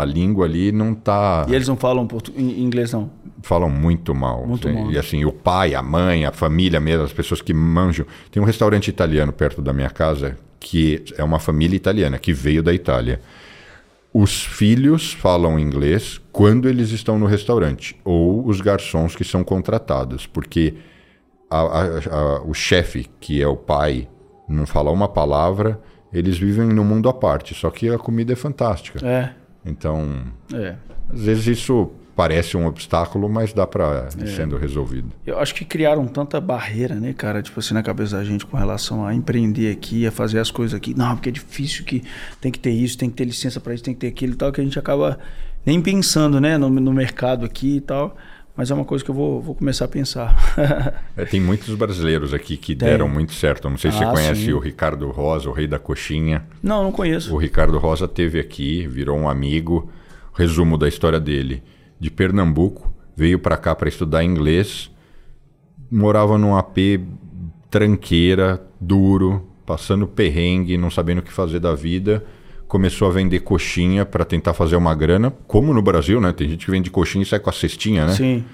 a 0.02 0.06
língua 0.06 0.46
ali 0.46 0.72
não 0.72 0.94
tá. 0.94 1.46
E 1.50 1.54
eles 1.54 1.68
não 1.68 1.76
falam 1.76 2.08
inglês, 2.38 2.94
não? 2.94 3.12
Falam 3.44 3.70
muito 3.70 4.16
mal. 4.16 4.48
Muito 4.48 4.68
assim. 4.68 4.78
mal. 4.78 4.92
E 4.92 4.98
assim, 4.98 5.26
o 5.26 5.32
pai, 5.32 5.76
a 5.76 5.84
mãe, 5.84 6.26
a 6.26 6.32
família 6.32 6.80
mesmo, 6.80 7.04
as 7.04 7.14
pessoas 7.14 7.42
que 7.42 7.54
manjam. 7.54 8.06
Tem 8.32 8.42
um 8.42 8.46
restaurante 8.46 8.88
italiano 8.88 9.34
perto 9.34 9.62
da 9.62 9.74
minha 9.74 9.90
casa 9.90 10.38
que 10.62 11.04
é 11.18 11.24
uma 11.24 11.40
família 11.40 11.76
italiana 11.76 12.20
que 12.20 12.32
veio 12.32 12.62
da 12.62 12.72
Itália. 12.72 13.20
Os 14.14 14.44
filhos 14.44 15.14
falam 15.14 15.58
inglês 15.58 16.20
quando 16.32 16.68
eles 16.68 16.92
estão 16.92 17.18
no 17.18 17.26
restaurante, 17.26 18.00
ou 18.04 18.46
os 18.46 18.60
garçons 18.60 19.16
que 19.16 19.24
são 19.24 19.44
contratados, 19.44 20.28
porque 20.28 20.76
a, 21.50 21.60
a, 21.60 21.84
a, 21.84 22.42
o 22.42 22.54
chefe, 22.54 23.10
que 23.20 23.42
é 23.42 23.48
o 23.48 23.56
pai, 23.56 24.10
não 24.48 24.66
fala 24.66 24.92
uma 24.92 25.08
palavra, 25.08 25.80
eles 26.12 26.38
vivem 26.38 26.68
num 26.68 26.84
mundo 26.84 27.08
à 27.08 27.14
parte, 27.14 27.54
só 27.54 27.70
que 27.70 27.90
a 27.90 27.98
comida 27.98 28.34
é 28.34 28.36
fantástica. 28.36 29.06
É. 29.06 29.34
Então, 29.66 30.26
é. 30.54 30.76
às 31.10 31.22
vezes 31.22 31.48
isso 31.48 31.92
parece 32.22 32.56
um 32.56 32.68
obstáculo, 32.68 33.28
mas 33.28 33.52
dá 33.52 33.66
para 33.66 34.08
é. 34.22 34.26
sendo 34.28 34.56
resolvido. 34.56 35.12
Eu 35.26 35.40
acho 35.40 35.56
que 35.56 35.66
criaram 35.66 36.06
tanta 36.06 36.40
barreira, 36.40 36.94
né, 36.94 37.14
cara, 37.14 37.42
tipo 37.42 37.60
assim, 37.60 37.74
na 37.74 37.82
cabeça 37.82 38.16
da 38.16 38.24
gente 38.24 38.46
com 38.46 38.56
relação 38.56 39.04
a 39.04 39.16
empreender 39.16 39.72
aqui, 39.72 40.06
a 40.06 40.12
fazer 40.12 40.38
as 40.38 40.52
coisas 40.52 40.76
aqui. 40.76 40.94
Não, 40.96 41.16
porque 41.16 41.30
é 41.30 41.32
difícil 41.32 41.84
que 41.84 42.04
tem 42.40 42.52
que 42.52 42.60
ter 42.60 42.70
isso, 42.70 42.96
tem 42.96 43.10
que 43.10 43.16
ter 43.16 43.26
licença 43.26 43.60
para 43.60 43.74
isso, 43.74 43.84
tem 43.84 43.96
que 43.96 44.02
ter 44.02 44.08
aquilo 44.10 44.34
e 44.34 44.36
tal, 44.36 44.52
que 44.52 44.62
a 44.62 44.64
gente 44.64 44.78
acaba 44.78 45.18
nem 45.66 45.82
pensando, 45.82 46.40
né, 46.40 46.60
no, 46.60 46.70
no 46.70 46.94
mercado 46.94 47.44
aqui 47.44 47.78
e 47.78 47.82
tal. 47.82 48.16
Mas 48.56 48.70
é 48.70 48.76
uma 48.76 48.86
coisa 48.86 49.04
que 49.04 49.10
eu 49.10 49.16
vou, 49.16 49.42
vou 49.42 49.56
começar 49.56 49.86
a 49.86 49.88
pensar. 49.88 50.54
é, 51.18 51.26
tem 51.26 51.42
muitos 51.42 51.74
brasileiros 51.74 52.36
aqui 52.36 52.56
que 52.56 52.76
tem. 52.76 52.88
deram 52.88 53.10
muito 53.10 53.34
certo. 53.34 53.68
não 53.68 53.80
sei 53.80 53.90
se 53.90 53.98
ah, 53.98 54.12
você 54.12 54.12
conhece 54.12 54.46
sim. 54.46 54.54
o 54.54 54.60
Ricardo 54.60 55.10
Rosa, 55.10 55.50
o 55.50 55.54
rei 55.54 55.66
da 55.66 55.80
coxinha. 55.80 56.44
Não, 56.62 56.84
não 56.84 56.92
conheço. 56.92 57.34
O 57.34 57.38
Ricardo 57.40 57.80
Rosa 57.80 58.08
teve 58.08 58.40
aqui, 58.40 58.86
virou 58.86 59.18
um 59.18 59.28
amigo. 59.28 59.90
Resumo 60.34 60.78
da 60.78 60.88
história 60.88 61.20
dele 61.20 61.64
de 62.02 62.10
Pernambuco, 62.10 62.92
veio 63.16 63.38
para 63.38 63.56
cá 63.56 63.76
para 63.76 63.88
estudar 63.88 64.24
inglês, 64.24 64.90
morava 65.90 66.36
num 66.36 66.58
AP 66.58 67.00
tranqueira, 67.70 68.60
duro, 68.80 69.48
passando 69.68 70.08
perrengue, 70.08 70.80
não 70.80 70.90
sabendo 70.90 71.20
o 71.20 71.22
que 71.22 71.32
fazer 71.32 71.60
da 71.60 71.76
vida. 71.76 72.26
Começou 72.68 73.08
a 73.08 73.12
vender 73.12 73.42
coxinha 73.42 74.04
para 74.04 74.26
tentar 74.26 74.54
fazer 74.54 74.76
uma 74.78 74.96
grana, 74.96 75.32
como 75.46 75.74
no 75.76 75.82
Brasil, 75.82 76.20
né? 76.20 76.34
Tem 76.34 76.50
gente 76.50 76.66
que 76.66 76.72
vende 76.72 76.90
coxinha 76.90 77.22
e 77.22 77.26
sai 77.26 77.40
com 77.40 77.52
a 77.52 77.54
cestinha, 77.54 78.08
né? 78.08 78.14
Sim. 78.14 78.46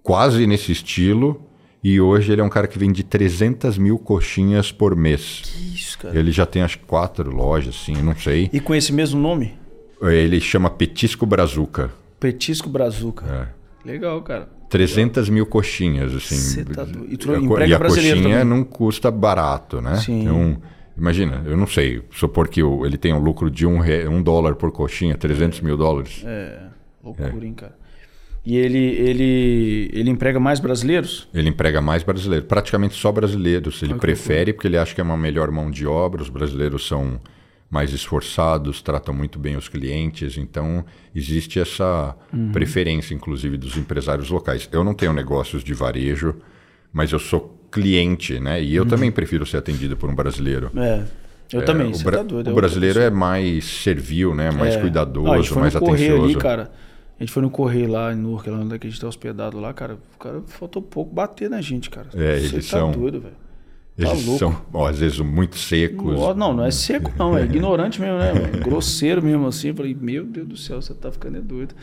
quase 0.00 0.46
nesse 0.46 0.70
estilo. 0.70 1.42
E 1.82 2.00
hoje 2.00 2.32
ele 2.32 2.40
é 2.40 2.44
um 2.44 2.48
cara 2.48 2.68
que 2.68 2.78
vende 2.78 3.02
300 3.02 3.76
mil 3.76 3.98
coxinhas 3.98 4.70
por 4.70 4.94
mês. 4.94 5.42
Que 5.44 5.74
isso, 5.74 5.98
cara. 5.98 6.16
Ele 6.16 6.30
já 6.30 6.46
tem 6.46 6.62
acho 6.62 6.78
que 6.78 6.84
quatro 6.84 7.34
lojas, 7.34 7.74
assim, 7.74 8.00
não 8.02 8.14
sei. 8.14 8.48
E 8.52 8.60
com 8.60 8.74
esse 8.74 8.92
mesmo 8.92 9.20
nome? 9.20 9.54
Ele 10.00 10.40
chama 10.40 10.70
Petisco 10.70 11.26
Brazuca. 11.26 11.90
Petisco 12.18 12.68
Brazuca. 12.68 13.24
É. 13.54 13.88
Legal, 13.88 14.20
cara. 14.22 14.48
300 14.68 15.24
Legal. 15.24 15.34
mil 15.34 15.46
coxinhas, 15.46 16.14
assim. 16.14 16.64
Tá 16.64 16.84
doido. 16.84 17.06
E, 17.12 17.16
tu 17.16 17.30
e 17.32 17.74
a 17.74 17.78
coxinha 17.78 18.16
também. 18.16 18.44
não 18.44 18.64
custa 18.64 19.10
barato, 19.10 19.80
né? 19.80 19.96
Sim. 19.96 20.22
Então, 20.22 20.62
imagina, 20.96 21.42
eu 21.46 21.56
não 21.56 21.66
sei, 21.66 22.02
supor 22.10 22.48
que 22.48 22.60
ele 22.60 22.98
tem 22.98 23.14
um 23.14 23.18
lucro 23.18 23.50
de 23.50 23.66
um, 23.66 23.78
re... 23.78 24.06
um 24.06 24.22
dólar 24.22 24.56
por 24.56 24.70
coxinha, 24.70 25.16
300 25.16 25.60
mil 25.60 25.76
dólares. 25.76 26.22
É, 26.26 26.66
loucura, 27.02 27.44
é. 27.44 27.46
hein, 27.46 27.54
cara. 27.54 27.78
E 28.44 28.56
ele, 28.56 28.78
ele, 28.78 29.90
ele 29.92 30.10
emprega 30.10 30.40
mais 30.40 30.58
brasileiros? 30.58 31.28
Ele 31.34 31.50
emprega 31.50 31.82
mais 31.82 32.02
brasileiros, 32.02 32.46
praticamente 32.48 32.94
só 32.94 33.12
brasileiros. 33.12 33.82
Ele 33.82 33.94
prefere 33.94 34.52
porque 34.52 34.66
ele 34.66 34.78
acha 34.78 34.94
que 34.94 35.00
é 35.00 35.04
uma 35.04 35.18
melhor 35.18 35.50
mão 35.50 35.70
de 35.70 35.86
obra. 35.86 36.22
Os 36.22 36.30
brasileiros 36.30 36.86
são 36.86 37.20
mais 37.70 37.92
esforçados, 37.92 38.80
tratam 38.80 39.14
muito 39.14 39.38
bem 39.38 39.56
os 39.56 39.68
clientes. 39.68 40.38
Então, 40.38 40.84
existe 41.14 41.60
essa 41.60 42.16
uhum. 42.32 42.50
preferência, 42.50 43.14
inclusive, 43.14 43.56
dos 43.56 43.76
empresários 43.76 44.30
locais. 44.30 44.68
Eu 44.72 44.82
não 44.82 44.94
tenho 44.94 45.12
negócios 45.12 45.62
de 45.62 45.74
varejo, 45.74 46.36
mas 46.92 47.12
eu 47.12 47.18
sou 47.18 47.58
cliente, 47.70 48.40
né? 48.40 48.62
E 48.62 48.74
eu 48.74 48.84
uhum. 48.84 48.88
também 48.88 49.10
prefiro 49.10 49.44
ser 49.44 49.58
atendido 49.58 49.96
por 49.96 50.08
um 50.08 50.14
brasileiro. 50.14 50.70
É. 50.76 51.04
Eu 51.52 51.60
é, 51.60 51.64
também, 51.64 51.92
o, 51.92 51.98
bra 51.98 52.18
tá 52.18 52.22
doido, 52.22 52.50
o 52.50 52.54
brasileiro 52.54 53.00
é 53.00 53.10
mais 53.10 53.64
servil, 53.64 54.34
né? 54.34 54.50
Mais 54.50 54.74
é. 54.74 54.80
cuidadoso, 54.80 55.54
ah, 55.54 55.60
mais 55.60 55.74
atencioso. 55.74 56.24
Ali, 56.24 56.36
cara. 56.36 56.70
A 57.18 57.22
gente 57.22 57.32
foi 57.32 57.42
no 57.42 57.50
Correio 57.50 57.90
lá 57.90 58.12
em 58.12 58.16
Nurca, 58.16 58.50
lá 58.50 58.58
onde 58.58 58.74
a 58.74 58.78
gente 58.78 59.00
tá 59.00 59.08
hospedado 59.08 59.58
lá, 59.58 59.72
cara. 59.72 59.94
O 60.14 60.18
cara 60.18 60.42
faltou 60.46 60.80
pouco 60.80 61.12
bater 61.12 61.50
na 61.50 61.60
gente, 61.60 61.90
cara. 61.90 62.06
É, 62.14 62.38
Você 62.38 62.54
eles 62.54 62.70
tá 62.70 62.78
são. 62.78 62.92
doido, 62.92 63.20
velho. 63.20 63.34
Tá 63.98 64.10
eles 64.10 64.26
louco. 64.26 64.38
são, 64.38 64.62
ó, 64.72 64.86
às 64.86 64.98
vezes, 64.98 65.18
muito 65.18 65.58
secos. 65.58 66.14
Não, 66.36 66.54
não 66.54 66.64
é 66.64 66.70
seco, 66.70 67.12
não. 67.18 67.36
É 67.36 67.42
ignorante 67.44 68.00
mesmo, 68.00 68.18
né? 68.18 68.32
Grosseiro 68.62 69.20
mesmo 69.22 69.46
assim. 69.48 69.68
Eu 69.68 69.74
falei, 69.74 69.96
meu 70.00 70.24
Deus 70.24 70.46
do 70.46 70.56
céu, 70.56 70.80
você 70.80 70.94
tá 70.94 71.10
ficando 71.10 71.42
doido. 71.42 71.74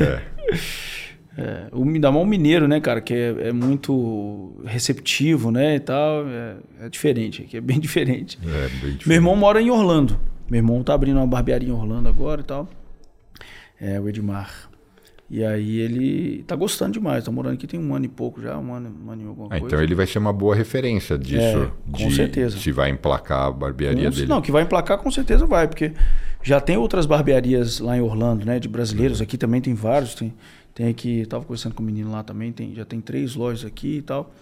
É. 0.00 0.22
É, 1.36 1.66
o, 1.72 1.82
ainda 1.82 2.12
mais 2.12 2.24
o 2.24 2.28
mineiro, 2.28 2.68
né, 2.68 2.78
cara, 2.80 3.00
que 3.00 3.12
é, 3.12 3.48
é, 3.48 3.52
muito 3.52 4.54
receptivo, 4.64 5.50
né, 5.50 5.74
e 5.74 5.80
tal, 5.80 6.28
é, 6.28 6.56
é 6.82 6.88
diferente, 6.88 7.42
aqui 7.42 7.56
é 7.56 7.60
bem 7.60 7.80
diferente. 7.80 8.38
É, 8.40 8.68
bem 8.68 8.68
diferente. 8.68 9.08
Meu 9.08 9.16
irmão 9.16 9.34
mora 9.34 9.60
em 9.60 9.68
Orlando. 9.68 10.16
Meu 10.48 10.58
irmão 10.58 10.80
tá 10.84 10.94
abrindo 10.94 11.16
uma 11.16 11.26
barbearia 11.26 11.68
em 11.68 11.72
Orlando 11.72 12.08
agora 12.08 12.40
e 12.40 12.44
tal. 12.44 12.68
É, 13.80 14.00
o 14.00 14.08
Edmar. 14.08 14.70
E 15.28 15.42
aí 15.42 15.78
ele 15.78 16.44
tá 16.46 16.54
gostando 16.54 16.92
demais, 16.92 17.24
tá 17.24 17.30
morando 17.30 17.54
aqui 17.54 17.66
tem 17.66 17.80
um 17.80 17.94
ano 17.94 18.04
e 18.04 18.08
pouco 18.08 18.42
já, 18.42 18.58
um 18.58 18.74
ano, 18.74 18.94
um 19.04 19.10
ano 19.10 19.22
e 19.22 19.26
alguma 19.26 19.46
ah, 19.46 19.50
coisa. 19.58 19.66
Então 19.66 19.82
ele 19.82 19.94
vai 19.94 20.06
ser 20.06 20.18
uma 20.18 20.32
boa 20.32 20.54
referência 20.54 21.16
disso. 21.16 21.40
É, 21.40 21.70
com 21.90 22.08
de, 22.08 22.14
certeza. 22.14 22.58
Se 22.58 22.70
vai 22.70 22.90
emplacar 22.90 23.46
a 23.46 23.50
barbearia 23.50 24.10
com, 24.10 24.14
dele. 24.14 24.26
Não, 24.26 24.42
que 24.42 24.52
vai 24.52 24.62
emplacar 24.62 24.98
com 24.98 25.10
certeza 25.10 25.46
vai, 25.46 25.66
porque 25.66 25.92
já 26.42 26.60
tem 26.60 26.76
outras 26.76 27.06
barbearias 27.06 27.80
lá 27.80 27.96
em 27.96 28.00
Orlando, 28.00 28.44
né, 28.44 28.60
de 28.60 28.68
brasileiros, 28.68 29.22
aqui 29.22 29.38
também 29.38 29.62
tem 29.62 29.72
vários, 29.72 30.14
tem, 30.14 30.34
tem 30.74 30.88
aqui, 30.88 31.24
tava 31.24 31.42
conversando 31.44 31.74
com 31.74 31.82
o 31.82 31.84
um 31.84 31.86
menino 31.86 32.12
lá 32.12 32.22
também, 32.22 32.52
tem, 32.52 32.74
já 32.74 32.84
tem 32.84 33.00
três 33.00 33.34
lojas 33.34 33.64
aqui 33.64 33.96
e 33.96 34.02
tal. 34.02 34.32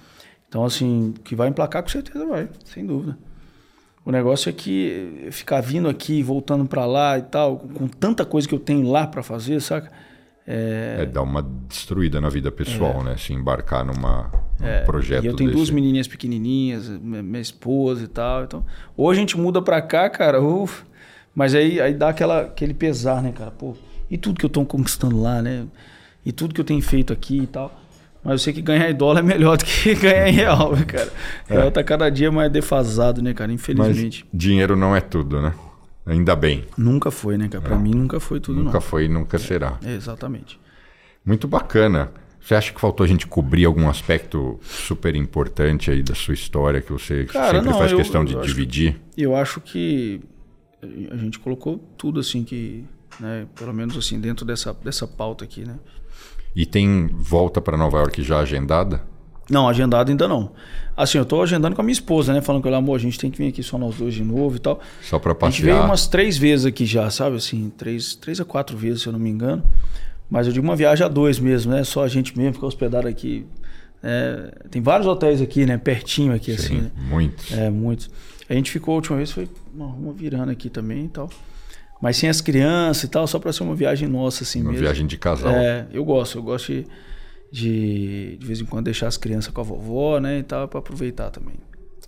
Então 0.48 0.64
assim, 0.64 1.14
que 1.22 1.36
vai 1.36 1.48
emplacar 1.48 1.82
com 1.82 1.88
certeza 1.88 2.26
vai, 2.26 2.48
sem 2.64 2.84
dúvida. 2.84 3.16
O 4.04 4.10
negócio 4.10 4.50
é 4.50 4.52
que 4.52 5.28
ficar 5.30 5.60
vindo 5.60 5.88
aqui 5.88 6.24
voltando 6.24 6.64
para 6.66 6.84
lá 6.84 7.16
e 7.18 7.22
tal, 7.22 7.56
com, 7.56 7.68
com 7.68 7.88
tanta 7.88 8.24
coisa 8.24 8.48
que 8.48 8.54
eu 8.54 8.58
tenho 8.58 8.90
lá 8.90 9.06
para 9.06 9.22
fazer, 9.22 9.60
saca? 9.60 9.92
É... 10.46 10.98
é 11.00 11.06
dar 11.06 11.22
uma 11.22 11.42
destruída 11.68 12.20
na 12.20 12.28
vida 12.28 12.50
pessoal, 12.50 13.00
é. 13.00 13.04
né? 13.04 13.16
Se 13.16 13.32
embarcar 13.32 13.84
numa, 13.84 14.30
num 14.58 14.66
é. 14.66 14.80
projeto 14.80 15.24
E 15.24 15.26
eu 15.26 15.36
tenho 15.36 15.50
desse. 15.50 15.58
duas 15.58 15.70
menininhas 15.70 16.08
pequenininhas, 16.08 16.88
minha 16.88 17.40
esposa 17.40 18.04
e 18.04 18.08
tal. 18.08 18.44
Então, 18.44 18.64
ou 18.96 19.10
a 19.10 19.14
gente 19.14 19.38
muda 19.38 19.62
pra 19.62 19.80
cá, 19.80 20.10
cara, 20.10 20.40
uf, 20.40 20.84
mas 21.34 21.54
aí, 21.54 21.80
aí 21.80 21.94
dá 21.94 22.08
aquela, 22.08 22.42
aquele 22.42 22.74
pesar, 22.74 23.22
né, 23.22 23.32
cara? 23.32 23.50
Pô, 23.50 23.76
e 24.10 24.18
tudo 24.18 24.38
que 24.38 24.44
eu 24.44 24.50
tô 24.50 24.64
conquistando 24.64 25.20
lá, 25.20 25.40
né? 25.40 25.66
E 26.24 26.32
tudo 26.32 26.54
que 26.54 26.60
eu 26.60 26.64
tenho 26.64 26.82
feito 26.82 27.12
aqui 27.12 27.38
e 27.38 27.46
tal. 27.46 27.80
Mas 28.22 28.32
eu 28.32 28.38
sei 28.38 28.52
que 28.52 28.62
ganhar 28.62 28.88
em 28.88 28.94
dólar 28.94 29.20
é 29.20 29.22
melhor 29.22 29.56
do 29.58 29.64
que 29.64 29.94
ganhar 29.94 30.28
em 30.28 30.32
real, 30.32 30.72
cara. 30.86 31.12
É. 31.48 31.54
Real 31.54 31.70
tá 31.70 31.82
cada 31.82 32.08
dia 32.10 32.30
mais 32.30 32.50
defasado, 32.50 33.20
né, 33.22 33.34
cara? 33.34 33.52
Infelizmente. 33.52 34.26
Mas 34.30 34.40
dinheiro 34.40 34.76
não 34.76 34.94
é 34.94 35.00
tudo, 35.00 35.40
né? 35.40 35.52
Ainda 36.04 36.34
bem. 36.34 36.64
Nunca 36.76 37.10
foi, 37.10 37.38
né, 37.38 37.48
cara? 37.48 37.62
Pra 37.62 37.76
é. 37.76 37.78
mim 37.78 37.94
nunca 37.94 38.18
foi 38.18 38.40
tudo, 38.40 38.58
nunca 38.58 38.74
não. 38.74 38.80
foi 38.80 39.04
e 39.04 39.08
nunca 39.08 39.36
é. 39.36 39.40
será. 39.40 39.78
exatamente. 39.84 40.60
Muito 41.24 41.46
bacana. 41.46 42.12
Você 42.40 42.56
acha 42.56 42.72
que 42.72 42.80
faltou 42.80 43.04
a 43.04 43.06
gente 43.06 43.26
cobrir 43.26 43.64
algum 43.64 43.88
aspecto 43.88 44.58
super 44.64 45.14
importante 45.14 45.92
aí 45.92 46.02
da 46.02 46.14
sua 46.14 46.34
história 46.34 46.80
que 46.80 46.92
você 46.92 47.24
cara, 47.26 47.58
sempre 47.58 47.70
não, 47.70 47.78
faz 47.78 47.92
eu, 47.92 47.98
questão 47.98 48.24
de 48.24 48.34
dividir? 48.42 49.00
eu 49.16 49.36
acho 49.36 49.60
que 49.60 50.20
a 51.10 51.16
gente 51.16 51.38
colocou 51.38 51.78
tudo 51.96 52.18
assim 52.18 52.42
que, 52.42 52.84
né, 53.20 53.46
pelo 53.54 53.72
menos 53.72 53.96
assim 53.96 54.20
dentro 54.20 54.44
dessa 54.44 54.74
dessa 54.74 55.06
pauta 55.06 55.44
aqui, 55.44 55.64
né? 55.64 55.78
E 56.54 56.66
tem 56.66 57.06
volta 57.12 57.60
para 57.60 57.76
Nova 57.76 57.98
York 57.98 58.22
já 58.24 58.40
agendada? 58.40 59.02
Não, 59.50 59.68
agendado 59.68 60.10
ainda 60.10 60.28
não. 60.28 60.52
Assim, 60.96 61.18
eu 61.18 61.24
tô 61.24 61.42
agendando 61.42 61.74
com 61.74 61.80
a 61.80 61.84
minha 61.84 61.92
esposa, 61.92 62.32
né? 62.32 62.40
Falando 62.40 62.62
com 62.62 62.68
ela, 62.68 62.76
amor, 62.76 62.96
a 62.96 62.98
gente 62.98 63.18
tem 63.18 63.30
que 63.30 63.38
vir 63.38 63.48
aqui 63.48 63.62
só 63.62 63.78
nós 63.78 63.96
dois 63.96 64.14
de 64.14 64.22
novo 64.22 64.56
e 64.56 64.58
tal. 64.58 64.80
Só 65.02 65.18
para 65.18 65.34
passear. 65.34 65.48
A 65.48 65.50
gente 65.50 65.64
veio 65.64 65.84
umas 65.84 66.06
três 66.06 66.36
vezes 66.36 66.66
aqui 66.66 66.84
já, 66.84 67.08
sabe? 67.10 67.36
Assim, 67.36 67.72
três, 67.76 68.14
três 68.14 68.40
a 68.40 68.44
quatro 68.44 68.76
vezes, 68.76 69.02
se 69.02 69.08
eu 69.08 69.12
não 69.12 69.20
me 69.20 69.30
engano. 69.30 69.62
Mas 70.30 70.46
eu 70.46 70.52
digo 70.52 70.64
uma 70.64 70.76
viagem 70.76 71.04
a 71.04 71.08
dois 71.08 71.38
mesmo, 71.38 71.72
né? 71.72 71.84
Só 71.84 72.04
a 72.04 72.08
gente 72.08 72.36
mesmo 72.36 72.54
ficar 72.54 72.66
hospedado 72.66 73.08
aqui. 73.08 73.46
É, 74.02 74.52
tem 74.70 74.82
vários 74.82 75.06
hotéis 75.06 75.40
aqui, 75.40 75.64
né? 75.64 75.78
Pertinho 75.78 76.34
aqui, 76.34 76.56
Sim, 76.56 76.64
assim. 76.64 76.80
Né? 76.82 76.90
Muitos. 77.08 77.52
É, 77.52 77.70
muitos. 77.70 78.10
A 78.48 78.54
gente 78.54 78.70
ficou 78.70 78.92
a 78.92 78.96
última 78.96 79.16
vez, 79.16 79.30
foi 79.30 79.48
uma, 79.74 79.86
uma 79.86 80.12
virando 80.12 80.50
aqui 80.50 80.68
também 80.68 81.06
e 81.06 81.08
tal. 81.08 81.30
Mas 82.00 82.16
sem 82.16 82.28
as 82.28 82.40
crianças 82.40 83.04
e 83.04 83.08
tal, 83.08 83.26
só 83.26 83.38
para 83.38 83.52
ser 83.52 83.62
uma 83.62 83.74
viagem 83.74 84.08
nossa, 84.08 84.42
assim 84.42 84.60
uma 84.60 84.72
mesmo. 84.72 84.84
Uma 84.84 84.90
viagem 84.90 85.06
de 85.06 85.16
casal. 85.16 85.52
É, 85.52 85.86
eu 85.92 86.04
gosto, 86.04 86.36
eu 86.36 86.42
gosto 86.42 86.72
de 86.72 86.84
de 87.52 88.36
de 88.38 88.46
vez 88.46 88.60
em 88.60 88.64
quando 88.64 88.86
deixar 88.86 89.06
as 89.06 89.18
crianças 89.18 89.52
com 89.52 89.60
a 89.60 89.64
vovó, 89.64 90.18
né, 90.18 90.38
e 90.38 90.42
tal, 90.42 90.66
para 90.66 90.78
aproveitar 90.78 91.30
também. 91.30 91.54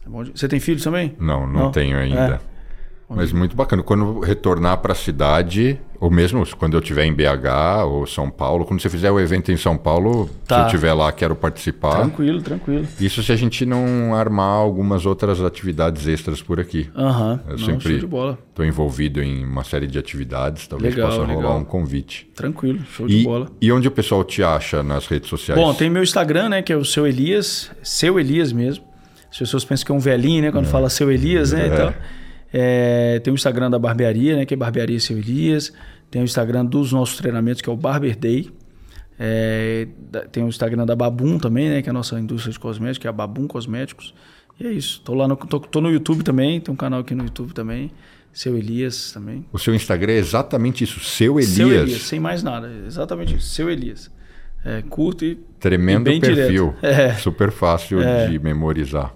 É 0.05 0.09
Você 0.35 0.49
tem 0.49 0.59
filhos 0.59 0.83
também? 0.83 1.15
Não, 1.21 1.47
não, 1.47 1.65
não? 1.65 1.71
tenho 1.71 1.97
ainda. 1.99 2.41
É. 2.51 2.54
Mas 3.15 3.33
muito 3.33 3.57
bacana. 3.57 3.83
Quando 3.83 4.21
retornar 4.21 4.79
para 4.79 4.93
a 4.93 4.97
cidade, 4.97 5.79
ou 6.05 6.11
mesmo 6.11 6.45
quando 6.59 6.75
eu 6.75 6.81
estiver 6.81 7.05
em 7.05 7.15
BH 7.15 7.87
ou 7.87 8.07
São 8.07 8.29
Paulo, 8.29 8.67
quando 8.67 8.81
você 8.81 8.91
fizer 8.91 9.11
o 9.11 9.19
evento 9.19 9.51
em 9.51 9.57
São 9.57 9.77
Paulo, 9.77 10.29
tá. 10.47 10.57
se 10.57 10.61
eu 10.61 10.67
estiver 10.67 10.93
lá, 10.93 11.11
quero 11.11 11.35
participar. 11.35 12.01
Tranquilo, 12.01 12.43
tranquilo. 12.43 12.87
Isso 13.01 13.23
se 13.23 13.33
a 13.33 13.37
gente 13.37 13.65
não 13.65 14.15
armar 14.15 14.59
algumas 14.59 15.07
outras 15.07 15.41
atividades 15.41 16.07
extras 16.07 16.43
por 16.43 16.61
aqui. 16.61 16.91
Aham, 16.95 17.33
uhum. 17.33 17.41
Eu 17.47 17.59
não, 17.59 17.59
sempre 17.59 17.95
estou 17.97 18.65
envolvido 18.67 19.23
em 19.23 19.45
uma 19.45 19.65
série 19.65 19.87
de 19.87 19.99
atividades, 19.99 20.67
talvez 20.67 20.95
legal, 20.95 21.11
possa 21.11 21.23
rolar 21.25 21.37
legal. 21.37 21.59
um 21.59 21.65
convite. 21.65 22.31
Tranquilo, 22.35 22.81
show 22.91 23.07
e, 23.07 23.19
de 23.21 23.25
bola. 23.25 23.49
E 23.61 23.73
onde 23.73 23.89
o 23.89 23.91
pessoal 23.91 24.23
te 24.25 24.43
acha 24.43 24.83
nas 24.83 25.07
redes 25.07 25.31
sociais? 25.31 25.59
Bom, 25.59 25.73
tem 25.73 25.89
meu 25.89 26.03
Instagram, 26.03 26.51
né, 26.51 26.63
que 26.63 26.73
é 26.73 26.77
o 26.77 26.85
Seu 26.85 27.07
Elias, 27.07 27.71
Seu 27.83 28.21
Elias 28.21 28.53
mesmo. 28.53 28.85
As 29.31 29.39
pessoas 29.39 29.65
pensam 29.65 29.87
que 29.87 29.93
é 29.93 29.95
um 29.95 29.99
velhinho, 29.99 30.43
né, 30.43 30.53
quando 30.53 30.67
é. 30.67 30.69
fala 30.69 30.91
Seu 30.91 31.11
Elias, 31.11 31.53
né, 31.53 31.63
é. 31.63 31.67
então... 31.69 31.95
É, 32.57 33.19
tem 33.19 33.33
o 33.33 33.35
Instagram 33.35 33.69
da 33.69 33.81
barbearia, 33.81 34.37
né, 34.37 34.47
que 34.47 34.55
é 34.55 34.57
Barbearia 34.57 35.01
Seu 35.01 35.19
Elias. 35.19 35.73
Tem 36.09 36.23
o 36.23 36.25
Instagram 36.25 36.65
dos 36.65 36.93
nossos 36.93 37.17
treinamentos, 37.17 37.61
que 37.61 37.69
é 37.69 37.73
o 37.73 37.77
Barber 37.77 38.17
Day. 38.17 38.49
É, 39.19 39.89
tem 40.31 40.45
o 40.45 40.47
Instagram 40.47 40.87
da 40.87 40.95
Babum 40.95 41.37
também, 41.37 41.69
né, 41.69 41.83
que 41.83 41.89
é 41.89 41.91
a 41.91 41.93
nossa 41.93 42.19
indústria 42.19 42.53
de 42.53 42.61
cosméticos, 42.61 42.99
que 42.99 43.09
é 43.09 43.11
a 43.11 43.13
Babum 43.13 43.49
Cosméticos. 43.49 44.15
E 44.61 44.69
é 44.69 44.71
isso. 44.71 45.03
Tô 45.05 45.15
lá 45.15 45.27
no, 45.27 45.35
tô, 45.35 45.59
tô 45.59 45.81
no 45.81 45.91
YouTube 45.91 46.23
também, 46.23 46.61
tem 46.61 46.73
um 46.73 46.77
canal 46.77 47.01
aqui 47.01 47.13
no 47.13 47.25
YouTube 47.25 47.53
também. 47.53 47.91
Seu 48.33 48.57
Elias 48.57 49.11
também. 49.11 49.45
O 49.53 49.59
seu 49.59 49.75
Instagram 49.75 50.13
é 50.13 50.19
exatamente 50.19 50.85
isso, 50.85 51.01
Seu 51.01 51.41
Elias. 51.41 51.57
Seu 51.57 51.73
Elias, 51.73 52.03
sem 52.03 52.21
mais 52.21 52.45
nada. 52.45 52.71
Exatamente 52.87 53.35
isso, 53.35 53.49
Seu 53.49 53.69
Elias. 53.69 54.13
É, 54.65 54.81
curto 54.83 55.25
e. 55.25 55.35
Tremendo 55.59 56.09
e 56.09 56.21
perfil. 56.21 56.73
É. 56.83 57.15
Super 57.15 57.51
fácil 57.51 58.01
é. 58.01 58.29
de 58.29 58.39
memorizar. 58.39 59.13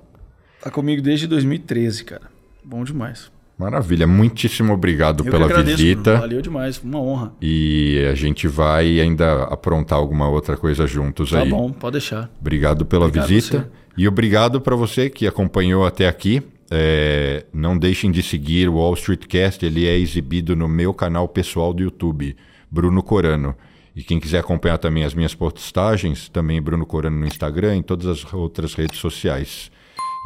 Tá 0.60 0.72
comigo 0.72 1.00
desde 1.00 1.28
2013, 1.28 2.04
cara. 2.04 2.37
Bom 2.68 2.84
demais. 2.84 3.32
Maravilha, 3.58 4.06
muitíssimo 4.06 4.74
obrigado 4.74 5.24
Eu 5.24 5.30
pela 5.30 5.46
agradeço, 5.46 5.78
visita. 5.78 6.18
Valeu 6.18 6.42
demais, 6.42 6.78
uma 6.84 7.00
honra. 7.00 7.32
E 7.40 8.06
a 8.10 8.14
gente 8.14 8.46
vai 8.46 9.00
ainda 9.00 9.44
aprontar 9.44 9.98
alguma 9.98 10.28
outra 10.28 10.54
coisa 10.54 10.86
juntos 10.86 11.30
tá 11.30 11.40
aí. 11.40 11.48
Tá 11.48 11.56
bom, 11.56 11.72
pode 11.72 11.92
deixar. 11.92 12.30
Obrigado 12.38 12.84
pela 12.84 13.06
obrigado 13.06 13.26
visita. 13.26 13.72
E 13.96 14.06
obrigado 14.06 14.60
para 14.60 14.76
você 14.76 15.08
que 15.08 15.26
acompanhou 15.26 15.86
até 15.86 16.06
aqui. 16.06 16.42
É, 16.70 17.46
não 17.54 17.78
deixem 17.78 18.10
de 18.10 18.22
seguir 18.22 18.68
o 18.68 18.74
Wall 18.74 18.92
Street 18.92 19.24
Cast, 19.26 19.64
ele 19.64 19.86
é 19.86 19.96
exibido 19.96 20.54
no 20.54 20.68
meu 20.68 20.92
canal 20.92 21.26
pessoal 21.26 21.72
do 21.72 21.82
YouTube, 21.82 22.36
Bruno 22.70 23.02
Corano. 23.02 23.56
E 23.96 24.04
quem 24.04 24.20
quiser 24.20 24.40
acompanhar 24.40 24.76
também 24.76 25.04
as 25.04 25.14
minhas 25.14 25.34
postagens, 25.34 26.28
também 26.28 26.60
Bruno 26.60 26.84
Corano 26.84 27.18
no 27.18 27.26
Instagram, 27.26 27.76
em 27.76 27.82
todas 27.82 28.06
as 28.06 28.34
outras 28.34 28.74
redes 28.74 28.98
sociais. 28.98 29.70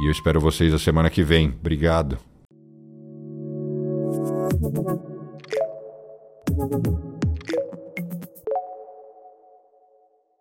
E 0.02 0.06
eu 0.08 0.10
espero 0.10 0.40
vocês 0.40 0.74
a 0.74 0.78
semana 0.80 1.08
que 1.08 1.22
vem. 1.22 1.54
Obrigado. 1.60 2.18
Thank 4.52 4.76
you. 6.86 7.11